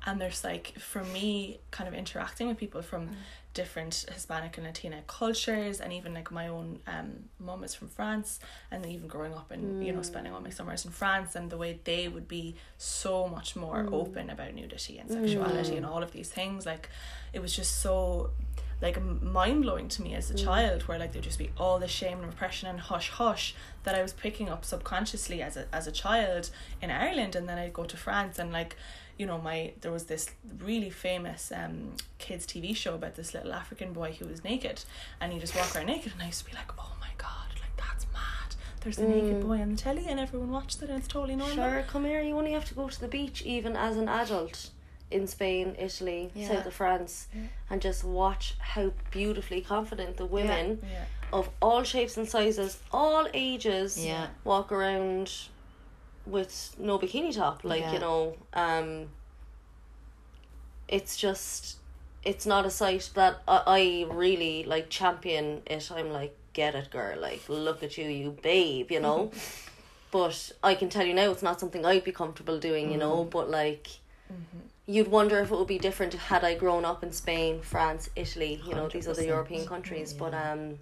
and 0.07 0.21
there's 0.21 0.45
like 0.45 0.79
for 0.79 1.05
me 1.05 1.61
kind 1.71 1.89
of 1.89 1.95
interacting 1.95 2.49
with 2.49 2.59
people 2.59 2.83
from 2.83 3.09
mm. 3.09 3.15
different 3.55 4.05
Hispanic 4.13 4.57
and 4.57 4.67
Latina 4.67 5.03
cultures 5.07 5.81
and 5.81 5.93
even 5.93 6.15
like 6.15 6.31
my 6.31 6.49
own 6.49 6.81
um 6.87 7.11
mom 7.39 7.65
is 7.65 7.75
from 7.75 7.89
France 7.89 8.41
and 8.71 8.85
even 8.87 9.07
growing 9.07 9.35
up 9.35 9.51
and 9.51 9.85
you 9.85 9.93
know 9.93 10.03
spending 10.03 10.33
all 10.33 10.41
my 10.41 10.49
mm. 10.49 10.55
summers 10.55 10.85
in 10.85 10.91
France 10.91 11.37
and 11.37 11.51
the 11.51 11.57
way 11.57 11.79
they 11.85 12.09
would 12.09 12.29
be 12.29 12.57
so 12.79 13.29
much 13.29 13.55
more 13.57 13.85
mm. 13.85 13.93
open 13.93 14.31
about 14.31 14.55
nudity 14.55 14.99
and 14.99 15.11
sexuality 15.11 15.77
and 15.77 15.87
all 15.87 16.03
of 16.03 16.13
these 16.13 16.29
things 16.29 16.67
like 16.67 16.89
it 17.33 17.41
was 17.41 17.55
just 17.55 17.81
so 17.81 18.31
like 18.83 19.01
mind 19.01 19.63
blowing 19.63 19.89
to 19.89 20.03
me 20.03 20.15
as 20.15 20.29
a 20.31 20.35
child, 20.35 20.83
where 20.83 20.99
like 20.99 21.13
there'd 21.13 21.25
just 21.25 21.39
be 21.39 21.51
all 21.57 21.79
the 21.79 21.89
shame 21.89 22.19
and 22.19 22.27
repression 22.27 22.69
and 22.69 22.81
hush 22.81 23.11
hush 23.11 23.55
that 23.85 23.95
I 23.95 24.03
was 24.03 24.13
picking 24.13 24.49
up 24.49 24.65
subconsciously 24.65 25.41
as 25.41 25.57
a 25.57 25.67
as 25.73 25.87
a 25.87 25.93
child 25.93 26.51
in 26.83 26.91
Ireland, 26.91 27.37
and 27.37 27.49
then 27.49 27.59
I'd 27.59 27.73
go 27.73 27.85
to 27.85 27.97
France 27.97 28.39
and 28.41 28.53
like, 28.53 28.77
you 29.17 29.25
know, 29.25 29.39
my 29.39 29.73
there 29.81 29.93
was 29.93 30.05
this 30.07 30.31
really 30.59 30.91
famous 30.91 31.53
um 31.55 31.95
kids 32.19 32.45
TV 32.45 32.75
show 32.77 32.95
about 32.97 33.15
this 33.15 33.33
little 33.33 33.53
African 33.53 33.93
boy 33.93 34.17
who 34.19 34.27
was 34.27 34.43
naked, 34.43 34.83
and 35.21 35.33
he 35.33 35.39
just 35.39 35.55
walk 35.55 35.75
around 35.77 35.87
naked, 35.87 36.13
and 36.13 36.23
I 36.23 36.27
used 36.27 36.41
to 36.45 36.51
be 36.51 36.57
like, 36.57 36.73
oh 36.77 36.93
my 37.01 37.11
god, 37.19 37.49
like 37.61 37.77
that's 37.77 38.07
mad. 38.13 38.57
There's 38.81 38.99
a 38.99 39.07
naked 39.07 39.41
boy 39.47 39.61
on 39.61 39.71
the 39.71 39.77
telly, 39.77 40.07
and 40.09 40.19
everyone 40.19 40.51
watched 40.51 40.83
it, 40.83 40.89
and 40.91 40.99
it's 40.99 41.07
totally 41.07 41.37
normal. 41.37 41.55
Sure, 41.55 41.85
come 41.89 42.05
here. 42.05 42.21
You 42.21 42.37
only 42.37 42.51
have 42.53 42.65
to 42.65 42.75
go 42.75 42.89
to 42.89 43.01
the 43.01 43.07
beach, 43.07 43.43
even 43.43 43.77
as 43.77 43.97
an 43.97 44.09
adult, 44.09 44.71
in 45.13 45.27
Spain, 45.27 45.77
Italy, 45.79 46.31
Yeah. 46.35 46.49
south 46.49 46.67
of 46.67 46.75
France, 46.75 47.29
and 47.71 47.81
just 47.83 48.03
watch 48.05 48.55
how 48.59 48.93
beautifully 49.11 49.61
confident 49.61 50.17
the 50.17 50.27
women 50.27 50.81
Yeah. 50.83 51.05
of 51.33 51.51
all 51.61 51.83
shapes 51.83 52.17
and 52.17 52.29
sizes, 52.29 52.79
all 52.93 53.29
ages, 53.35 54.05
Yeah. 54.05 54.29
walk 54.45 54.73
around 54.73 55.31
with 56.27 56.75
no 56.79 56.99
bikini 56.99 57.35
top. 57.35 57.65
Like 57.65 57.83
Yeah. 57.83 57.93
you 57.95 57.99
know, 57.99 58.37
um, 58.55 59.11
it's 60.89 61.17
just, 61.17 61.77
it's 62.25 62.47
not 62.47 62.67
a 62.67 62.71
sight 62.71 63.11
that 63.15 63.43
I, 63.49 63.63
I 63.67 64.13
really 64.13 64.65
like 64.65 64.91
champion 64.91 65.63
it. 65.67 65.91
I'm 65.91 66.13
like, 66.13 66.37
get 66.53 66.75
it, 66.75 66.91
girl. 66.91 67.19
Like, 67.19 67.49
look 67.49 67.83
at 67.83 67.97
you, 67.99 68.05
you 68.09 68.31
babe. 68.43 68.91
You 68.91 69.01
know. 69.01 69.31
But 70.13 70.53
I 70.63 70.75
can 70.75 70.91
tell 70.91 71.07
you 71.07 71.15
now, 71.15 71.31
it's 71.31 71.43
not 71.43 71.59
something 71.59 71.87
I'd 71.87 72.05
be 72.05 72.13
comfortable 72.13 72.59
doing, 72.59 72.93
you 72.93 72.99
know. 72.99 73.25
But 73.25 73.49
like, 73.49 73.89
you'd 74.87 75.09
wonder 75.09 75.39
if 75.41 75.51
it 75.51 75.57
would 75.57 75.69
be 75.69 75.79
different 75.79 76.13
had 76.15 76.45
I 76.45 76.55
grown 76.55 76.85
up 76.85 77.03
in 77.03 77.13
Spain, 77.13 77.61
France, 77.63 78.11
Italy, 78.17 78.61
you 78.67 78.75
know, 78.75 78.89
these 78.89 79.09
other 79.09 79.23
European 79.23 79.67
countries. 79.67 80.13
But 80.13 80.35
um, 80.35 80.79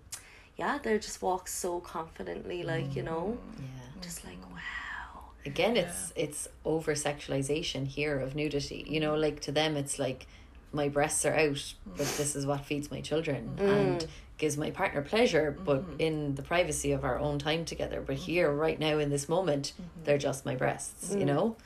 yeah, 0.57 0.79
they 0.83 0.99
just 0.99 1.21
walk 1.23 1.49
so 1.49 1.81
confidently, 1.81 2.63
like 2.63 2.95
you 2.97 3.03
know, 3.03 3.39
mm, 3.39 3.61
Yeah. 3.61 4.03
just 4.03 4.25
like 4.25 4.41
mm. 4.41 4.53
wow. 4.53 5.31
Again, 5.47 5.77
it's 5.77 6.13
it's 6.17 6.49
over 6.65 6.95
sexualization 6.95 7.87
here 7.87 8.19
of 8.19 8.35
nudity. 8.35 8.85
You 8.89 9.01
know, 9.01 9.15
like 9.15 9.41
to 9.41 9.53
them, 9.53 9.77
it's 9.77 9.99
like 9.99 10.27
my 10.73 10.89
breasts 10.89 11.25
are 11.25 11.35
out, 11.35 11.75
but 11.97 12.07
mm. 12.07 12.17
this 12.17 12.37
is 12.37 12.47
what 12.47 12.65
feeds 12.65 12.91
my 12.91 13.01
children 13.01 13.55
and 13.59 14.07
gives 14.39 14.57
my 14.57 14.71
partner 14.71 15.03
pleasure, 15.03 15.57
but 15.65 15.83
mm-hmm. 15.83 16.01
in 16.01 16.35
the 16.35 16.43
privacy 16.43 16.93
of 16.93 17.05
our 17.05 17.19
own 17.19 17.39
time 17.39 17.65
together. 17.65 18.01
But 18.01 18.17
here, 18.17 18.49
mm-hmm. 18.49 18.59
right 18.59 18.79
now, 18.81 18.99
in 18.99 19.11
this 19.11 19.29
moment, 19.29 19.75
mm-hmm. 19.75 20.05
they're 20.05 20.19
just 20.19 20.47
my 20.47 20.57
breasts. 20.57 21.15
You 21.15 21.27
know, 21.27 21.57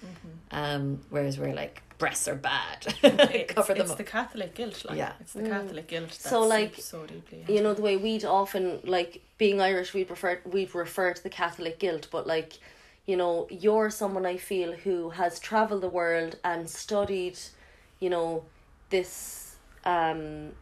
um, 0.51 1.01
whereas 1.11 1.39
we're 1.39 1.55
like 1.55 1.83
breasts 1.99 2.27
are 2.29 2.35
bad, 2.35 2.79
It's, 3.03 3.53
cover 3.55 3.73
them 3.75 3.83
it's 3.83 3.93
up. 3.93 3.99
the 3.99 4.05
Catholic 4.05 4.55
guilt, 4.55 4.85
like 4.89 4.99
Yeah. 4.99 5.13
it's 5.21 5.33
the 5.33 5.43
Catholic 5.49 5.87
guilt. 5.89 6.13
So, 6.13 6.43
like, 6.43 6.75
so 6.77 7.07
deeply. 7.07 7.45
you 7.49 7.63
know 7.63 7.75
the 7.75 7.83
way 7.83 7.97
we'd 7.97 8.25
often 8.25 8.81
like 8.85 9.23
being 9.39 9.61
Irish 9.61 9.95
we'd 9.95 10.09
prefer 10.09 10.41
we'd 10.45 10.75
refer 10.75 11.13
to 11.15 11.23
the 11.23 11.31
Catholic 11.31 11.79
guilt 11.79 12.09
but 12.11 12.27
like 12.27 12.55
you 13.07 13.17
know 13.17 13.47
you're 13.51 13.91
someone 13.91 14.27
I 14.27 14.37
feel 14.37 14.73
who 14.73 15.11
has 15.11 15.39
traveled 15.39 15.83
the 15.83 15.89
world 15.89 16.39
and 16.45 16.69
studied 16.69 17.39
you 18.01 18.11
know 18.11 18.45
this 18.91 19.57
um 19.85 20.53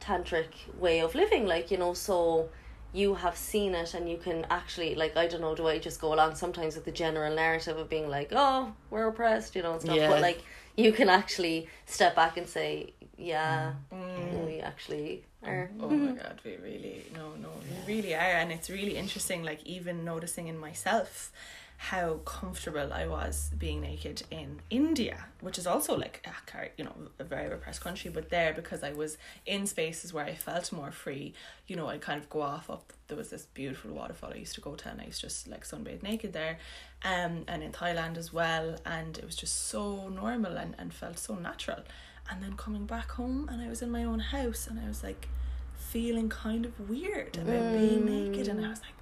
tantric 0.00 0.48
way 0.78 1.00
of 1.00 1.14
living 1.14 1.46
like 1.46 1.70
you 1.70 1.78
know 1.78 1.94
so 1.94 2.48
you 2.94 3.14
have 3.14 3.36
seen 3.36 3.74
it 3.74 3.92
and 3.92 4.08
you 4.08 4.16
can 4.16 4.46
actually 4.50 4.94
like 4.94 5.16
I 5.16 5.26
don't 5.26 5.40
know 5.40 5.54
do 5.54 5.66
I 5.66 5.78
just 5.78 6.00
go 6.00 6.14
along 6.14 6.36
sometimes 6.36 6.76
with 6.76 6.84
the 6.84 6.92
general 6.92 7.34
narrative 7.34 7.76
of 7.76 7.90
being 7.90 8.08
like 8.08 8.30
oh 8.32 8.72
we're 8.90 9.08
oppressed 9.08 9.56
you 9.56 9.62
know 9.62 9.72
and 9.72 9.82
stuff 9.82 9.96
Yeah. 9.96 10.08
but 10.08 10.22
like 10.22 10.42
you 10.76 10.92
can 10.92 11.08
actually 11.08 11.68
step 11.86 12.14
back 12.14 12.36
and 12.36 12.48
say 12.48 12.94
yeah 13.16 13.72
mm. 13.92 14.46
we 14.46 14.60
actually 14.60 15.24
are 15.46 15.70
Oh 15.80 15.88
my 15.88 16.12
mm-hmm. 16.12 16.16
god, 16.16 16.40
we 16.44 16.56
really 16.56 17.04
no 17.14 17.32
no 17.40 17.50
we 17.86 17.94
really 17.94 18.14
are, 18.14 18.18
and 18.40 18.50
it's 18.50 18.70
really 18.70 18.96
interesting. 18.96 19.42
Like 19.42 19.62
even 19.64 20.04
noticing 20.04 20.48
in 20.48 20.58
myself 20.58 21.32
how 21.76 22.14
comfortable 22.24 22.92
I 22.92 23.06
was 23.06 23.50
being 23.58 23.80
naked 23.80 24.22
in 24.30 24.60
India, 24.70 25.26
which 25.40 25.58
is 25.58 25.66
also 25.66 25.96
like 25.96 26.26
a, 26.26 26.68
you 26.78 26.84
know 26.84 26.94
a 27.18 27.24
very 27.24 27.48
repressed 27.48 27.80
country, 27.82 28.10
but 28.10 28.30
there 28.30 28.52
because 28.52 28.82
I 28.82 28.92
was 28.92 29.18
in 29.44 29.66
spaces 29.66 30.12
where 30.12 30.24
I 30.24 30.34
felt 30.34 30.72
more 30.72 30.90
free. 30.90 31.34
You 31.66 31.76
know, 31.76 31.88
I'd 31.88 32.00
kind 32.00 32.20
of 32.20 32.30
go 32.30 32.42
off 32.42 32.70
up. 32.70 32.92
There 33.08 33.16
was 33.16 33.30
this 33.30 33.46
beautiful 33.54 33.90
waterfall 33.92 34.30
I 34.32 34.36
used 34.36 34.54
to 34.54 34.60
go 34.60 34.74
to, 34.74 34.88
and 34.88 35.00
I 35.00 35.04
used 35.06 35.20
to 35.20 35.26
just 35.26 35.48
like 35.48 35.64
sunbathe 35.66 36.02
naked 36.02 36.32
there, 36.32 36.58
um, 37.02 37.44
and 37.48 37.62
in 37.62 37.72
Thailand 37.72 38.16
as 38.16 38.32
well, 38.32 38.76
and 38.86 39.18
it 39.18 39.24
was 39.24 39.36
just 39.36 39.68
so 39.68 40.08
normal 40.08 40.56
and 40.56 40.74
and 40.78 40.92
felt 40.92 41.18
so 41.18 41.34
natural. 41.34 41.82
And 42.30 42.42
then 42.42 42.56
coming 42.56 42.86
back 42.86 43.10
home, 43.12 43.48
and 43.52 43.60
I 43.60 43.68
was 43.68 43.82
in 43.82 43.90
my 43.90 44.04
own 44.04 44.20
house, 44.20 44.66
and 44.66 44.80
I 44.80 44.86
was 44.88 45.02
like 45.02 45.28
feeling 45.76 46.28
kind 46.28 46.64
of 46.64 46.88
weird 46.88 47.36
about 47.36 47.72
being 47.72 48.06
naked, 48.06 48.48
and 48.48 48.64
I 48.64 48.70
was 48.70 48.80
like, 48.80 48.94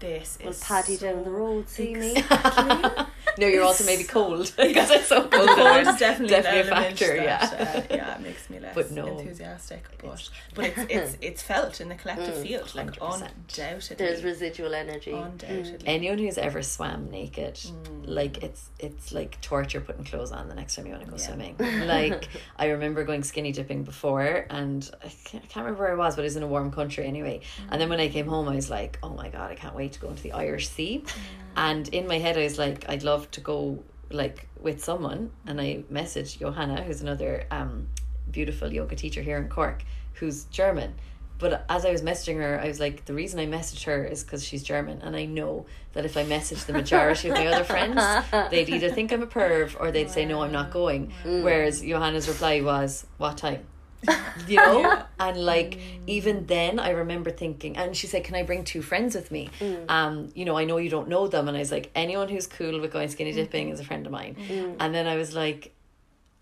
this 0.00 0.38
Well, 0.40 0.50
is 0.50 0.60
Paddy 0.62 0.96
so 0.96 1.06
down 1.12 1.24
the 1.24 1.30
road, 1.30 1.68
see 1.68 1.94
me. 1.94 2.16
No, 3.36 3.48
you're 3.48 3.64
also 3.64 3.84
maybe 3.84 4.04
cold 4.04 4.52
because 4.56 4.90
it's 4.92 5.08
so 5.08 5.26
cold. 5.26 5.48
the 5.48 5.54
cold 5.56 5.86
is 5.88 5.96
definitely, 5.98 6.28
Definitely 6.28 6.60
a 6.60 6.64
factor, 6.66 7.16
that, 7.16 7.24
yeah. 7.24 7.74
uh, 7.80 7.82
yeah, 7.96 8.14
it 8.14 8.20
makes 8.20 8.48
me 8.48 8.60
less 8.60 8.76
But 8.76 8.92
no. 8.92 9.18
enthusiastic. 9.18 9.84
But 10.00 10.28
but 10.54 10.66
it's 10.66 10.78
it's 10.88 11.16
it's 11.20 11.42
felt 11.42 11.80
in 11.80 11.88
the 11.88 11.96
collective 11.96 12.36
field, 12.42 12.72
like 12.76 12.92
100%. 12.92 13.28
undoubtedly. 13.58 13.96
There's 13.96 14.22
residual 14.22 14.72
energy. 14.72 15.10
undoubtedly. 15.10 15.82
Anyone 15.84 16.18
who's 16.18 16.38
ever 16.38 16.62
swam 16.62 17.10
naked, 17.10 17.54
Mm. 17.54 18.04
like 18.06 18.42
it's 18.44 18.68
it's 18.78 19.10
like 19.10 19.40
torture 19.40 19.80
putting 19.80 20.04
clothes 20.04 20.30
on 20.30 20.48
the 20.48 20.54
next 20.54 20.76
time 20.76 20.86
you 20.86 20.92
want 20.92 21.04
to 21.04 21.10
go 21.10 21.16
swimming. 21.16 21.56
Like 21.58 22.28
I 22.56 22.66
remember 22.68 23.02
going 23.02 23.24
skinny 23.24 23.50
dipping 23.50 23.82
before, 23.82 24.46
and 24.48 24.88
I 25.02 25.08
can't, 25.24 25.42
I 25.42 25.46
can't 25.48 25.64
remember 25.66 25.82
where 25.82 25.92
I 25.92 25.96
was, 25.96 26.14
but 26.14 26.20
it 26.22 26.26
was 26.26 26.36
in 26.36 26.44
a 26.44 26.46
warm 26.46 26.70
country 26.70 27.04
anyway. 27.04 27.40
And 27.68 27.80
then 27.80 27.88
when 27.88 27.98
I 27.98 28.08
came 28.10 28.28
home, 28.28 28.48
I 28.48 28.54
was 28.54 28.70
like, 28.70 29.00
oh 29.02 29.10
my 29.10 29.28
god, 29.28 29.50
I 29.50 29.56
can't 29.56 29.74
wait 29.74 29.93
to 29.94 30.00
go 30.00 30.08
into 30.08 30.22
the 30.22 30.32
Irish 30.32 30.68
Sea. 30.68 31.02
Mm. 31.04 31.18
And 31.56 31.88
in 31.88 32.06
my 32.06 32.18
head, 32.18 32.36
I 32.36 32.44
was 32.44 32.58
like, 32.58 32.84
I'd 32.88 33.02
love 33.02 33.30
to 33.32 33.40
go 33.40 33.82
like 34.10 34.48
with 34.60 34.82
someone, 34.82 35.30
and 35.46 35.60
I 35.60 35.84
messaged 35.92 36.38
Johanna, 36.38 36.82
who's 36.82 37.00
another 37.00 37.44
um 37.50 37.88
beautiful 38.30 38.72
yoga 38.72 38.96
teacher 38.96 39.22
here 39.22 39.38
in 39.38 39.48
Cork, 39.48 39.84
who's 40.14 40.44
German. 40.44 40.94
But 41.38 41.64
as 41.68 41.84
I 41.84 41.90
was 41.90 42.02
messaging 42.02 42.36
her, 42.36 42.60
I 42.60 42.68
was 42.68 42.78
like, 42.78 43.04
the 43.06 43.12
reason 43.12 43.40
I 43.40 43.46
messaged 43.46 43.84
her 43.84 44.04
is 44.04 44.22
because 44.22 44.44
she's 44.44 44.62
German, 44.62 45.02
and 45.02 45.16
I 45.16 45.24
know 45.24 45.66
that 45.92 46.04
if 46.04 46.16
I 46.16 46.22
message 46.22 46.64
the 46.64 46.72
majority 46.72 47.28
of 47.28 47.34
my 47.34 47.46
other 47.48 47.64
friends, 47.64 48.00
they'd 48.50 48.68
either 48.68 48.90
think 48.90 49.12
I'm 49.12 49.22
a 49.22 49.26
perv 49.26 49.76
or 49.80 49.90
they'd 49.90 50.10
say 50.10 50.24
no, 50.24 50.42
I'm 50.42 50.52
not 50.52 50.70
going. 50.70 51.12
Whereas 51.42 51.80
Johanna's 51.80 52.28
reply 52.28 52.60
was, 52.60 53.06
"What 53.18 53.36
time?" 53.36 53.66
you 54.48 54.56
know? 54.56 55.02
And 55.18 55.38
like 55.38 55.78
mm. 55.78 56.00
even 56.06 56.46
then 56.46 56.78
i 56.78 56.90
remember 56.90 57.30
thinking 57.30 57.76
and 57.76 57.96
she 57.96 58.06
said 58.06 58.24
can 58.24 58.34
i 58.34 58.42
bring 58.42 58.64
two 58.64 58.82
friends 58.82 59.14
with 59.14 59.30
me? 59.30 59.50
Mm. 59.60 59.90
Um 59.90 60.28
you 60.34 60.44
know 60.44 60.56
i 60.56 60.64
know 60.64 60.76
you 60.76 60.90
don't 60.90 61.08
know 61.08 61.28
them. 61.28 61.48
And 61.48 61.56
i 61.56 61.60
was 61.60 61.72
like 61.72 61.90
anyone 61.94 62.28
who's 62.28 62.46
cool 62.46 62.80
with 62.80 62.92
going 62.92 63.08
skinny 63.08 63.32
mm. 63.32 63.36
dipping 63.36 63.68
is 63.70 63.80
a 63.80 63.84
friend 63.84 64.06
of 64.06 64.12
mine. 64.12 64.36
And 64.80 64.94
then 64.94 65.06
i 65.06 65.16
was 65.16 65.34
like 65.34 65.74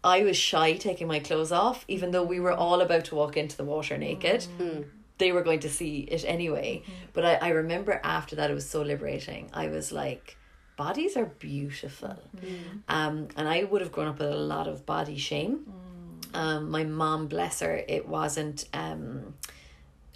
i 0.05 0.23
was 0.23 0.37
shy 0.37 0.73
taking 0.75 1.07
my 1.07 1.21
clothes 1.21 1.53
off 1.53 1.85
even 1.89 2.11
though 2.11 2.25
we 2.25 2.41
were 2.41 2.53
all 2.53 2.81
about 2.81 3.05
to 3.07 3.15
walk 3.15 3.37
into 3.37 3.57
the 3.57 3.65
water 3.65 3.97
naked. 3.99 4.47
They 5.19 5.31
were 5.31 5.43
going 5.43 5.61
to 5.61 5.69
see 5.69 6.01
it 6.01 6.25
anyway. 6.27 6.83
Mm-hmm. 6.83 6.93
But 7.13 7.25
I, 7.25 7.35
I 7.35 7.49
remember 7.51 8.01
after 8.03 8.35
that 8.37 8.51
it 8.51 8.55
was 8.55 8.69
so 8.69 8.83
liberating. 8.83 9.51
I 9.53 9.69
was 9.69 9.93
like 9.93 10.37
bodies 10.77 11.17
are 11.17 11.27
beautiful. 11.27 12.17
Um 12.89 13.29
and 13.37 13.47
i 13.47 13.63
would 13.63 13.83
have 13.83 13.93
grown 13.93 14.09
up 14.09 14.19
with 14.19 14.31
a 14.31 14.37
lot 14.37 14.67
of 14.67 14.85
body 14.87 15.17
shame 15.17 15.67
um, 16.35 16.71
my 16.71 16.85
mom, 16.85 17.27
bless 17.27 17.61
her, 17.61 17.83
it 17.89 18.09
wasn't. 18.09 18.67
Um, 18.73 19.35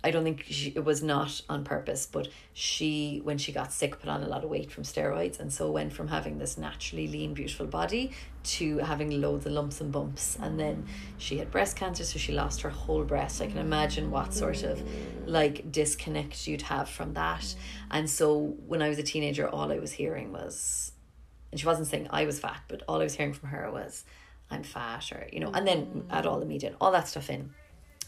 I 0.05 0.13
don't 0.13 0.23
think 0.23 0.45
she, 0.49 0.73
it 0.77 0.85
was 0.85 1.03
not 1.03 1.41
on 1.49 1.65
purpose, 1.65 2.07
but 2.07 2.29
she, 2.53 3.21
when 3.25 3.39
she 3.39 3.51
got 3.51 3.73
sick, 3.73 3.99
put 3.99 4.09
on 4.09 4.23
a 4.23 4.29
lot 4.29 4.45
of 4.45 4.51
weight 4.51 4.71
from 4.71 4.85
steroids, 4.85 5.41
and 5.41 5.53
so 5.53 5.71
went 5.71 5.93
from 5.93 6.07
having 6.07 6.39
this 6.39 6.57
naturally 6.57 7.09
lean, 7.09 7.35
beautiful 7.35 7.67
body 7.67 8.13
to 8.45 8.79
having 8.79 9.21
loads 9.21 9.47
of 9.47 9.53
lumps 9.53 9.81
and 9.81 9.91
bumps. 9.91 10.39
And 10.41 10.61
then 10.61 10.87
she 11.19 11.39
had 11.39 11.51
breast 11.51 11.77
cancer, 11.77 12.05
so 12.05 12.21
she 12.21 12.33
lost 12.33 12.61
her 12.61 12.71
whole 12.71 13.03
breast. 13.03 13.43
I 13.43 13.49
can 13.49 13.59
imagine 13.59 14.13
what 14.13 14.33
sort 14.33 14.63
of 14.63 14.81
like 15.27 15.73
disconnect 15.73 16.47
you'd 16.47 16.63
have 16.63 16.89
from 16.89 17.15
that. 17.15 17.57
And 17.91 18.09
so 18.09 18.55
when 18.67 18.83
I 18.83 18.89
was 18.89 18.99
a 18.99 19.03
teenager, 19.03 19.49
all 19.49 19.73
I 19.73 19.79
was 19.79 19.91
hearing 19.91 20.31
was 20.31 20.93
and 21.57 21.61
she 21.61 21.67
wasn't 21.67 21.87
saying 21.87 22.09
I 22.11 22.27
was 22.27 22.39
fat, 22.39 22.61
but 22.69 22.83
all 22.87 23.01
I 23.01 23.05
was 23.05 23.15
hearing 23.15 23.33
from 23.33 23.49
her 23.51 23.71
was, 23.71 24.05
I'm 24.51 24.63
fat, 24.63 25.11
or, 25.13 25.29
you 25.33 25.41
know, 25.41 25.51
and 25.53 25.67
then 25.67 26.05
add 26.11 26.27
all 26.27 26.39
the 26.39 26.47
media 26.47 26.71
and 26.71 26.79
all 26.81 26.93
that 26.93 27.09
stuff 27.09 27.31
in. 27.31 27.51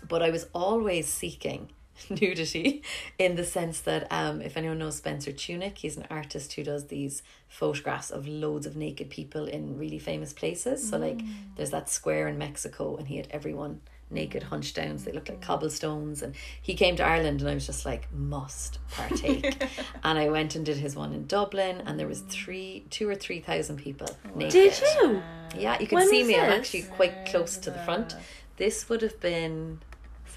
But 0.09 0.23
I 0.23 0.31
was 0.31 0.47
always 0.55 1.09
seeking 1.09 1.71
nudity 2.11 2.83
in 3.19 3.35
the 3.35 3.45
sense 3.45 3.81
that 3.81 4.07
um 4.13 4.41
if 4.41 4.57
anyone 4.57 4.79
knows 4.79 4.97
Spencer 4.97 5.33
Tunick, 5.33 5.79
he's 5.79 5.97
an 5.97 6.07
artist 6.11 6.53
who 6.53 6.63
does 6.63 6.87
these 6.87 7.23
photographs 7.49 8.11
of 8.11 8.29
loads 8.29 8.67
of 8.67 8.77
naked 8.77 9.11
people 9.11 9.47
in 9.47 9.77
really 9.77 9.99
famous 9.99 10.33
places. 10.33 10.89
So 10.89 10.99
like 10.99 11.21
there's 11.57 11.71
that 11.71 11.89
square 11.89 12.29
in 12.29 12.39
Mexico 12.39 12.97
and 12.97 13.09
he 13.09 13.17
had 13.17 13.29
everyone 13.31 13.81
naked 14.11 14.43
hunched 14.45 14.75
down 14.75 14.97
so 14.99 15.05
they 15.05 15.13
looked 15.13 15.29
like 15.29 15.41
cobblestones 15.41 16.23
and 16.23 16.35
he 16.63 16.75
came 16.75 16.97
to 16.97 17.05
Ireland 17.05 17.41
and 17.41 17.51
I 17.51 17.55
was 17.55 17.67
just 17.67 17.85
like 17.85 18.11
must 18.13 18.79
partake 18.91 19.63
and 20.05 20.19
I 20.19 20.29
went 20.31 20.55
and 20.55 20.65
did 20.65 20.79
his 20.79 20.97
one 20.97 21.13
in 21.13 21.27
Dublin 21.27 21.83
and 21.85 21.99
there 21.99 22.07
was 22.09 22.21
three 22.23 22.85
two 22.91 23.09
or 23.09 23.15
three 23.15 23.41
thousand 23.41 23.77
people 23.77 24.09
naked 24.35 24.53
Did 24.53 24.81
you? 24.81 25.23
yeah, 25.59 25.79
you 25.79 25.87
can 25.87 25.97
When 25.97 26.09
see 26.09 26.21
was 26.21 26.29
me. 26.29 26.37
I'm 26.37 26.53
actually 26.53 26.83
quite 26.83 27.27
close 27.27 27.57
to 27.59 27.71
the 27.71 27.79
front. 27.81 28.15
This 28.57 28.89
would 28.89 29.03
have 29.03 29.21
been. 29.21 29.81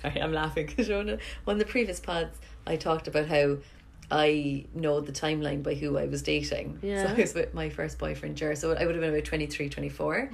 Sorry, 0.01 0.21
I'm 0.21 0.33
laughing 0.33 0.65
because 0.67 0.89
one 0.89 1.19
of 1.47 1.59
the 1.59 1.65
previous 1.65 1.99
pods 1.99 2.37
I 2.67 2.75
talked 2.75 3.07
about 3.07 3.27
how 3.27 3.57
I 4.11 4.65
know 4.73 4.99
the 4.99 5.11
timeline 5.13 5.63
by 5.63 5.73
who 5.75 5.97
I 5.97 6.05
was 6.05 6.21
dating. 6.21 6.79
Yeah. 6.81 7.07
So 7.07 7.13
I 7.13 7.17
was 7.21 7.33
with 7.33 7.53
my 7.53 7.69
first 7.69 7.97
boyfriend, 7.97 8.35
Jer. 8.35 8.55
So 8.55 8.73
I 8.73 8.85
would 8.85 8.95
have 8.95 9.01
been 9.01 9.09
about 9.13 9.23
23, 9.23 9.69
24. 9.69 10.29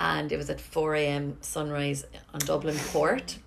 And 0.00 0.32
it 0.32 0.36
was 0.36 0.50
at 0.50 0.60
4 0.60 0.94
a.m. 0.96 1.36
sunrise 1.42 2.04
on 2.34 2.40
Dublin 2.40 2.76
oh 2.76 2.88
Port. 2.90 3.38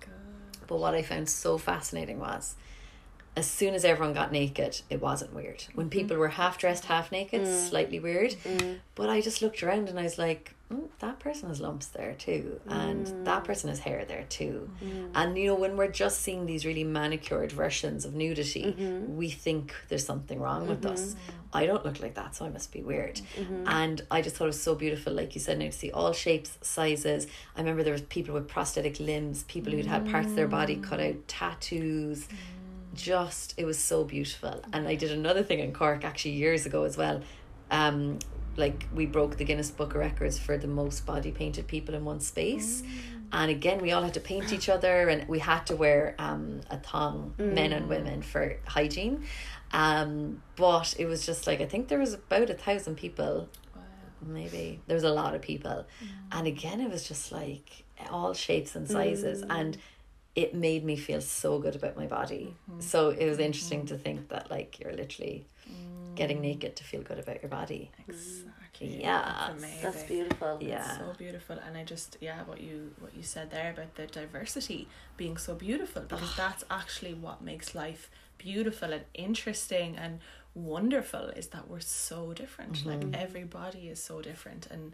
But 0.66 0.78
what 0.78 0.94
I 0.94 1.02
found 1.02 1.28
so 1.28 1.58
fascinating 1.58 2.20
was 2.20 2.54
as 3.36 3.50
soon 3.50 3.74
as 3.74 3.84
everyone 3.84 4.14
got 4.14 4.30
naked, 4.30 4.80
it 4.88 5.00
wasn't 5.00 5.34
weird. 5.34 5.64
When 5.74 5.86
mm-hmm. 5.86 5.98
people 5.98 6.16
were 6.16 6.28
half 6.28 6.58
dressed, 6.58 6.84
half 6.84 7.10
naked, 7.10 7.42
mm. 7.42 7.68
slightly 7.68 7.98
weird. 7.98 8.32
Mm. 8.44 8.78
But 8.94 9.08
I 9.08 9.20
just 9.20 9.42
looked 9.42 9.62
around 9.62 9.88
and 9.88 9.98
I 9.98 10.04
was 10.04 10.18
like, 10.18 10.53
mm, 10.72 10.88
that 10.98 11.18
person 11.20 11.48
has 11.48 11.60
lumps 11.60 11.88
there 11.88 12.14
too. 12.14 12.60
And 12.66 13.06
that 13.26 13.42
mm. 13.42 13.46
person 13.46 13.70
has 13.70 13.78
hair 13.78 14.04
there 14.04 14.24
too. 14.28 14.70
Mm-hmm. 14.82 15.06
And, 15.14 15.38
you 15.38 15.48
know, 15.48 15.54
when 15.54 15.76
we're 15.76 15.90
just 15.90 16.20
seeing 16.22 16.46
these 16.46 16.64
really 16.64 16.84
manicured 16.84 17.52
versions 17.52 18.04
of 18.04 18.14
nudity, 18.14 18.74
mm-hmm. 18.78 19.16
we 19.16 19.30
think 19.30 19.74
there's 19.88 20.04
something 20.04 20.40
wrong 20.40 20.66
with 20.66 20.84
us. 20.86 21.14
Mm-hmm. 21.14 21.56
I 21.56 21.66
don't 21.66 21.84
look 21.84 22.00
like 22.00 22.14
that, 22.14 22.34
so 22.34 22.44
I 22.44 22.48
must 22.48 22.72
be 22.72 22.82
weird. 22.82 23.20
And 23.66 24.02
I 24.10 24.22
just 24.22 24.34
thought 24.34 24.46
it 24.46 24.48
was 24.48 24.60
so 24.60 24.74
beautiful, 24.74 25.12
like 25.12 25.36
you 25.36 25.40
said, 25.40 25.60
now 25.60 25.66
to 25.66 25.72
see 25.72 25.92
all 25.92 26.12
shapes, 26.12 26.58
sizes. 26.62 27.28
I 27.54 27.60
remember 27.60 27.84
there 27.84 27.92
was 27.92 28.02
people 28.02 28.34
with 28.34 28.48
prosthetic 28.48 28.98
limbs, 28.98 29.44
people 29.44 29.72
who'd 29.72 29.86
had 29.86 30.10
parts 30.10 30.26
of 30.26 30.34
their 30.34 30.48
body 30.48 30.76
mm. 30.76 30.82
cut 30.82 30.98
out, 30.98 31.14
tattoos 31.28 32.26
mm. 32.26 32.34
just 32.94 33.54
it 33.56 33.64
was 33.64 33.78
so 33.78 34.04
beautiful 34.04 34.62
and 34.72 34.86
i 34.86 34.94
did 34.94 35.10
another 35.10 35.42
thing 35.42 35.58
in 35.58 35.72
cork 35.72 36.04
actually 36.04 36.30
years 36.30 36.64
ago 36.66 36.84
as 36.84 36.96
well 36.96 37.20
um 37.70 38.18
like 38.56 38.86
we 38.94 39.06
broke 39.06 39.36
the 39.36 39.44
guinness 39.44 39.70
book 39.70 39.90
of 39.94 40.00
records 40.00 40.38
for 40.38 40.56
the 40.58 40.66
most 40.66 41.04
body 41.06 41.30
painted 41.30 41.66
people 41.66 41.94
in 41.94 42.04
one 42.04 42.20
space. 42.20 42.82
And 43.32 43.50
again 43.50 43.80
we 43.80 43.92
all 43.92 44.02
had 44.02 44.14
to 44.14 44.20
paint 44.20 44.52
each 44.52 44.68
other 44.68 45.08
and 45.08 45.26
we 45.28 45.38
had 45.40 45.66
to 45.66 45.76
wear 45.76 46.14
um 46.18 46.60
a 46.70 46.78
thong 46.78 47.34
men 47.38 47.72
and 47.72 47.88
women 47.88 48.22
for 48.22 48.56
hygiene. 48.66 49.24
Um 49.72 50.42
but 50.56 50.94
it 50.98 51.06
was 51.06 51.26
just 51.26 51.46
like 51.46 51.60
i 51.60 51.66
think 51.66 51.88
there 51.88 51.98
was 51.98 52.14
about 52.14 52.50
a 52.50 52.54
thousand 52.54 52.96
people. 52.96 53.48
Maybe. 54.26 54.80
There 54.86 54.94
was 54.94 55.04
a 55.04 55.10
lot 55.12 55.34
of 55.34 55.42
people. 55.42 55.84
And 56.32 56.46
again 56.46 56.80
it 56.80 56.90
was 56.90 57.06
just 57.08 57.32
like 57.32 57.84
all 58.10 58.34
shapes 58.34 58.74
and 58.76 58.88
sizes. 58.88 59.42
And 59.42 59.76
it 60.34 60.54
made 60.54 60.84
me 60.84 60.96
feel 60.96 61.20
so 61.20 61.58
good 61.58 61.76
about 61.76 61.96
my 61.96 62.06
body. 62.06 62.56
Mm-hmm. 62.70 62.80
So 62.80 63.10
it 63.10 63.28
was 63.28 63.38
interesting 63.38 63.80
mm-hmm. 63.80 63.94
to 63.94 63.98
think 63.98 64.28
that 64.28 64.50
like 64.50 64.80
you're 64.80 64.92
literally 64.92 65.46
getting 66.14 66.38
mm. 66.38 66.42
naked 66.42 66.76
to 66.76 66.84
feel 66.84 67.02
good 67.02 67.18
about 67.18 67.42
your 67.42 67.48
body. 67.48 67.90
Exactly. 68.08 69.00
Yeah. 69.02 69.50
That's. 69.58 69.82
That's 69.82 70.02
beautiful. 70.04 70.58
yeah. 70.60 70.98
So 70.98 71.12
beautiful. 71.16 71.58
And 71.66 71.76
i 71.76 71.84
just 71.84 72.16
yeah 72.20 72.42
what 72.44 72.60
you 72.60 72.92
what 73.00 73.16
you 73.16 73.22
said 73.22 73.50
there 73.50 73.70
about 73.70 73.94
the 73.94 74.06
diversity 74.06 74.88
being 75.16 75.36
so 75.36 75.54
beautiful 75.54 76.02
because 76.02 76.36
that's 76.36 76.64
actually 76.70 77.14
what 77.14 77.42
makes 77.42 77.74
life 77.74 78.10
beautiful 78.38 78.92
and 78.92 79.04
interesting 79.14 79.96
and 79.96 80.20
wonderful 80.54 81.26
is 81.30 81.48
that 81.48 81.68
we're 81.68 81.80
so 81.80 82.32
different. 82.32 82.84
Like 82.84 83.00
mm-hmm. 83.00 83.14
everybody 83.14 83.88
is 83.88 84.02
so 84.02 84.20
different. 84.20 84.66
And 84.70 84.92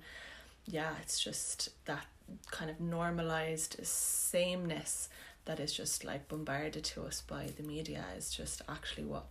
yeah 0.66 0.92
it's 1.02 1.18
just 1.18 1.70
that 1.86 2.06
kind 2.50 2.70
of 2.70 2.78
normalized 2.80 3.84
sameness 3.84 5.08
that 5.46 5.60
is 5.60 5.72
just 5.72 6.04
like 6.04 6.28
bombarded 6.28 6.84
to 6.84 7.02
us 7.02 7.22
by 7.22 7.46
the 7.56 7.62
media 7.62 8.04
is 8.16 8.30
just 8.30 8.62
actually 8.68 9.04
what 9.04 9.26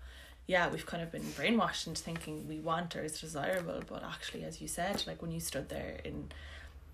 yeah 0.47 0.70
we've 0.70 0.86
kind 0.86 1.03
of 1.03 1.12
been 1.12 1.22
brainwashed 1.38 1.88
into 1.88 2.01
thinking 2.01 2.47
we 2.47 2.60
want 2.60 2.95
or 2.95 3.03
is 3.03 3.20
desirable 3.22 3.82
but 3.88 4.03
actually 4.03 4.43
as 4.43 4.62
you 4.62 4.68
said 4.68 5.03
like 5.07 5.22
when 5.22 5.32
you 5.32 5.39
stood 5.39 5.70
there 5.70 5.99
in 6.03 6.30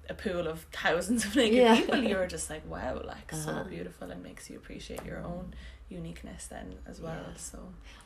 a 0.09 0.13
pool 0.13 0.47
of 0.47 0.65
thousands 0.71 1.25
of 1.25 1.35
naked 1.35 1.55
Yeah. 1.63 1.75
people 1.75 2.03
you 2.03 2.15
were 2.15 2.27
just 2.27 2.49
like 2.49 2.69
wow 2.69 3.01
like 3.03 3.31
so 3.31 3.51
Uh-huh. 3.51 3.63
beautiful 3.69 4.11
and 4.11 4.21
makes 4.21 4.49
you 4.49 4.57
appreciate 4.57 5.03
your 5.05 5.19
own 5.19 5.53
uniqueness 5.95 6.47
then 6.47 6.75
as 6.85 6.99
well 7.01 7.23
Yeah. 7.27 7.37
so. 7.37 7.59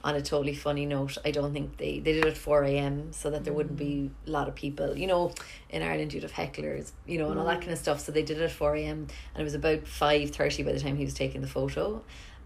On 0.03 0.15
a 0.15 0.21
totally 0.21 0.55
funny 0.55 0.85
note 0.85 1.17
i 1.25 1.31
don't 1.31 1.53
think 1.53 1.77
they 1.77 1.93
they 1.99 2.13
did 2.13 2.25
it 2.25 2.31
at 2.35 2.37
4 2.37 2.63
a.m 2.63 3.11
so 3.11 3.29
that 3.31 3.43
there 3.43 3.53
wouldn't 3.53 3.77
be 3.77 3.95
mm. 4.09 4.27
a 4.27 4.31
lot 4.37 4.47
of 4.47 4.55
people 4.55 4.97
you 4.97 5.07
know 5.07 5.23
in 5.69 5.81
ireland 5.81 6.13
you'd 6.13 6.23
have 6.23 6.37
hecklers 6.43 6.91
you 7.05 7.17
know 7.19 7.29
and 7.31 7.39
all 7.39 7.45
that 7.45 7.57
mm. 7.57 7.65
kind 7.65 7.73
of 7.77 7.79
stuff 7.79 7.99
so 7.99 8.11
they 8.11 8.23
did 8.23 8.37
it 8.37 8.43
at 8.43 8.51
4 8.51 8.75
a.m 8.75 8.99
and 9.33 9.41
it 9.41 9.43
was 9.43 9.55
about 9.55 9.81
5.30 9.83 10.65
by 10.65 10.71
the 10.71 10.79
time 10.79 10.95
he 10.95 11.05
was 11.05 11.13
taking 11.13 11.41
the 11.41 11.53
photo 11.59 12.01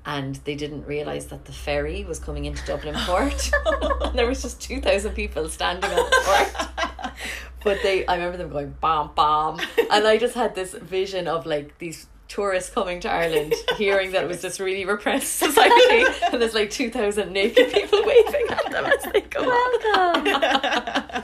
and 0.05 0.35
they 0.43 0.55
didn't 0.55 0.85
realize 0.85 1.27
that 1.27 1.45
the 1.45 1.51
ferry 1.51 2.03
was 2.03 2.19
coming 2.19 2.45
into 2.45 2.65
dublin 2.65 2.95
port. 3.05 3.51
And 4.03 4.19
there 4.19 4.27
was 4.27 4.41
just 4.41 4.61
2000 4.61 5.13
people 5.13 5.47
standing 5.49 5.89
on 5.89 5.95
the 5.95 6.21
port. 6.25 7.13
But 7.63 7.77
they 7.81 8.05
i 8.07 8.15
remember 8.15 8.37
them 8.37 8.49
going 8.49 8.75
bam 8.81 9.11
bam. 9.15 9.59
And 9.89 10.05
i 10.05 10.17
just 10.17 10.35
had 10.35 10.55
this 10.55 10.73
vision 10.73 11.27
of 11.27 11.45
like 11.45 11.77
these 11.77 12.07
tourists 12.33 12.71
coming 12.71 12.99
to 12.99 13.11
Ireland 13.11 13.53
hearing 13.77 14.11
that 14.13 14.23
it 14.23 14.27
was 14.27 14.41
this 14.41 14.59
really 14.59 14.85
repressed 14.85 15.35
society 15.35 16.03
and 16.31 16.41
there's 16.41 16.55
like 16.55 16.71
2000 16.71 17.31
naked 17.31 17.71
people 17.71 18.01
waving 18.05 18.45
at 18.49 18.71
them 18.71 18.85
as 18.85 19.03
they 19.13 19.21
go 19.21 19.41
Welcome. 19.41 21.23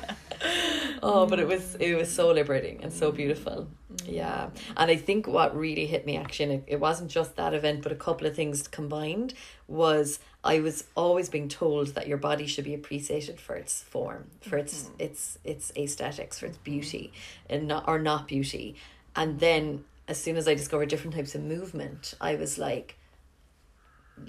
oh 1.02 1.26
but 1.26 1.40
it 1.40 1.48
mm. 1.48 1.50
was 1.50 1.76
it 1.80 1.96
was 1.96 2.14
so 2.14 2.32
liberating 2.32 2.84
and 2.84 2.94
so 2.94 3.12
beautiful. 3.12 3.68
Mm. 3.92 4.14
Yeah. 4.14 4.50
And 4.78 4.92
i 4.92 4.96
think 4.98 5.26
what 5.26 5.58
really 5.58 5.88
hit 5.88 6.06
me 6.06 6.16
actually 6.16 6.54
and 6.54 6.54
it, 6.54 6.74
it 6.76 6.80
wasn't 6.80 7.10
just 7.10 7.36
that 7.38 7.56
event 7.56 7.82
but 7.82 7.92
a 7.92 7.96
couple 7.96 8.28
of 8.28 8.36
things 8.36 8.68
combined 8.68 9.34
was 9.68 10.20
i 10.44 10.60
was 10.60 10.84
always 10.96 11.28
being 11.28 11.50
told 11.50 11.88
that 11.96 12.08
your 12.08 12.20
body 12.20 12.46
should 12.46 12.66
be 12.66 12.76
appreciated 12.76 13.40
for 13.40 13.56
its 13.56 13.82
form 13.82 14.28
for 14.42 14.60
its 14.60 14.84
mm-hmm. 14.84 15.06
its 15.06 15.40
its 15.44 15.72
aesthetics 15.76 16.38
for 16.38 16.46
its 16.46 16.58
mm-hmm. 16.58 16.72
beauty 16.72 17.14
and 17.50 17.68
not 17.68 17.88
or 17.88 17.98
not 17.98 18.28
beauty. 18.28 18.76
And 19.16 19.40
then 19.40 19.84
as 20.10 20.22
soon 20.22 20.36
as 20.36 20.48
i 20.48 20.54
discovered 20.54 20.90
different 20.90 21.16
types 21.16 21.36
of 21.36 21.42
movement 21.42 22.14
i 22.20 22.36
was 22.36 22.58
like 22.58 22.98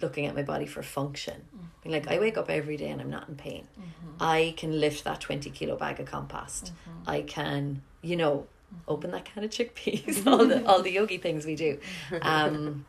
looking 0.00 0.26
at 0.26 0.34
my 0.34 0.42
body 0.42 0.66
for 0.66 0.82
function. 0.82 1.42
Being 1.82 1.92
like, 1.92 2.08
I 2.08 2.18
wake 2.18 2.36
up 2.36 2.50
every 2.50 2.76
day 2.76 2.90
and 2.90 3.00
I'm 3.00 3.10
not 3.10 3.28
in 3.28 3.36
pain. 3.36 3.66
Mm-hmm. 3.78 4.16
I 4.20 4.54
can 4.56 4.78
lift 4.78 5.04
that 5.04 5.20
20 5.20 5.50
kilo 5.50 5.76
bag 5.76 6.00
of 6.00 6.06
compost. 6.06 6.72
Mm-hmm. 6.72 7.10
I 7.10 7.22
can, 7.22 7.82
you 8.02 8.16
know, 8.16 8.46
open 8.86 9.10
that 9.12 9.24
can 9.24 9.44
of 9.44 9.50
chickpeas, 9.50 10.26
all 10.30 10.46
the 10.46 10.64
all 10.66 10.82
the 10.82 10.92
yogi 10.92 11.18
things 11.18 11.44
we 11.46 11.56
do. 11.56 11.78
Um, 12.22 12.86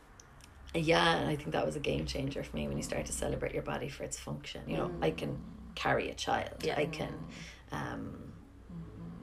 yeah, 0.74 1.16
and 1.16 1.28
I 1.28 1.36
think 1.36 1.50
that 1.50 1.66
was 1.66 1.76
a 1.76 1.80
game 1.80 2.06
changer 2.06 2.42
for 2.42 2.56
me 2.56 2.66
when 2.66 2.78
you 2.78 2.82
start 2.82 3.04
to 3.04 3.12
celebrate 3.12 3.52
your 3.52 3.62
body 3.62 3.90
for 3.90 4.04
its 4.04 4.18
function. 4.18 4.62
You 4.66 4.78
know, 4.78 4.90
I 5.02 5.10
can 5.10 5.32
mm. 5.32 5.74
carry 5.74 6.08
a 6.08 6.14
child. 6.14 6.64
Yeah. 6.64 6.78
I 6.78 6.86
can, 6.86 7.12
um, 7.72 8.31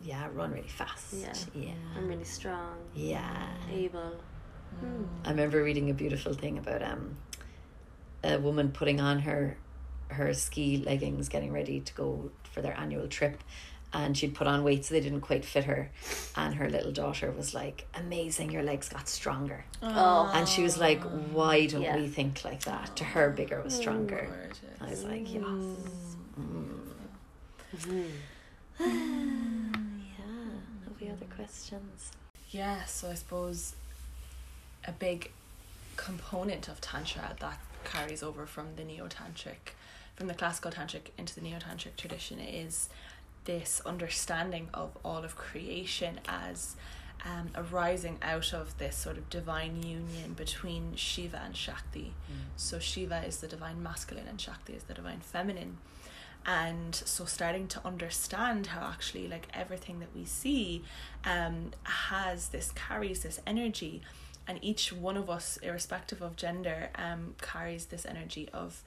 yeah, 0.10 0.28
run 0.34 0.52
really 0.52 0.68
fast. 0.82 1.14
Yeah. 1.14 1.34
yeah. 1.54 1.72
I'm 1.96 2.08
really 2.08 2.24
strong, 2.40 2.78
Yeah. 2.96 3.48
able. 3.72 4.12
Mm. 4.76 4.80
Hmm. 4.80 5.04
I 5.26 5.30
remember 5.30 5.64
reading 5.64 5.90
a 5.90 5.94
beautiful 5.94 6.34
thing 6.34 6.58
about 6.58 6.82
um 6.92 7.18
a 8.24 8.38
woman 8.48 8.72
putting 8.72 9.00
on 9.10 9.20
her 9.28 9.58
her 10.10 10.34
ski 10.34 10.78
leggings 10.90 11.30
getting 11.30 11.52
ready 11.54 11.80
to 11.82 11.94
go 11.94 12.32
for 12.52 12.62
their 12.62 12.76
annual 12.84 13.08
trip 13.08 13.36
and 13.94 14.16
she'd 14.18 14.34
put 14.36 14.48
on 14.48 14.64
weight 14.64 14.86
so 14.86 14.94
they 14.94 15.02
didn't 15.08 15.22
quite 15.22 15.44
fit 15.46 15.64
her 15.66 15.90
and 16.36 16.56
her 16.56 16.70
little 16.70 16.92
daughter 16.92 17.32
was 17.32 17.54
like 17.54 17.88
amazing 17.96 18.52
your 18.52 18.64
legs 18.64 18.90
got 18.90 19.08
stronger 19.08 19.64
Oh, 19.82 20.32
and 20.36 20.48
she 20.48 20.62
was 20.64 20.78
like 20.78 21.02
why 21.38 21.66
don't 21.68 21.82
Yeah. 21.82 21.96
we 21.98 22.08
think 22.08 22.44
like 22.46 22.62
that 22.66 22.96
to 22.98 23.04
her 23.04 23.30
bigger 23.32 23.62
was 23.64 23.76
oh, 23.78 23.82
stronger 23.82 24.28
gorgeous. 24.28 24.82
I 24.82 24.90
was 24.90 25.04
like 25.04 25.34
yes 25.34 25.44
Mm. 25.44 25.78
yeah 26.38 26.44
mm. 26.44 26.80
mm-hmm. 27.78 28.10
have 28.84 28.92
mm. 29.76 29.89
We 31.02 31.10
other 31.10 31.26
questions 31.36 32.12
Yeah, 32.52 32.86
so 32.86 33.10
I 33.10 33.14
suppose 33.16 33.76
a 34.88 34.92
big 34.92 35.32
component 35.96 36.68
of 36.68 36.80
Tantra 36.82 37.36
that 37.40 37.60
carries 37.84 38.24
over 38.24 38.46
from 38.46 38.76
the 38.76 38.84
Neo 38.84 39.08
Tantric, 39.08 39.74
from 40.16 40.28
the 40.28 40.34
classical 40.34 40.72
Tantric 40.72 41.12
into 41.18 41.36
the 41.36 41.42
Neo 41.42 41.60
Tantric 41.60 41.96
tradition 41.96 42.40
is 42.40 42.90
this 43.46 43.82
understanding 43.86 44.70
of 44.74 44.98
all 45.04 45.24
of 45.24 45.36
creation 45.36 46.20
as 46.28 46.76
um, 47.26 47.50
arising 47.56 48.18
out 48.22 48.54
of 48.54 48.78
this 48.78 48.96
sort 48.96 49.18
of 49.18 49.30
divine 49.30 49.84
union 49.84 50.34
between 50.36 50.96
Shiva 50.96 51.42
and 51.44 51.56
Shakti. 51.56 52.14
So 52.56 52.80
Shiva 52.80 53.24
is 53.26 53.38
the 53.42 53.48
divine 53.48 53.84
masculine 53.84 54.28
and 54.28 54.40
Shakti 54.40 54.74
is 54.74 54.84
the 54.84 54.94
divine 54.94 55.20
feminine. 55.20 55.78
And 56.46 56.96
so 56.96 57.26
starting 57.26 57.68
to 57.68 57.86
understand 57.86 58.68
how 58.68 58.82
actually 58.88 59.28
like 59.28 59.48
everything 59.54 60.00
that 60.00 60.10
we 60.16 60.26
see 60.26 60.84
um 61.26 61.72
has 61.84 62.50
this 62.50 62.72
carries 62.72 63.24
this 63.24 63.40
energy. 63.46 64.02
And 64.48 64.58
each 64.64 64.92
one 64.92 65.16
of 65.16 65.30
us 65.30 65.58
irrespective 65.62 66.22
of 66.22 66.36
gender 66.36 66.90
um 66.96 67.36
carries 67.42 67.86
this 67.86 68.06
energy 68.06 68.50
of 68.54 68.84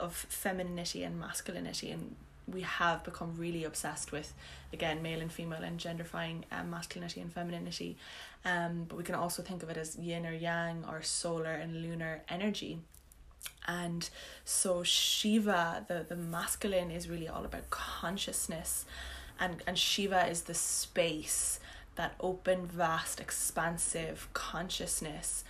of 0.00 0.14
femininity 0.14 1.02
and 1.04 1.18
masculinity. 1.18 1.90
And 1.90 2.16
we 2.46 2.60
have 2.60 3.04
become 3.04 3.34
really 3.36 3.64
obsessed 3.64 4.12
with 4.12 4.32
again 4.72 5.02
male 5.02 5.20
and 5.20 5.32
female 5.32 5.62
and 5.62 5.78
genderifying 5.78 6.44
um, 6.52 6.70
masculinity 6.70 7.20
and 7.20 7.32
femininity. 7.32 7.96
Um 8.44 8.84
but 8.88 8.96
we 8.96 9.04
can 9.04 9.14
also 9.14 9.42
think 9.42 9.62
of 9.62 9.68
it 9.70 9.76
as 9.76 9.96
yin 9.96 10.26
or 10.26 10.32
yang 10.32 10.84
or 10.88 11.02
solar 11.02 11.52
and 11.52 11.82
lunar 11.82 12.22
energy 12.28 12.80
and 13.66 14.08
so 14.44 14.82
shiva 14.82 15.84
the 15.88 16.04
the 16.08 16.16
masculine 16.16 16.90
is 16.90 17.08
really 17.08 17.28
all 17.28 17.44
about 17.44 17.70
consciousness. 17.70 18.84
And 19.40 19.62
and 19.66 19.78
shiva 19.78 20.26
is 20.28 20.42
the 20.42 20.54
space 20.54 21.60
that 21.96 22.14
open 22.20 22.66
vast 22.66 23.20
expansive 23.20 24.28
consciousness 24.32 25.44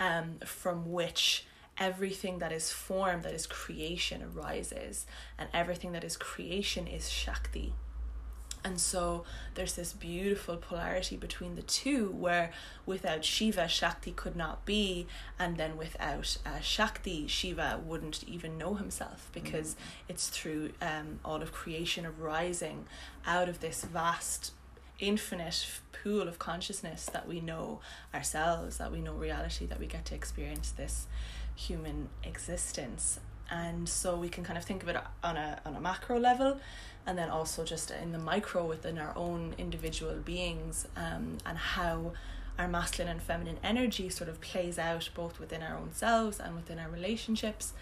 um 0.00 0.38
from 0.44 0.90
which 0.92 1.44
everything 1.78 2.38
that 2.40 2.52
is 2.52 2.72
form 2.72 3.22
that 3.22 3.32
is 3.32 3.46
creation 3.46 4.22
arises. 4.36 5.06
And 5.38 5.48
everything 5.54 5.92
that 5.92 6.04
is 6.04 6.16
creation 6.16 6.86
is 6.86 7.08
shakti 7.10 7.72
and 8.68 8.78
so 8.78 9.24
there's 9.54 9.72
this 9.72 9.94
beautiful 9.94 10.58
polarity 10.58 11.16
between 11.16 11.54
the 11.54 11.62
two 11.62 12.10
where 12.10 12.52
without 12.84 13.24
Shiva, 13.24 13.66
Shakti 13.66 14.12
could 14.12 14.36
not 14.36 14.66
be, 14.66 15.06
and 15.38 15.56
then 15.56 15.78
without 15.78 16.36
uh, 16.44 16.60
Shakti, 16.60 17.26
Shiva 17.26 17.80
wouldn't 17.82 18.22
even 18.24 18.58
know 18.58 18.74
himself 18.74 19.30
because 19.32 19.74
it's 20.06 20.28
through 20.28 20.72
um, 20.82 21.18
all 21.24 21.40
of 21.40 21.50
creation 21.50 22.04
arising 22.04 22.84
out 23.26 23.48
of 23.48 23.60
this 23.60 23.84
vast, 23.84 24.52
infinite 24.98 25.66
pool 26.02 26.28
of 26.28 26.38
consciousness 26.38 27.06
that 27.06 27.26
we 27.26 27.40
know 27.40 27.80
ourselves, 28.12 28.76
that 28.76 28.92
we 28.92 29.00
know 29.00 29.14
reality, 29.14 29.64
that 29.64 29.80
we 29.80 29.86
get 29.86 30.04
to 30.04 30.14
experience 30.14 30.72
this 30.72 31.06
human 31.56 32.10
existence. 32.22 33.18
And 33.50 33.88
so 33.88 34.16
we 34.16 34.28
can 34.28 34.44
kind 34.44 34.58
of 34.58 34.64
think 34.64 34.82
of 34.82 34.88
it 34.88 34.96
on 35.22 35.36
a 35.36 35.60
on 35.64 35.74
a 35.74 35.80
macro 35.80 36.18
level 36.18 36.60
and 37.06 37.16
then 37.16 37.30
also 37.30 37.64
just 37.64 37.90
in 37.90 38.12
the 38.12 38.18
micro 38.18 38.66
within 38.66 38.98
our 38.98 39.16
own 39.16 39.54
individual 39.56 40.14
beings 40.16 40.86
um, 40.94 41.38
and 41.46 41.56
how 41.56 42.12
our 42.58 42.68
masculine 42.68 43.10
and 43.10 43.22
feminine 43.22 43.56
energy 43.64 44.10
sort 44.10 44.28
of 44.28 44.40
plays 44.42 44.78
out 44.78 45.08
both 45.14 45.40
within 45.40 45.62
our 45.62 45.76
own 45.76 45.90
selves 45.92 46.38
and 46.38 46.54
within 46.54 46.78
our 46.78 46.90
relationships. 46.90 47.72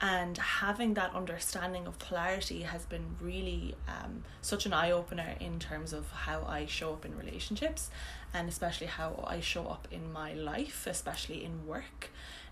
And 0.00 0.38
having 0.38 0.94
that 0.94 1.12
understanding 1.12 1.88
of 1.88 1.98
polarity 1.98 2.62
has 2.62 2.84
been 2.84 3.16
really 3.20 3.74
um, 3.88 4.22
such 4.42 4.64
an 4.64 4.72
eye-opener 4.72 5.34
in 5.40 5.58
terms 5.58 5.92
of 5.92 6.10
how 6.10 6.44
i 6.46 6.66
show 6.66 6.92
up 6.92 7.04
in 7.04 7.16
relationships 7.18 7.90
and 8.32 8.48
especially 8.48 8.86
how 8.86 9.24
i 9.26 9.40
show 9.40 9.66
up 9.66 9.88
in 9.90 10.12
my 10.12 10.34
life 10.34 10.86
especially 10.86 11.44
in 11.44 11.66
work 11.66 12.10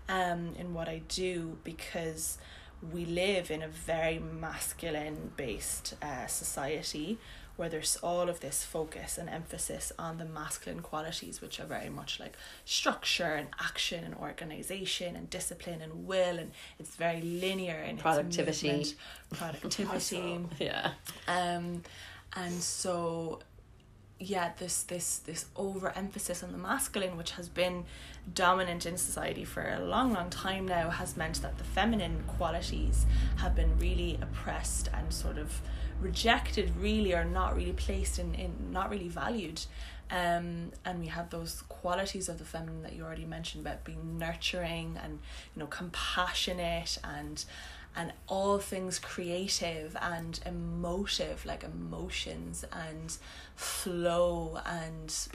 um, 0.09 0.53
in 0.59 0.73
what 0.73 0.89
i 0.89 1.01
do 1.07 1.57
because 1.63 2.37
we 2.93 3.05
live 3.05 3.49
in 3.51 3.61
a 3.61 3.67
very 3.67 4.19
masculine 4.19 5.31
based 5.35 5.95
uh, 6.01 6.27
society 6.27 7.17
where 7.55 7.69
there's 7.69 7.97
all 8.03 8.29
of 8.29 8.39
this 8.39 8.63
focus 8.63 9.17
and 9.17 9.27
emphasis 9.27 9.91
on 9.97 10.19
the 10.19 10.25
masculine 10.25 10.81
qualities 10.81 11.41
which 11.41 11.59
are 11.59 11.65
very 11.65 11.89
much 11.89 12.19
like 12.19 12.33
structure 12.65 13.33
and 13.33 13.47
action 13.59 14.03
and 14.03 14.13
organization 14.15 15.15
and 15.15 15.27
discipline 15.31 15.81
and 15.81 16.05
will 16.07 16.37
and 16.37 16.51
it's 16.79 16.95
very 16.95 17.19
linear 17.21 17.79
in 17.81 17.97
productivity. 17.97 18.69
its 18.69 18.93
movement, 19.31 19.59
productivity. 19.61 20.45
Yeah. 20.59 20.91
Um 21.27 21.81
and 22.35 22.53
so 22.53 23.39
yeah 24.19 24.51
this 24.57 24.83
this 24.83 25.19
this 25.19 25.45
overemphasis 25.55 26.43
on 26.43 26.51
the 26.51 26.57
masculine 26.57 27.17
which 27.17 27.31
has 27.31 27.47
been 27.47 27.85
dominant 28.33 28.85
in 28.85 28.97
society 28.97 29.45
for 29.45 29.69
a 29.69 29.79
long 29.79 30.11
long 30.11 30.29
time 30.29 30.65
now 30.65 30.89
has 30.89 31.15
meant 31.15 31.41
that 31.41 31.57
the 31.57 31.63
feminine 31.63 32.23
qualities 32.25 33.05
have 33.37 33.55
been 33.55 33.77
really 33.77 34.17
oppressed 34.21 34.89
and 34.93 35.13
sort 35.13 35.37
of 35.37 35.61
rejected 36.01 36.75
really 36.77 37.13
or 37.13 37.25
not 37.25 37.55
really 37.55 37.73
placed 37.73 38.19
in, 38.19 38.35
in 38.35 38.53
not 38.71 38.89
really 38.89 39.07
valued. 39.07 39.61
Um 40.09 40.71
and 40.85 40.99
we 40.99 41.07
have 41.07 41.29
those 41.29 41.63
qualities 41.69 42.29
of 42.29 42.37
the 42.39 42.45
feminine 42.45 42.81
that 42.83 42.93
you 42.93 43.03
already 43.03 43.25
mentioned 43.25 43.65
about 43.65 43.83
being 43.83 44.17
nurturing 44.17 44.97
and 45.03 45.19
you 45.55 45.59
know 45.59 45.67
compassionate 45.67 46.97
and 47.03 47.43
and 47.97 48.13
all 48.27 48.59
things 48.59 48.99
creative 48.99 49.97
and 49.99 50.39
emotive 50.45 51.45
like 51.45 51.63
emotions 51.63 52.63
and 52.71 53.17
flow 53.55 54.59
and 54.65 55.27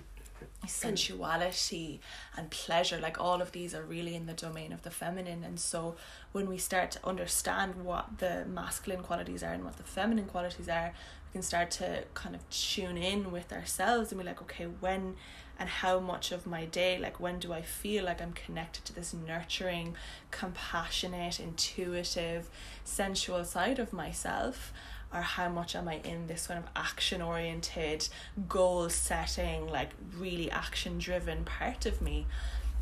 sensuality 0.67 2.01
and 2.37 2.51
pleasure 2.51 2.99
like 3.01 3.21
all 3.21 3.43
of 3.43 3.51
these 3.51 3.75
are 3.75 3.83
really 3.83 4.15
in 4.15 4.27
the 4.27 4.33
domain 4.33 4.73
of 4.73 4.83
the 4.83 4.91
feminine. 4.91 5.43
And 5.43 5.59
so 5.59 5.97
when 6.31 6.49
we 6.49 6.57
start 6.57 6.93
to 6.93 7.07
understand 7.07 7.85
what 7.85 8.19
the 8.19 8.45
masculine 8.47 9.03
qualities 9.03 9.43
are 9.43 9.53
and 9.53 9.65
what 9.65 9.77
the 9.77 9.83
feminine 9.83 10.27
qualities 10.27 10.69
are 10.69 10.95
we 11.27 11.33
can 11.33 11.43
start 11.43 11.71
to 11.73 12.05
kind 12.15 12.35
of 12.35 12.49
tune 12.51 12.97
in 12.97 13.33
with 13.33 13.53
ourselves 13.53 14.13
and 14.13 14.21
be 14.21 14.27
like 14.27 14.41
okay 14.43 14.67
when 14.81 15.17
and 15.63 15.71
how 15.71 16.01
much 16.01 16.33
of 16.33 16.45
my 16.45 16.65
day 16.65 16.99
like 16.99 17.21
when 17.21 17.39
do 17.39 17.53
i 17.53 17.63
feel 17.63 18.05
like 18.05 18.21
i'm 18.21 18.33
connected 18.33 18.85
to 18.85 18.93
this 18.93 19.15
nurturing 19.15 19.95
compassionate 20.33 21.39
intuitive 21.39 22.51
sensual 22.85 23.45
side 23.45 23.79
of 23.79 23.93
myself? 23.93 24.73
Or 25.15 25.21
how 25.21 25.49
much 25.51 25.77
am 25.77 25.89
i 25.89 25.97
in 26.05 26.27
this 26.27 26.47
kind 26.47 26.59
of 26.59 26.69
action 26.75 27.21
oriented 27.21 28.09
goal 28.49 28.89
setting 28.89 29.69
like 29.69 29.91
really 30.17 30.51
action 30.51 30.99
driven 30.99 31.45
part 31.45 31.87
of 31.87 32.01
me? 32.01 32.27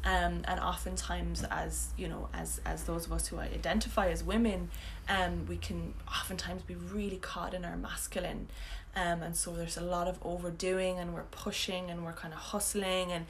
Um, 0.03 0.45
and 0.47 0.59
oftentimes 0.59 1.45
as 1.51 1.89
you 1.99 2.09
know 2.09 2.31
as 2.33 2.59
as 2.65 2.85
those 2.85 3.05
of 3.05 3.13
us 3.13 3.27
who 3.27 3.39
identify 3.39 4.09
as 4.09 4.25
women 4.25 4.71
um, 5.11 5.45
we 5.47 5.59
can 5.59 5.93
oftentimes 6.09 6.63
be 6.63 6.75
really 6.75 7.19
caught 7.19 7.53
in 7.53 7.67
our 7.67 7.77
masculine 7.77 8.49
um, 8.97 9.23
and 9.23 9.37
so 9.37 9.53
there's 9.53 9.77
a 9.77 9.83
lot 9.83 10.09
of 10.09 10.19
overdoing 10.23 10.99
and 10.99 11.15
we're 11.15 11.23
pushing 11.31 11.91
and 11.91 12.05
we're 12.05 12.13
kind 12.13 12.35
of 12.35 12.41
hustling 12.41 13.13
and 13.13 13.27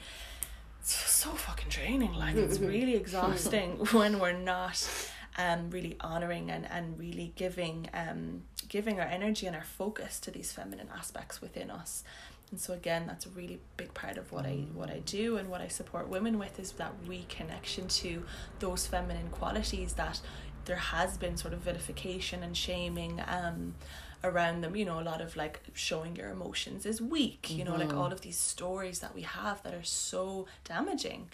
it's 0.79 0.93
so 0.93 1.29
fucking 1.29 1.69
draining 1.69 2.13
like 2.13 2.35
it's 2.35 2.59
really 2.59 2.95
exhausting 3.03 3.71
when 3.91 4.19
we're 4.19 4.31
not 4.31 4.89
um 5.37 5.69
really 5.69 5.95
honoring 6.01 6.49
and 6.49 6.69
and 6.69 6.99
really 6.99 7.31
giving 7.35 7.87
um 7.93 8.41
giving 8.67 8.99
our 8.99 9.05
energy 9.05 9.45
and 9.45 9.55
our 9.55 9.63
focus 9.63 10.19
to 10.19 10.31
these 10.31 10.51
feminine 10.51 10.87
aspects 10.95 11.41
within 11.41 11.69
us. 11.69 12.03
And 12.51 12.59
so 12.59 12.73
again 12.73 13.05
that's 13.05 13.25
a 13.25 13.29
really 13.29 13.59
big 13.77 13.93
part 13.93 14.17
of 14.17 14.31
what 14.31 14.45
I 14.45 14.65
what 14.73 14.89
I 14.89 14.99
do 14.99 15.37
and 15.37 15.49
what 15.49 15.61
I 15.61 15.67
support 15.67 16.09
women 16.09 16.39
with 16.39 16.59
is 16.59 16.71
that 16.73 16.93
reconnection 17.05 17.93
to 18.01 18.23
those 18.59 18.87
feminine 18.87 19.29
qualities 19.29 19.93
that 19.93 20.19
there 20.65 20.75
has 20.77 21.17
been 21.17 21.37
sort 21.37 21.53
of 21.53 21.59
vilification 21.59 22.43
and 22.43 22.55
shaming 22.55 23.21
um 23.27 23.75
around 24.23 24.61
them 24.61 24.75
you 24.75 24.85
know 24.85 24.99
a 24.99 25.01
lot 25.01 25.21
of 25.21 25.35
like 25.35 25.61
showing 25.73 26.15
your 26.15 26.29
emotions 26.29 26.85
is 26.85 27.01
weak 27.01 27.47
you 27.49 27.63
know 27.63 27.75
like 27.75 27.93
all 27.93 28.11
of 28.11 28.21
these 28.21 28.37
stories 28.37 28.99
that 28.99 29.15
we 29.15 29.21
have 29.21 29.61
that 29.63 29.73
are 29.73 29.83
so 29.83 30.45
damaging 30.63 31.27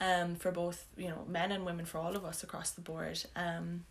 um 0.00 0.34
for 0.34 0.50
both 0.50 0.86
you 0.96 1.08
know 1.08 1.24
men 1.28 1.52
and 1.52 1.66
women 1.66 1.84
for 1.84 1.98
all 1.98 2.16
of 2.16 2.24
us 2.24 2.42
across 2.42 2.70
the 2.70 2.80
board 2.80 3.22
um 3.36 3.84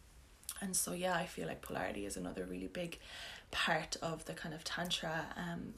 and 0.62 0.76
so 0.76 0.94
yeah 0.94 1.14
i 1.16 1.26
feel 1.26 1.48
like 1.48 1.62
polarity 1.62 2.06
is 2.06 2.18
another 2.18 2.44
really 2.46 2.68
big 2.68 2.98
part 3.52 3.98
of 4.02 4.26
the 4.26 4.34
kind 4.34 4.56
of 4.56 4.64
tantra 4.64 5.26
um 5.38 5.74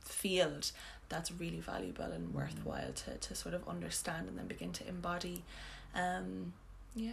field 0.00 0.72
that's 1.08 1.32
really 1.32 1.60
valuable 1.60 2.04
and 2.04 2.34
worthwhile 2.34 2.92
to, 2.92 3.16
to 3.18 3.34
sort 3.34 3.54
of 3.54 3.66
understand 3.68 4.28
and 4.28 4.38
then 4.38 4.46
begin 4.46 4.72
to 4.72 4.86
embody 4.88 5.42
um 5.94 6.52
yeah. 6.94 7.12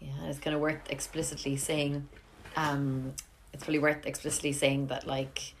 Yeah 0.00 0.08
it's 0.24 0.38
kind 0.38 0.54
of 0.54 0.60
worth 0.60 0.90
explicitly 0.90 1.56
saying 1.56 2.08
um 2.56 3.14
it's 3.56 3.66
really 3.66 3.78
worth 3.78 4.04
explicitly 4.06 4.52
saying 4.52 4.88
that 4.88 5.06
like 5.06 5.54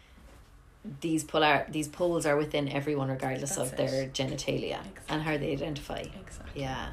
these 1.00 1.24
polar 1.24 1.66
these 1.68 1.88
poles 1.88 2.26
are 2.26 2.36
within 2.36 2.68
everyone 2.68 3.08
regardless 3.08 3.56
That's 3.56 3.72
of 3.72 3.76
their 3.76 4.02
it. 4.04 4.12
genitalia 4.14 4.78
and 5.08 5.22
how 5.22 5.36
they 5.36 5.52
identify. 5.52 5.98
Exactly. 5.98 6.62
Yeah. 6.62 6.88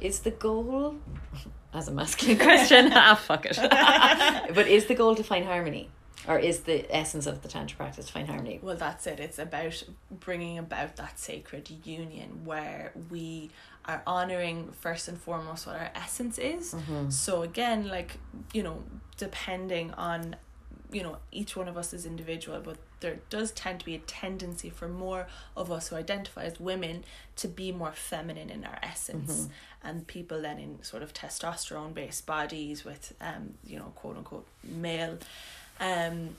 Is 0.00 0.20
the 0.20 0.30
goal 0.30 0.96
as 1.74 1.88
a 1.88 1.92
masculine 1.92 2.38
question 2.38 2.90
ah 2.94 3.14
fuck 3.14 3.44
it. 3.46 3.58
But 4.54 4.68
is 4.68 4.86
the 4.86 4.94
goal 4.94 5.14
to 5.16 5.24
find 5.24 5.44
harmony? 5.44 5.90
Or 6.26 6.38
is 6.38 6.60
the 6.60 6.86
essence 6.94 7.26
of 7.26 7.42
the 7.42 7.48
tantra 7.48 7.76
practice 7.76 8.06
to 8.06 8.12
find 8.12 8.26
harmony? 8.26 8.58
Well, 8.62 8.76
that's 8.76 9.06
it. 9.06 9.20
It's 9.20 9.38
about 9.38 9.82
bringing 10.10 10.56
about 10.56 10.96
that 10.96 11.18
sacred 11.18 11.68
union 11.84 12.46
where 12.46 12.92
we 13.10 13.50
are 13.84 14.02
honoring 14.06 14.72
first 14.80 15.06
and 15.08 15.18
foremost 15.20 15.66
what 15.66 15.76
our 15.76 15.90
essence 15.94 16.38
is. 16.38 16.74
So 17.10 17.42
again, 17.42 17.88
like 17.88 18.16
you 18.54 18.62
know, 18.62 18.82
depending 19.16 19.92
on 19.92 20.36
you 20.92 21.02
know 21.02 21.16
each 21.32 21.56
one 21.56 21.66
of 21.68 21.76
us 21.76 21.92
is 21.92 22.06
individual, 22.06 22.60
but 22.60 22.76
there 23.00 23.18
does 23.28 23.50
tend 23.52 23.80
to 23.80 23.84
be 23.84 23.94
a 23.94 23.98
tendency 23.98 24.70
for 24.70 24.88
more 24.88 25.26
of 25.56 25.70
us 25.70 25.88
who 25.88 25.96
identify 25.96 26.44
as 26.44 26.58
women 26.60 27.04
to 27.36 27.48
be 27.48 27.72
more 27.72 27.92
feminine 27.92 28.48
in 28.48 28.64
our 28.64 28.78
essence. 28.82 29.48
And 29.82 30.06
people 30.06 30.40
then 30.40 30.58
in 30.58 30.82
sort 30.82 31.02
of 31.02 31.12
testosterone 31.12 31.92
based 31.94 32.24
bodies 32.26 32.84
with 32.84 33.12
um 33.20 33.54
you 33.66 33.78
know 33.78 33.92
quote 33.96 34.16
unquote 34.16 34.46
male 34.62 35.18
um 35.80 36.30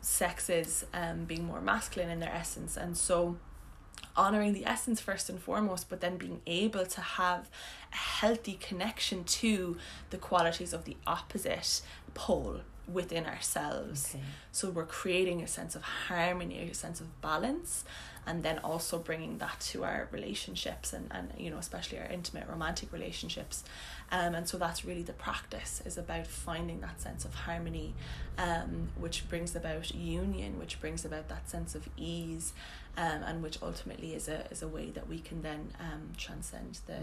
sexes 0.00 0.86
um 0.94 1.24
being 1.24 1.44
more 1.44 1.60
masculine 1.60 2.10
in 2.10 2.20
their 2.20 2.32
essence. 2.32 2.76
And 2.76 2.96
so 2.96 3.36
honoring 4.16 4.52
the 4.52 4.64
essence 4.64 5.00
first 5.00 5.28
and 5.28 5.40
foremost 5.40 5.88
but 5.90 6.00
then 6.00 6.16
being 6.16 6.40
able 6.46 6.86
to 6.86 7.00
have 7.00 7.48
a 7.92 7.96
healthy 7.96 8.56
connection 8.60 9.24
to 9.24 9.76
the 10.10 10.18
qualities 10.18 10.72
of 10.72 10.84
the 10.84 10.96
opposite 11.06 11.80
pole 12.14 12.60
within 12.92 13.24
ourselves. 13.24 14.14
Okay. 14.14 14.24
so 14.52 14.70
we're 14.70 14.84
creating 14.84 15.42
a 15.42 15.46
sense 15.46 15.74
of 15.74 15.82
harmony 15.82 16.68
a 16.70 16.74
sense 16.74 17.00
of 17.00 17.20
balance 17.22 17.84
and 18.26 18.42
then 18.42 18.58
also 18.58 18.98
bringing 18.98 19.38
that 19.38 19.58
to 19.60 19.84
our 19.84 20.08
relationships 20.10 20.92
and, 20.92 21.08
and 21.10 21.32
you 21.38 21.50
know 21.50 21.58
especially 21.58 21.98
our 21.98 22.06
intimate 22.06 22.46
romantic 22.48 22.92
relationships. 22.92 23.64
Um, 24.12 24.34
and 24.34 24.46
so 24.48 24.58
that's 24.58 24.84
really 24.84 25.02
the 25.02 25.14
practice 25.14 25.82
is 25.86 25.96
about 25.96 26.26
finding 26.26 26.80
that 26.80 27.00
sense 27.00 27.24
of 27.24 27.34
harmony 27.34 27.94
um, 28.36 28.88
which 28.98 29.28
brings 29.28 29.56
about 29.56 29.94
union 29.94 30.58
which 30.58 30.78
brings 30.80 31.04
about 31.06 31.28
that 31.28 31.48
sense 31.48 31.74
of 31.74 31.88
ease 31.96 32.52
um, 32.96 33.22
and 33.24 33.42
which 33.42 33.58
ultimately 33.62 34.14
is 34.14 34.28
a, 34.28 34.46
is 34.50 34.62
a 34.62 34.68
way 34.68 34.90
that 34.90 35.08
we 35.08 35.18
can 35.18 35.42
then 35.42 35.72
um, 35.80 36.12
transcend 36.18 36.80
the 36.86 36.98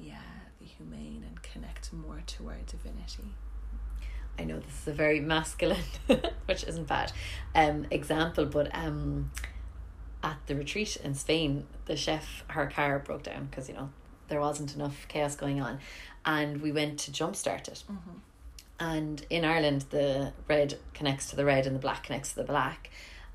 yeah 0.00 0.14
the 0.60 0.64
humane 0.66 1.24
and 1.26 1.42
connect 1.42 1.92
more 1.92 2.22
to 2.26 2.48
our 2.48 2.58
divinity 2.66 3.34
I 4.38 4.44
know 4.44 4.58
this 4.58 4.82
is 4.82 4.88
a 4.88 4.92
very 4.92 5.20
masculine, 5.20 5.84
which 6.46 6.64
isn't 6.64 6.88
bad, 6.88 7.12
um, 7.54 7.86
example, 7.90 8.46
but 8.46 8.74
um, 8.74 9.30
at 10.22 10.38
the 10.46 10.54
retreat 10.54 10.96
in 10.96 11.14
Spain, 11.14 11.66
the 11.86 11.96
chef, 11.96 12.44
her 12.48 12.66
car 12.66 12.98
broke 12.98 13.24
down 13.24 13.46
because, 13.46 13.68
you 13.68 13.74
know, 13.74 13.90
there 14.28 14.40
wasn't 14.40 14.74
enough 14.74 15.06
chaos 15.08 15.36
going 15.36 15.60
on. 15.60 15.78
And 16.24 16.62
we 16.62 16.72
went 16.72 16.98
to 17.00 17.10
jumpstart 17.10 17.68
it. 17.68 17.84
And 18.80 19.24
in 19.28 19.44
Ireland, 19.44 19.86
the 19.90 20.32
red 20.48 20.78
connects 20.94 21.30
to 21.30 21.36
the 21.36 21.44
red 21.44 21.66
and 21.66 21.76
the 21.76 21.80
black 21.80 22.04
connects 22.04 22.30
to 22.30 22.36
the 22.36 22.44
black, 22.44 22.90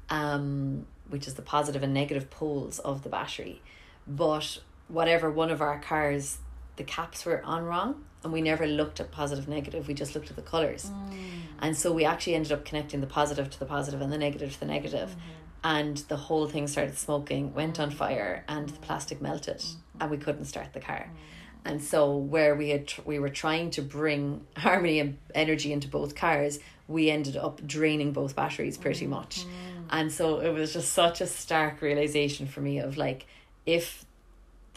um, 0.09 0.85
which 1.09 1.27
is 1.27 1.35
the 1.35 1.41
positive 1.41 1.83
and 1.83 1.93
negative 1.93 2.29
poles 2.29 2.79
of 2.79 3.03
the 3.03 3.09
battery. 3.09 3.61
But 4.07 4.59
whatever 4.87 5.29
one 5.29 5.51
of 5.51 5.61
our 5.61 5.79
cars, 5.79 6.39
the 6.77 6.83
caps 6.83 7.25
were 7.25 7.43
on 7.43 7.63
wrong, 7.63 8.03
and 8.23 8.33
we 8.33 8.41
never 8.41 8.65
looked 8.65 8.99
at 8.99 9.11
positive, 9.11 9.47
negative. 9.47 9.87
We 9.87 9.93
just 9.93 10.15
looked 10.15 10.29
at 10.29 10.35
the 10.35 10.41
colors, 10.41 10.85
mm. 10.85 11.17
and 11.59 11.75
so 11.75 11.91
we 11.91 12.05
actually 12.05 12.35
ended 12.35 12.51
up 12.51 12.65
connecting 12.65 13.01
the 13.01 13.07
positive 13.07 13.49
to 13.49 13.59
the 13.59 13.65
positive 13.65 14.01
and 14.01 14.11
the 14.11 14.17
negative 14.17 14.53
to 14.53 14.59
the 14.59 14.65
negative. 14.65 15.09
Mm-hmm. 15.09 15.43
And 15.63 15.97
the 16.07 16.15
whole 16.15 16.47
thing 16.47 16.67
started 16.67 16.97
smoking, 16.97 17.53
went 17.53 17.79
on 17.79 17.91
mm. 17.91 17.93
fire, 17.93 18.43
and 18.47 18.69
the 18.69 18.79
plastic 18.79 19.21
melted, 19.21 19.57
mm-hmm. 19.57 20.01
and 20.01 20.11
we 20.11 20.17
couldn't 20.17 20.45
start 20.45 20.73
the 20.73 20.79
car. 20.79 21.09
Mm. 21.11 21.71
And 21.71 21.83
so, 21.83 22.15
where 22.15 22.55
we 22.55 22.69
had 22.69 22.87
tr- 22.87 23.01
we 23.05 23.19
were 23.19 23.29
trying 23.29 23.71
to 23.71 23.81
bring 23.81 24.45
harmony 24.57 24.99
and 24.99 25.17
energy 25.35 25.73
into 25.73 25.87
both 25.87 26.15
cars, 26.15 26.59
we 26.87 27.09
ended 27.09 27.37
up 27.37 27.65
draining 27.65 28.13
both 28.13 28.35
batteries 28.35 28.77
pretty 28.77 29.05
mm-hmm. 29.05 29.15
much. 29.15 29.45
And 29.89 30.11
so 30.11 30.41
it 30.41 30.51
was 30.51 30.73
just 30.73 30.91
such 30.91 31.21
a 31.21 31.27
stark 31.27 31.81
realization 31.81 32.45
for 32.45 32.59
me 32.59 32.79
of 32.79 32.97
like, 32.97 33.25
if 33.65 34.05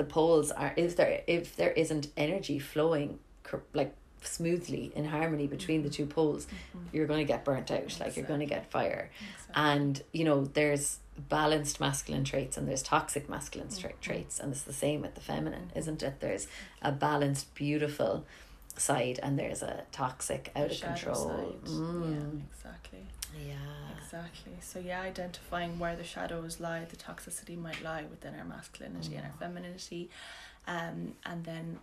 the 0.01 0.05
poles 0.05 0.51
are 0.51 0.72
if 0.76 0.97
there 0.97 1.20
if 1.26 1.57
there 1.57 1.72
isn't 1.72 2.09
energy 2.16 2.59
flowing 2.59 3.18
like 3.74 3.94
smoothly 4.22 4.92
in 4.94 5.05
harmony 5.07 5.46
between 5.46 5.82
the 5.82 5.90
two 5.90 6.05
mm-hmm. 6.05 6.12
poles, 6.12 6.46
mm-hmm. 6.46 6.86
you're 6.92 7.07
going 7.07 7.20
to 7.20 7.30
get 7.30 7.44
burnt 7.44 7.70
out. 7.70 7.98
Like 8.01 8.16
you're 8.16 8.26
going 8.26 8.40
to 8.40 8.46
get 8.46 8.70
fire. 8.70 9.11
And 9.55 10.03
you 10.12 10.24
know, 10.24 10.44
there's 10.44 10.98
balanced 11.28 11.80
masculine 11.80 12.24
traits 12.24 12.57
and 12.57 12.66
there's 12.68 12.82
toxic 12.82 13.28
masculine 13.28 13.68
tra- 13.68 13.90
mm-hmm. 13.90 14.01
traits, 14.01 14.40
and 14.40 14.53
it's 14.53 14.62
the 14.62 14.72
same 14.72 15.03
with 15.03 15.14
the 15.14 15.20
feminine, 15.20 15.70
isn't 15.74 16.03
it? 16.03 16.20
There's 16.20 16.46
a 16.82 16.92
balanced, 16.92 17.55
beautiful 17.55 18.24
side, 18.76 19.20
and 19.22 19.38
there's 19.38 19.62
a 19.62 19.84
toxic, 19.92 20.51
out 20.57 20.70
of 20.70 20.80
control. 20.80 21.57
Mm. 21.64 22.11
yeah 22.11 22.40
exactly 22.53 23.07
Yeah. 23.46 23.55
Exactly. 24.03 24.55
So 24.61 24.80
yeah, 24.80 25.03
identifying 25.03 25.78
where 25.78 25.94
the 25.94 26.03
shadows 26.03 26.59
lie, 26.59 26.84
the 26.84 26.96
toxicity 26.96 27.57
might 27.57 27.80
lie 27.82 28.05
within 28.11 28.34
our 28.34 28.44
masculinity 28.44 29.14
and 29.14 29.24
our 29.24 29.32
mm. 29.32 29.38
femininity, 29.38 30.11
um, 30.66 31.14
and 31.24 31.44
then 31.44 31.78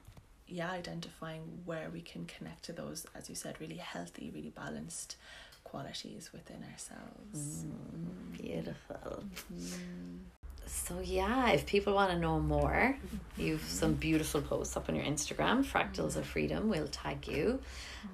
yeah, 0.47 0.71
identifying 0.71 1.41
where 1.65 1.89
we 1.91 2.01
can 2.01 2.25
connect 2.25 2.63
to 2.63 2.73
those, 2.73 3.05
as 3.15 3.29
you 3.29 3.35
said, 3.35 3.59
really 3.59 3.75
healthy, 3.75 4.31
really 4.33 4.49
balanced 4.49 5.17
qualities 5.63 6.31
within 6.31 6.63
ourselves. 6.71 7.65
Mm, 7.65 7.71
mm-hmm. 7.71 8.41
beautiful. 8.41 9.23
Mm-hmm. 9.53 10.17
So 10.65 10.99
yeah, 11.01 11.51
if 11.51 11.65
people 11.65 11.93
want 11.93 12.11
to 12.11 12.19
know 12.19 12.39
more, 12.39 12.97
mm-hmm. 12.97 13.41
you've 13.41 13.63
some 13.63 13.93
beautiful 13.93 14.41
posts 14.41 14.75
up 14.75 14.89
on 14.89 14.95
your 14.95 15.05
Instagram, 15.05 15.65
Fractals 15.65 16.15
of 16.15 16.25
Freedom. 16.25 16.69
We'll 16.69 16.87
tag 16.87 17.27
you, 17.27 17.59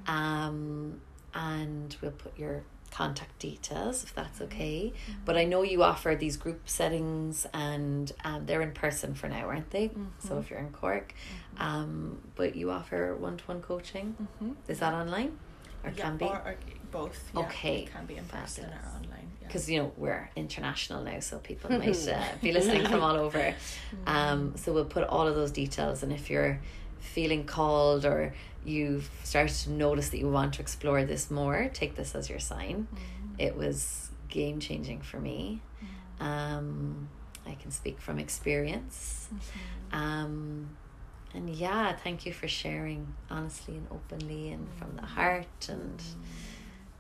um, 0.08 1.00
and 1.34 1.96
we'll 2.02 2.12
put 2.12 2.38
your 2.38 2.64
contact 2.94 3.40
details 3.40 4.04
if 4.04 4.14
that's 4.14 4.40
okay. 4.42 4.94
But 5.26 5.36
I 5.36 5.46
know 5.46 5.64
you 5.64 5.82
offer 5.84 6.16
these 6.16 6.38
group 6.38 6.62
settings, 6.70 7.48
and 7.54 8.12
um, 8.24 8.46
they're 8.46 8.62
in 8.62 8.72
person 8.72 9.16
for 9.16 9.28
now, 9.28 9.48
aren't 9.48 9.72
they? 9.72 9.90
So 10.28 10.38
if 10.38 10.50
you're 10.50 10.60
in 10.60 10.70
Cork, 10.72 11.14
um, 11.58 12.20
but 12.36 12.56
you 12.56 12.70
offer 12.72 13.16
one 13.16 13.38
to 13.38 13.44
one 13.46 13.62
coaching. 13.62 14.16
Mhm. 14.42 14.56
Is 14.68 14.80
that 14.80 14.94
online, 14.94 15.38
or 15.84 15.90
Yeah, 15.96 16.04
can 16.04 16.18
be? 16.18 16.26
or, 16.26 16.38
or 16.50 16.56
both. 16.92 17.32
Yeah, 17.34 17.42
Okay, 17.42 17.78
it 17.84 17.92
can 17.92 18.06
be 18.06 18.16
in 18.18 18.26
person 18.26 18.66
fabulous. 18.66 18.86
or 18.86 18.96
online. 18.98 19.10
Yeah. 19.42 19.48
because 19.48 19.70
you 19.70 19.78
know 19.80 19.92
we're 19.98 20.30
international 20.38 21.04
now 21.04 21.20
so 21.20 21.38
people 21.40 21.70
might 21.82 22.08
uh, 22.08 22.24
be 22.42 22.52
listening 22.54 22.86
from 22.86 23.02
all 23.02 23.18
over 23.18 23.54
um 24.08 24.54
so 24.56 24.72
we'll 24.72 24.86
put 24.98 25.04
all 25.04 25.28
of 25.28 25.36
those 25.36 25.52
details 25.52 26.02
and 26.04 26.14
if 26.14 26.30
you're 26.30 26.60
feeling 27.04 27.44
called 27.46 28.06
or 28.06 28.34
you've 28.66 29.10
started 29.24 29.54
to 29.56 29.70
notice 29.72 30.10
that 30.10 30.18
you 30.20 30.30
want 30.30 30.54
to 30.54 30.62
explore 30.62 31.04
this 31.04 31.30
more 31.30 31.70
take 31.74 31.96
this 31.96 32.16
as 32.16 32.30
your 32.30 32.40
sign. 32.40 32.88
It 33.38 33.56
was 33.56 34.10
game 34.30 34.60
changing 34.60 35.02
for 35.02 35.20
me. 35.20 35.62
Um 36.20 37.10
i 37.46 37.54
can 37.56 37.72
speak 37.72 38.00
from 38.00 38.20
experience. 38.20 39.28
Um 39.92 40.70
and 41.36 41.50
yeah 41.50 41.94
thank 42.04 42.26
you 42.26 42.32
for 42.34 42.48
sharing 42.48 43.14
honestly 43.30 43.76
and 43.76 43.88
openly 43.92 44.52
and 44.52 44.68
from 44.78 44.96
the 44.96 45.06
heart 45.06 45.68
and 45.70 46.02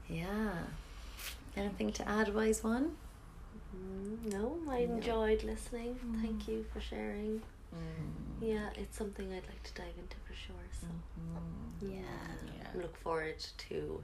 yeah. 0.10 0.51
Anything 1.56 1.91
to 1.93 2.08
add 2.10 2.34
wise 2.36 2.64
one? 2.64 2.97
Mm, 3.76 4.34
No, 4.34 4.58
I 4.70 4.80
enjoyed 4.80 5.43
listening. 5.43 5.97
Thank 6.22 6.47
you 6.47 6.66
for 6.74 6.82
sharing. 6.82 7.41
Yeah, 8.41 8.69
it's 8.76 8.97
something 8.97 9.32
I'd 9.32 9.47
like 9.47 9.63
to 9.63 9.74
dive 9.74 9.95
into 9.97 10.17
for 10.28 10.34
sure. 10.34 10.55
So 10.82 10.88
yeah, 11.82 12.01
Yeah. 12.57 12.67
look 12.82 12.95
forward 12.97 13.39
to 13.69 14.03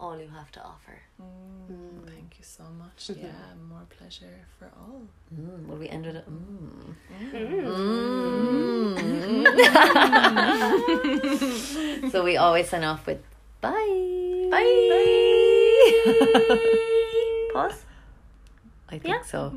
all 0.00 0.18
you 0.20 0.28
have 0.28 0.50
to 0.52 0.60
offer. 0.62 0.98
Mm, 1.20 2.04
Thank 2.06 2.38
you 2.38 2.44
so 2.44 2.62
much. 2.78 3.10
Yeah, 3.16 3.32
more 3.68 3.84
pleasure 3.98 4.46
for 4.58 4.70
all. 4.78 5.02
mm, 5.34 5.66
will 5.66 5.76
we 5.76 5.88
end 5.88 6.06
with 6.06 6.16
a 6.16 6.22
mm. 6.22 6.94
Mm. 7.32 7.68
so 12.12 12.22
we 12.24 12.36
always 12.36 12.68
sign 12.68 12.84
off 12.84 13.06
with 13.06 13.20
bye 13.60 14.48
Bye. 14.50 14.98
Pause. 17.52 17.84
i 18.88 18.98
think 18.98 19.14
Yeah. 19.16 19.22
so 19.22 19.52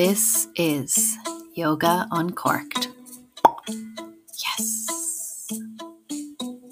This 0.00 0.48
is 0.56 1.18
Yoga 1.54 2.08
Uncorked. 2.10 2.88